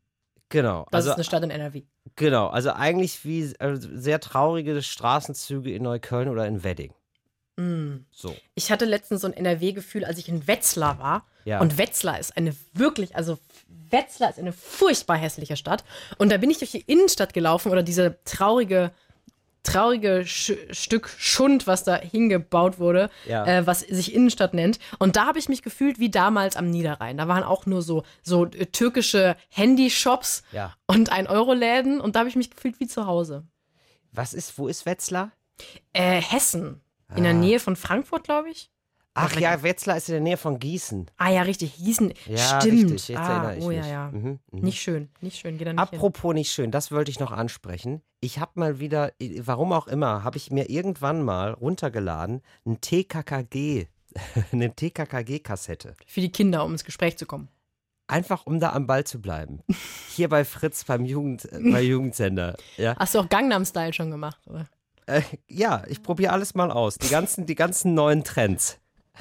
Genau. 0.49 0.87
Das 0.91 0.99
Also, 1.01 1.11
ist 1.11 1.15
eine 1.17 1.25
Stadt 1.25 1.43
in 1.45 1.51
NRW. 1.51 1.83
genau. 2.17 2.49
Also 2.49 2.73
eigentlich 2.73 3.25
wie 3.25 3.53
also 3.59 3.89
sehr 3.95 4.21
traurige 4.21 4.83
Straßenzüge 4.83 5.73
in 5.75 5.83
Neukölln 5.83 6.29
oder 6.29 6.47
in 6.47 6.63
Wedding. 6.65 6.93
Mm. 7.57 8.05
So. 8.11 8.35
Ich 8.55 8.71
hatte 8.71 8.85
letztens 8.85 9.21
so 9.23 9.27
ein 9.27 9.33
NRW-Gefühl, 9.35 10.05
als 10.05 10.19
ich 10.19 10.29
in 10.29 10.47
Wetzlar 10.47 10.99
war. 10.99 11.27
Ja. 11.45 11.61
Und 11.61 11.77
Wetzlar 11.79 12.19
ist 12.19 12.37
eine 12.37 12.55
wirklich, 12.73 13.15
also 13.17 13.39
Wetzlar 13.91 14.31
ist 14.31 14.39
eine 14.39 14.53
furchtbar 14.53 15.17
hässliche 15.17 15.57
Stadt. 15.57 15.85
Und 16.19 16.31
da 16.33 16.37
bin 16.39 16.51
ich 16.51 16.59
durch 16.59 16.71
die 16.71 16.81
Innenstadt 16.81 17.35
gelaufen 17.35 17.71
oder 17.71 17.83
diese 17.83 18.19
traurige, 18.25 18.91
traurige 19.65 20.25
Sch 20.27 20.53
Stück 20.71 21.09
Schund, 21.19 21.67
was 21.67 21.85
da 21.85 21.97
hingebaut 21.97 22.79
wurde, 22.79 23.11
Ja. 23.27 23.45
äh, 23.47 23.67
was 23.67 23.81
sich 23.81 24.15
Innenstadt 24.15 24.55
nennt. 24.55 24.79
Und 24.99 25.17
da 25.17 25.27
habe 25.27 25.39
ich 25.39 25.49
mich 25.49 25.63
gefühlt 25.63 25.99
wie 25.99 26.11
damals 26.11 26.57
am 26.57 26.71
Niederrhein. 26.71 27.19
Da 27.19 27.29
waren 27.29 27.43
auch 27.45 27.67
nur 27.67 27.83
so, 27.83 28.03
so 28.23 28.47
äh, 28.47 28.67
türkische 28.67 29.37
Handyshops 29.51 30.43
Ja. 30.53 30.75
und 30.87 31.13
ein 31.13 31.27
Euro-Läden. 31.27 32.01
Und 32.01 32.17
da 32.17 32.21
habe 32.21 32.29
ich 32.31 32.37
mich 32.37 32.51
gefühlt 32.51 32.81
wie 32.81 32.87
zu 32.87 33.07
Hause. 33.07 33.45
Was 34.11 34.33
ist, 34.33 34.57
wo 34.59 34.69
ist 34.69 34.87
Wetzlar? 34.87 35.33
Äh, 35.93 36.21
Hessen. 36.21 36.81
In 37.17 37.23
der 37.25 37.33
Ah. 37.33 37.37
Nähe 37.37 37.61
von 37.61 37.77
Frankfurt, 37.77 38.25
glaube 38.25 38.51
ich. 38.51 38.71
Ach 39.15 39.39
ja, 39.39 39.63
Wetzlar 39.63 39.99
ist 39.99 40.09
in 40.09 40.15
der 40.15 40.23
Nähe 40.23 40.37
von 40.39 40.59
Gießen. 40.59 41.11
Ah 41.19 41.29
ja, 41.31 41.43
richtig. 41.43 41.77
Gießen. 41.77 42.15
Ja, 42.27 42.61
Stimmt. 42.61 42.85
richtig. 42.93 43.09
Jetzt 43.09 43.19
ah, 43.19 43.29
erinnere 43.45 43.57
ich 43.59 43.65
oh 43.65 43.69
mich. 43.69 43.77
ja, 43.77 43.87
ja. 43.87 44.11
Mhm, 44.11 44.39
mhm. 44.51 44.61
Nicht 44.61 44.81
schön. 44.81 45.11
Nicht 45.21 45.37
schön. 45.39 45.59
Geht 45.59 45.67
nicht 45.69 45.69
hin. 45.69 45.79
Apropos 45.79 46.33
nicht 46.33 46.51
schön, 46.51 46.71
das 46.71 46.91
wollte 46.93 47.11
ich 47.11 47.21
noch 47.21 47.31
ansprechen. 47.31 48.01
Ich 48.21 48.39
habe 48.39 48.53
mal 48.55 48.79
wieder, 48.79 49.13
warum 49.41 49.73
auch 49.75 49.87
immer, 49.87 50.25
habe 50.25 50.39
ich 50.39 50.51
mir 50.51 50.71
irgendwann 50.71 51.23
mal 51.23 51.51
runtergeladen, 51.53 52.41
ein 52.65 52.81
TKKG, 52.81 53.87
eine 54.53 54.75
TKKG-Kassette. 54.75 55.95
Für 56.07 56.21
die 56.23 56.33
Kinder, 56.33 56.65
um 56.65 56.73
ins 56.73 56.85
Gespräch 56.85 57.19
zu 57.19 57.27
kommen. 57.27 57.49
Einfach 58.07 58.47
um 58.47 58.61
da 58.61 58.73
am 58.73 58.87
Ball 58.87 59.05
zu 59.05 59.21
bleiben. 59.21 59.61
Hier 60.09 60.29
bei 60.31 60.45
Fritz 60.47 60.85
beim 60.85 61.05
Jugend, 61.05 61.45
äh, 61.53 61.61
bei 61.71 61.83
Jugendsender. 61.83 62.57
Ja. 62.79 62.97
Hast 62.97 63.15
du 63.15 63.19
auch 63.21 63.29
Gangnam 63.29 63.65
Style 63.67 63.93
schon 63.93 64.11
gemacht, 64.11 64.41
oder? 64.47 64.69
Äh, 65.07 65.23
ja, 65.49 65.85
ich 65.89 66.03
probiere 66.03 66.33
alles 66.33 66.55
mal 66.55 66.71
aus. 66.71 66.97
Die 66.97 67.09
ganzen, 67.09 67.47
die 67.47 67.55
ganzen 67.55 67.95
neuen 67.95 68.25
Trends. 68.25 68.79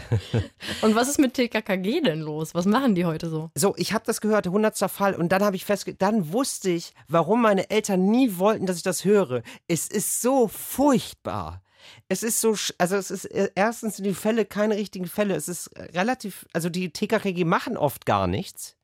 Und 0.82 0.96
was 0.96 1.10
ist 1.10 1.20
mit 1.20 1.34
TKKG 1.34 2.02
denn 2.02 2.22
los? 2.22 2.54
Was 2.54 2.66
machen 2.66 2.96
die 2.96 3.06
heute 3.06 3.30
so? 3.30 3.52
So, 3.56 3.74
ich 3.78 3.94
habe 3.94 4.06
das 4.06 4.22
gehört, 4.22 4.48
hundertster 4.48 4.90
Fall, 4.90 5.16
und 5.16 5.32
dann 5.32 5.44
habe 5.44 5.56
ich 5.56 5.66
festge, 5.66 5.94
dann 5.94 6.32
wusste 6.32 6.70
ich, 6.70 6.94
warum 7.08 7.42
meine 7.42 7.70
Eltern 7.70 8.10
nie 8.10 8.38
wollten, 8.38 8.66
dass 8.66 8.78
ich 8.78 8.84
das 8.84 9.04
höre. 9.04 9.42
Es 9.68 9.88
ist 9.88 10.22
so 10.22 10.48
furchtbar. 10.48 11.62
Es 12.08 12.24
ist 12.24 12.42
so, 12.42 12.56
also 12.78 12.96
es 12.96 13.12
ist 13.12 13.26
äh, 13.26 13.50
erstens 13.56 13.98
sind 13.98 14.06
die 14.06 14.14
Fälle 14.14 14.46
keine 14.46 14.76
richtigen 14.76 15.08
Fälle. 15.08 15.36
Es 15.36 15.48
ist 15.48 15.72
relativ, 15.94 16.46
also 16.54 16.70
die 16.70 16.92
TKKG 16.92 17.44
machen 17.44 17.76
oft 17.76 18.06
gar 18.06 18.28
nichts. 18.28 18.78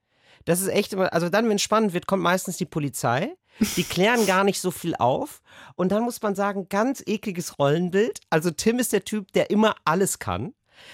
Das 0.47 0.61
ist 0.61 0.69
echt 0.69 0.93
immer, 0.93 1.11
also 1.13 1.27
dann, 1.29 1.47
wenn 1.49 1.57
es 1.57 1.61
spannend 1.61 1.93
wird, 1.93 2.07
kommt 2.07 2.23
meistens 2.23 2.55
die 2.57 2.65
Polizei. 2.65 3.35
Die 3.75 3.83
klären 3.83 4.25
gar 4.25 4.43
nicht 4.43 4.61
so 4.61 4.71
viel 4.71 4.95
auf. 4.95 5.41
Und 5.75 5.91
dann 5.91 6.03
muss 6.03 6.21
man 6.21 6.35
sagen, 6.35 6.67
ganz 6.69 7.03
ekliges 7.05 7.59
Rollenbild. 7.59 8.21
Also 8.29 8.49
Tim 8.51 8.79
ist 8.79 8.93
der 8.93 9.03
Typ, 9.03 9.31
der 9.33 9.49
immer 9.49 9.75
alles 9.83 10.19
kann. 10.19 10.53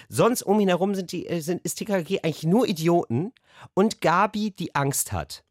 Sonst 0.10 0.41
um 0.43 0.60
ihn 0.60 0.70
herum 0.70 0.95
sind 0.95 1.12
die, 1.12 1.28
äh, 1.28 1.39
sind, 1.41 1.62
ist 1.64 1.76
TKG 1.76 2.22
eigentlich 2.24 2.45
nur 2.45 2.68
Idioten 2.68 3.32
und 3.74 4.01
Gabi, 4.01 4.51
die 4.51 4.74
Angst 4.76 5.12
hat. 5.12 5.43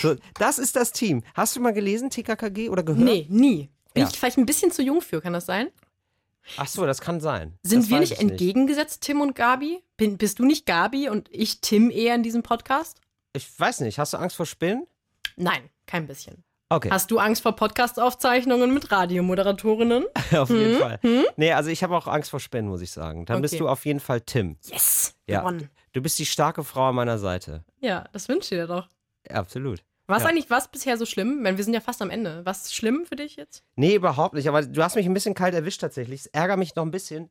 So, 0.00 0.14
das 0.38 0.58
ist 0.58 0.76
das 0.76 0.92
Team. 0.92 1.22
Hast 1.34 1.54
du 1.56 1.60
mal 1.60 1.72
gelesen, 1.72 2.08
TKKG 2.08 2.68
oder 2.70 2.82
gehört? 2.82 3.04
Nee, 3.04 3.26
nie. 3.28 3.68
Bin 3.92 4.04
Ja. 4.04 4.08
ich 4.10 4.18
vielleicht 4.18 4.38
ein 4.38 4.46
bisschen 4.46 4.70
zu 4.70 4.82
jung 4.82 5.00
für, 5.02 5.20
kann 5.20 5.32
das 5.32 5.46
sein? 5.46 5.68
Ach 6.56 6.68
so, 6.68 6.86
das 6.86 7.00
kann 7.00 7.20
sein. 7.20 7.58
Sind 7.62 7.82
das 7.84 7.90
wir 7.90 8.00
nicht 8.00 8.12
ich 8.12 8.20
entgegengesetzt, 8.20 9.02
Tim 9.02 9.20
und 9.20 9.34
Gabi? 9.34 9.82
Bin, 9.96 10.18
bist 10.18 10.38
du 10.38 10.44
nicht 10.44 10.66
Gabi 10.66 11.08
und 11.08 11.28
ich 11.32 11.60
Tim 11.60 11.90
eher 11.90 12.14
in 12.14 12.22
diesem 12.22 12.42
Podcast? 12.42 13.00
Ich 13.34 13.58
weiß 13.58 13.80
nicht. 13.80 13.98
Hast 13.98 14.12
du 14.12 14.16
Angst 14.18 14.36
vor 14.36 14.46
Spinnen? 14.46 14.86
Nein, 15.36 15.68
kein 15.86 16.06
bisschen. 16.06 16.44
Okay, 16.70 16.88
Hast 16.90 17.10
du 17.10 17.18
Angst 17.18 17.42
vor 17.42 17.54
Podcast-Aufzeichnungen 17.56 18.72
mit 18.72 18.90
Radiomoderatorinnen? 18.90 20.04
auf 20.36 20.50
jeden 20.50 20.78
Fall. 20.78 20.98
Nee, 21.36 21.52
also 21.52 21.70
ich 21.70 21.82
habe 21.82 21.96
auch 21.96 22.06
Angst 22.06 22.30
vor 22.30 22.40
Spinnen, 22.40 22.68
muss 22.70 22.80
ich 22.80 22.90
sagen. 22.90 23.26
Dann 23.26 23.42
bist 23.42 23.54
Okay. 23.54 23.62
du 23.62 23.68
auf 23.68 23.84
jeden 23.84 24.00
Fall 24.00 24.20
Tim. 24.22 24.56
Yes! 24.64 25.14
Ja. 25.28 25.40
Gewonnen. 25.40 25.68
Du 25.92 26.00
bist 26.00 26.18
die 26.18 26.26
starke 26.26 26.64
Frau 26.64 26.88
an 26.88 26.94
meiner 26.94 27.18
Seite. 27.18 27.64
Ja, 27.80 28.04
das 28.12 28.28
wünsche 28.28 28.54
ich 28.54 28.60
dir 28.60 28.66
doch. 28.66 28.88
Absolut. 29.28 29.84
Was 30.06 30.22
Ja. 30.22 30.28
eigentlich 30.30 30.50
was 30.50 30.68
bisher 30.68 30.96
so 30.98 31.06
schlimm? 31.06 31.42
Meine, 31.42 31.56
wir 31.56 31.64
sind 31.64 31.74
ja 31.74 31.80
fast 31.80 32.02
am 32.02 32.10
Ende. 32.10 32.42
Was 32.44 32.72
schlimm 32.74 33.04
für 33.06 33.16
dich 33.16 33.36
jetzt? 33.36 33.62
Nee, 33.76 33.94
überhaupt 33.94 34.34
nicht. 34.34 34.48
Aber 34.48 34.62
du 34.62 34.82
hast 34.82 34.96
mich 34.96 35.06
ein 35.06 35.14
bisschen 35.14 35.34
kalt 35.34 35.54
erwischt 35.54 35.80
tatsächlich. 35.80 36.20
Es 36.22 36.26
ärgert 36.26 36.58
mich 36.58 36.74
noch 36.76 36.84
ein 36.84 36.90
bisschen. 36.90 37.30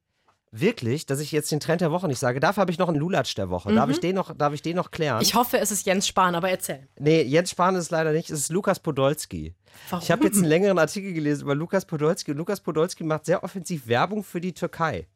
Wirklich, 0.55 1.07
dass 1.07 1.19
ich 1.19 1.31
jetzt 1.31 1.51
den 1.51 1.59
Trend 1.59 1.81
der 1.81 1.89
Woche 1.89 2.07
nicht 2.07 2.19
sage. 2.19 2.39
Dafür 2.39 2.61
habe 2.61 2.71
ich 2.71 2.77
noch 2.77 2.87
einen 2.87 2.99
Lulatsch 2.99 3.35
der 3.35 3.49
Woche. 3.49 3.73
Darf, 3.73 3.89
ich 3.89 3.99
den 3.99 4.13
noch, 4.13 4.37
darf 4.37 4.53
ich 4.53 4.61
den 4.61 4.75
noch 4.75 4.91
klären? 4.91 5.19
Ich 5.19 5.33
hoffe, 5.33 5.57
es 5.57 5.71
ist 5.71 5.83
Jens 5.87 6.07
Spahn, 6.07 6.35
aber 6.35 6.51
erzähl. 6.51 6.87
nee, 6.99 7.23
Jens 7.23 7.49
Spahn 7.49 7.73
ist 7.73 7.85
es 7.85 7.89
leider 7.89 8.11
nicht. 8.11 8.29
Es 8.29 8.41
ist 8.41 8.51
Lukas 8.51 8.79
Podolski. 8.79 9.55
Warum? 9.89 10.03
Ich 10.03 10.11
habe 10.11 10.25
jetzt 10.25 10.35
einen 10.35 10.45
längeren 10.45 10.77
Artikel 10.77 11.11
gelesen 11.11 11.45
über 11.45 11.55
Lukas 11.55 11.85
Podolski. 11.85 12.31
Und 12.31 12.37
Lukas 12.37 12.61
Podolski 12.61 13.03
macht 13.03 13.25
sehr 13.25 13.43
offensiv 13.43 13.87
Werbung 13.87 14.23
für 14.23 14.39
die 14.39 14.53
Türkei. 14.53 15.07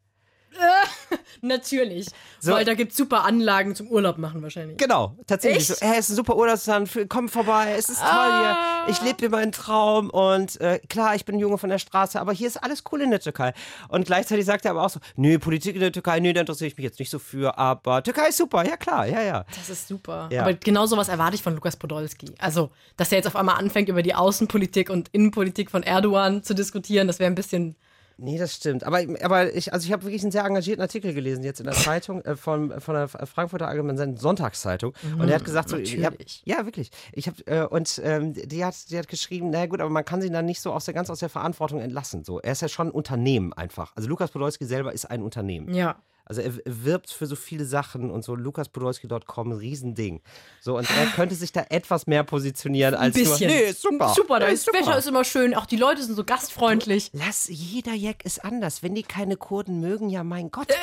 Natürlich. 1.40 2.06
So. 2.40 2.52
Weil 2.52 2.64
da 2.64 2.74
gibt 2.74 2.92
es 2.92 2.98
super 2.98 3.24
Anlagen 3.24 3.74
zum 3.74 3.88
Urlaub 3.88 4.18
machen 4.18 4.42
wahrscheinlich. 4.42 4.76
Genau, 4.76 5.16
tatsächlich. 5.26 5.70
Echt? 5.70 5.80
So, 5.80 5.86
hey, 5.86 5.98
es 5.98 6.06
ist 6.06 6.10
ein 6.10 6.16
super 6.16 6.36
Urlaubsland, 6.36 6.90
komm 7.08 7.28
vorbei, 7.28 7.74
es 7.76 7.88
ist 7.88 8.00
toll 8.00 8.08
Ah. 8.10 8.84
hier. 8.86 8.92
Ich 8.92 9.02
lebe 9.02 9.18
dir 9.18 9.30
meinen 9.30 9.52
Traum 9.52 10.10
und 10.10 10.60
äh, 10.60 10.80
klar, 10.88 11.14
ich 11.14 11.24
bin 11.24 11.36
ein 11.36 11.38
Junge 11.38 11.58
von 11.58 11.70
der 11.70 11.78
Straße, 11.78 12.20
aber 12.20 12.32
hier 12.32 12.46
ist 12.48 12.56
alles 12.56 12.82
cool 12.92 13.00
in 13.02 13.10
der 13.10 13.20
Türkei. 13.20 13.52
Und 13.88 14.06
gleichzeitig 14.06 14.44
sagt 14.46 14.64
er 14.64 14.72
aber 14.72 14.84
auch 14.84 14.90
so, 14.90 15.00
nö, 15.16 15.38
Politik 15.38 15.74
in 15.74 15.80
der 15.80 15.92
Türkei, 15.92 16.20
nö, 16.20 16.32
da 16.32 16.40
interessiere 16.40 16.68
ich 16.68 16.76
mich 16.76 16.84
jetzt 16.84 16.98
nicht 16.98 17.10
so 17.10 17.18
für, 17.18 17.58
aber 17.58 18.02
Türkei 18.02 18.28
ist 18.28 18.38
super, 18.38 18.64
ja 18.66 18.76
klar, 18.76 19.06
ja, 19.06 19.22
ja. 19.22 19.44
Das 19.56 19.68
ist 19.68 19.88
super. 19.88 20.28
Ja. 20.32 20.42
Aber 20.42 20.54
genau 20.54 20.86
sowas 20.86 21.08
erwarte 21.08 21.34
ich 21.36 21.42
von 21.42 21.54
Lukas 21.54 21.76
Podolski. 21.76 22.34
Also, 22.38 22.70
dass 22.96 23.12
er 23.12 23.18
jetzt 23.18 23.26
auf 23.26 23.36
einmal 23.36 23.56
anfängt, 23.56 23.88
über 23.88 24.02
die 24.02 24.14
Außenpolitik 24.14 24.90
und 24.90 25.08
Innenpolitik 25.12 25.70
von 25.70 25.82
Erdogan 25.82 26.42
zu 26.42 26.54
diskutieren, 26.54 27.06
das 27.06 27.18
wäre 27.18 27.30
ein 27.30 27.34
bisschen. 27.34 27.76
Nee, 28.20 28.36
das 28.36 28.56
stimmt. 28.56 28.82
Aber, 28.82 29.00
aber 29.22 29.54
ich, 29.54 29.72
also 29.72 29.86
ich 29.86 29.92
habe 29.92 30.02
wirklich 30.02 30.22
einen 30.22 30.32
sehr 30.32 30.44
engagierten 30.44 30.82
Artikel 30.82 31.14
gelesen 31.14 31.44
jetzt 31.44 31.60
in 31.60 31.66
der 31.66 31.74
Zeitung 31.74 32.20
äh, 32.22 32.34
von, 32.34 32.80
von 32.80 32.94
der 32.94 33.06
Frankfurter 33.08 33.68
Allgemeinen 33.68 34.16
Sonntagszeitung. 34.16 34.92
und 35.18 35.28
er 35.28 35.36
hat 35.36 35.44
gesagt, 35.44 35.68
so, 35.68 35.76
ich 35.76 36.04
hab, 36.04 36.14
ja, 36.44 36.64
wirklich. 36.64 36.90
Ich 37.12 37.28
habe 37.28 37.46
äh, 37.46 37.64
und 37.64 38.00
ähm, 38.04 38.34
die 38.34 38.64
hat, 38.64 38.90
die 38.90 38.98
hat 38.98 39.06
geschrieben, 39.06 39.50
naja 39.50 39.66
gut, 39.66 39.80
aber 39.80 39.90
man 39.90 40.04
kann 40.04 40.20
sie 40.20 40.30
dann 40.30 40.46
nicht 40.46 40.60
so 40.60 40.72
aus 40.72 40.84
der 40.84 40.94
ganz 40.94 41.10
aus 41.10 41.20
der 41.20 41.28
Verantwortung 41.28 41.80
entlassen. 41.80 42.24
So, 42.24 42.40
er 42.40 42.52
ist 42.52 42.62
ja 42.62 42.68
schon 42.68 42.88
ein 42.88 42.92
Unternehmen 42.92 43.52
einfach. 43.52 43.92
Also 43.94 44.08
Lukas 44.08 44.32
Podolski 44.32 44.64
selber 44.64 44.92
ist 44.92 45.04
ein 45.04 45.22
Unternehmen. 45.22 45.72
Ja. 45.72 46.02
Also 46.28 46.42
er 46.42 46.52
wirbt 46.64 47.10
für 47.10 47.26
so 47.26 47.36
viele 47.36 47.64
Sachen 47.64 48.10
und 48.10 48.22
so 48.24 48.34
lukaspodolski.com, 48.34 49.48
ein 49.50 49.56
Riesending. 49.56 50.20
So, 50.60 50.76
und 50.76 50.88
er 50.90 51.06
könnte 51.06 51.34
sich 51.34 51.52
da 51.52 51.64
etwas 51.70 52.06
mehr 52.06 52.22
positionieren 52.24 52.94
als 52.94 53.16
Ein 53.16 53.22
bisschen. 53.22 53.48
nur, 53.50 53.56
nee, 53.58 53.64
ist 53.70 53.82
super. 53.82 54.12
Super, 54.14 54.40
Ja, 54.40 54.50
das 54.50 54.66
Wetter 54.66 54.98
ist 54.98 55.08
immer 55.08 55.24
schön. 55.24 55.54
Auch 55.54 55.66
die 55.66 55.76
Leute 55.76 56.02
sind 56.02 56.14
so 56.16 56.24
gastfreundlich. 56.24 57.10
Lass, 57.14 57.48
jeder 57.48 57.94
Jack 57.94 58.24
ist 58.24 58.44
anders. 58.44 58.82
Wenn 58.82 58.94
die 58.94 59.02
keine 59.02 59.36
Kurden 59.36 59.80
mögen, 59.80 60.10
ja, 60.10 60.22
mein 60.24 60.50
Gott. 60.50 60.68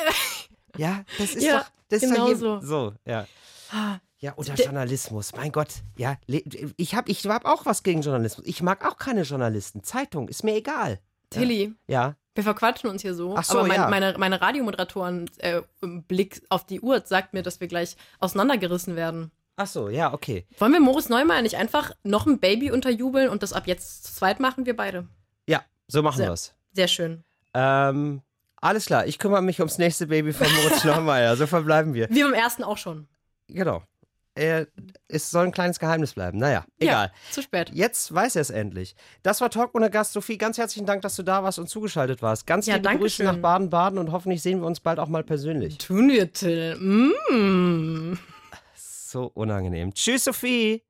Ja, 0.78 1.04
das 1.18 1.34
ist 1.34 1.42
Ja, 1.42 1.60
doch, 1.60 1.66
das 1.88 2.02
ist 2.02 2.12
genau 2.12 2.28
doch 2.32 2.38
so. 2.38 2.60
so, 2.60 2.92
ja. 3.06 3.26
Ja, 4.18 4.34
oder 4.36 4.52
Der- 4.54 4.66
Journalismus, 4.66 5.32
mein 5.34 5.50
Gott. 5.52 5.68
Ja, 5.96 6.16
ich 6.26 6.94
habe 6.94 7.10
ich 7.10 7.26
hab 7.26 7.44
auch 7.46 7.64
was 7.64 7.82
gegen 7.82 8.02
Journalismus. 8.02 8.46
Ich 8.46 8.62
mag 8.62 8.84
auch 8.86 8.98
keine 8.98 9.22
Journalisten. 9.22 9.82
Zeitung, 9.82 10.28
ist 10.28 10.44
mir 10.44 10.54
egal. 10.56 11.00
Tilly, 11.30 11.74
Ja, 11.88 12.14
wir 12.36 12.44
verquatschen 12.44 12.90
uns 12.90 13.02
hier 13.02 13.14
so. 13.14 13.34
Ach 13.36 13.44
so, 13.44 13.58
aber 13.58 13.68
mein, 13.68 13.76
ja. 13.76 13.88
meine, 13.88 14.14
meine 14.18 14.40
Radiomoderatoren 14.40 15.30
äh, 15.38 15.62
Blick 15.80 16.42
auf 16.48 16.66
die 16.66 16.80
Uhr 16.80 17.02
sagt 17.04 17.34
mir, 17.34 17.42
dass 17.42 17.60
wir 17.60 17.68
gleich 17.68 17.96
auseinandergerissen 18.18 18.94
werden. 18.94 19.30
ach 19.56 19.66
so, 19.66 19.88
ja, 19.88 20.12
okay. 20.12 20.46
Wollen 20.58 20.72
wir 20.72 20.80
Moritz 20.80 21.08
Neumeier 21.08 21.42
nicht 21.42 21.56
einfach 21.56 21.92
noch 22.02 22.26
ein 22.26 22.38
Baby 22.38 22.70
unterjubeln 22.70 23.28
und 23.30 23.42
das 23.42 23.52
ab 23.52 23.66
jetzt 23.66 24.04
zu 24.04 24.14
zweit 24.14 24.38
machen 24.38 24.66
wir 24.66 24.76
beide? 24.76 25.08
Ja, 25.48 25.62
so 25.88 26.02
machen 26.02 26.18
Sehr. 26.18 26.28
wir's. 26.28 26.54
Sehr 26.72 26.88
schön. 26.88 27.24
Ähm, 27.54 28.20
alles 28.60 28.86
klar, 28.86 29.06
ich 29.06 29.18
kümmere 29.18 29.42
mich 29.42 29.60
ums 29.60 29.78
nächste 29.78 30.06
Baby 30.06 30.32
von 30.32 30.46
Moritz 30.52 30.84
Neumeier. 30.84 31.36
So 31.36 31.46
verbleiben 31.46 31.94
wir. 31.94 32.08
Wir 32.10 32.24
beim 32.24 32.34
ersten 32.34 32.64
auch 32.64 32.78
schon. 32.78 33.08
Genau. 33.48 33.82
Äh, 34.36 34.66
es 35.08 35.30
soll 35.30 35.46
ein 35.46 35.52
kleines 35.52 35.78
Geheimnis 35.78 36.12
bleiben. 36.12 36.38
Naja, 36.38 36.66
egal. 36.78 37.06
Ja, 37.06 37.32
zu 37.32 37.40
spät. 37.42 37.70
Jetzt 37.72 38.12
weiß 38.12 38.36
er 38.36 38.42
es 38.42 38.50
endlich. 38.50 38.94
Das 39.22 39.40
war 39.40 39.48
Talk 39.50 39.74
ohne 39.74 39.90
Gast. 39.90 40.12
Sophie, 40.12 40.36
ganz 40.36 40.58
herzlichen 40.58 40.84
Dank, 40.86 41.00
dass 41.02 41.16
du 41.16 41.22
da 41.22 41.42
warst 41.42 41.58
und 41.58 41.68
zugeschaltet 41.68 42.20
warst. 42.20 42.46
Ganz 42.46 42.66
Ja, 42.66 42.74
liebe 42.74 42.84
danke 42.84 43.00
Grüße 43.00 43.16
schön. 43.16 43.26
nach 43.26 43.38
Baden-Baden 43.38 43.98
und 43.98 44.12
hoffentlich 44.12 44.42
sehen 44.42 44.60
wir 44.60 44.66
uns 44.66 44.80
bald 44.80 44.98
auch 44.98 45.08
mal 45.08 45.24
persönlich. 45.24 45.78
Tun 45.78 46.08
wir, 46.08 46.32
Till. 46.32 46.76
Mm. 46.76 48.18
So 48.74 49.30
unangenehm. 49.32 49.94
Tschüss, 49.94 50.24
Sophie. 50.24 50.82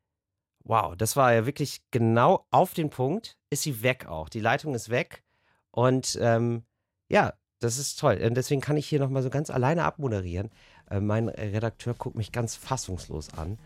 Wow, 0.64 0.96
das 0.96 1.14
war 1.14 1.32
ja 1.32 1.46
wirklich 1.46 1.82
genau 1.92 2.46
auf 2.50 2.74
den 2.74 2.90
Punkt. 2.90 3.36
Ist 3.50 3.62
sie 3.62 3.82
weg 3.82 4.06
auch. 4.06 4.28
Die 4.28 4.40
Leitung 4.40 4.74
ist 4.74 4.90
weg. 4.90 5.22
Und 5.70 6.18
ähm, 6.20 6.64
ja, 7.08 7.34
das 7.60 7.78
ist 7.78 7.98
toll. 8.00 8.20
Und 8.22 8.34
deswegen 8.34 8.60
kann 8.60 8.76
ich 8.76 8.88
hier 8.88 8.98
nochmal 8.98 9.22
so 9.22 9.30
ganz 9.30 9.50
alleine 9.50 9.84
abmoderieren. 9.84 10.50
Äh, 10.90 11.00
mein 11.00 11.28
Redakteur 11.28 11.94
guckt 11.94 12.16
mich 12.16 12.32
ganz 12.32 12.54
fassungslos 12.54 13.30
an, 13.36 13.58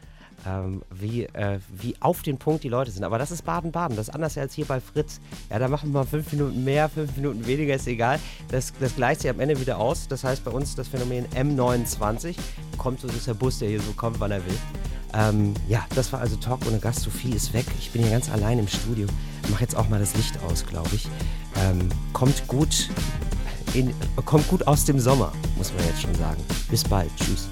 ähm, 0.46 0.82
wie, 0.90 1.24
äh, 1.24 1.58
wie 1.68 1.94
auf 2.00 2.22
den 2.22 2.38
Punkt 2.38 2.64
die 2.64 2.68
Leute 2.68 2.90
sind. 2.90 3.04
Aber 3.04 3.18
das 3.18 3.30
ist 3.30 3.42
Baden-Baden. 3.44 3.96
Das 3.96 4.08
ist 4.08 4.14
anders 4.14 4.36
als 4.38 4.54
hier 4.54 4.64
bei 4.64 4.80
Fritz. 4.80 5.20
Ja, 5.50 5.58
da 5.58 5.68
machen 5.68 5.92
wir 5.92 6.00
mal 6.00 6.06
fünf 6.06 6.32
Minuten 6.32 6.64
mehr, 6.64 6.88
fünf 6.88 7.16
Minuten 7.16 7.46
weniger, 7.46 7.74
ist 7.74 7.86
egal. 7.86 8.18
Das, 8.50 8.72
das 8.80 8.96
gleicht 8.96 9.20
sich 9.20 9.30
am 9.30 9.40
Ende 9.40 9.60
wieder 9.60 9.78
aus. 9.78 10.08
Das 10.08 10.24
heißt 10.24 10.44
bei 10.44 10.50
uns 10.50 10.74
das 10.74 10.88
Phänomen 10.88 11.26
M29. 11.28 12.36
Kommt 12.78 13.00
so, 13.00 13.06
das 13.06 13.16
ist 13.16 13.26
der 13.26 13.34
Bus, 13.34 13.58
der 13.58 13.68
hier 13.68 13.80
so 13.80 13.92
kommt, 13.92 14.20
wann 14.20 14.30
er 14.30 14.44
will. 14.44 14.58
Ähm, 15.12 15.54
ja, 15.68 15.84
das 15.94 16.12
war 16.12 16.20
also 16.20 16.36
Talk 16.36 16.60
ohne 16.66 16.78
Gast. 16.78 17.00
Sophie 17.00 17.32
ist 17.32 17.52
weg. 17.52 17.66
Ich 17.78 17.90
bin 17.90 18.02
hier 18.02 18.12
ganz 18.12 18.30
allein 18.30 18.58
im 18.58 18.68
Studio. 18.68 19.06
Mach 19.50 19.60
jetzt 19.60 19.76
auch 19.76 19.88
mal 19.88 19.98
das 19.98 20.14
Licht 20.16 20.38
aus, 20.44 20.64
glaube 20.66 20.90
ich. 20.94 21.08
Ähm, 21.56 21.88
kommt 22.12 22.46
gut 22.46 22.88
in, 23.74 23.94
kommt 24.24 24.46
gut 24.48 24.66
aus 24.66 24.84
dem 24.84 24.98
Sommer, 24.98 25.32
muss 25.56 25.72
man 25.72 25.84
jetzt 25.86 26.02
schon 26.02 26.14
sagen. 26.14 26.42
Bis 26.70 26.84
bald. 26.84 27.10
Tschüss. 27.16 27.48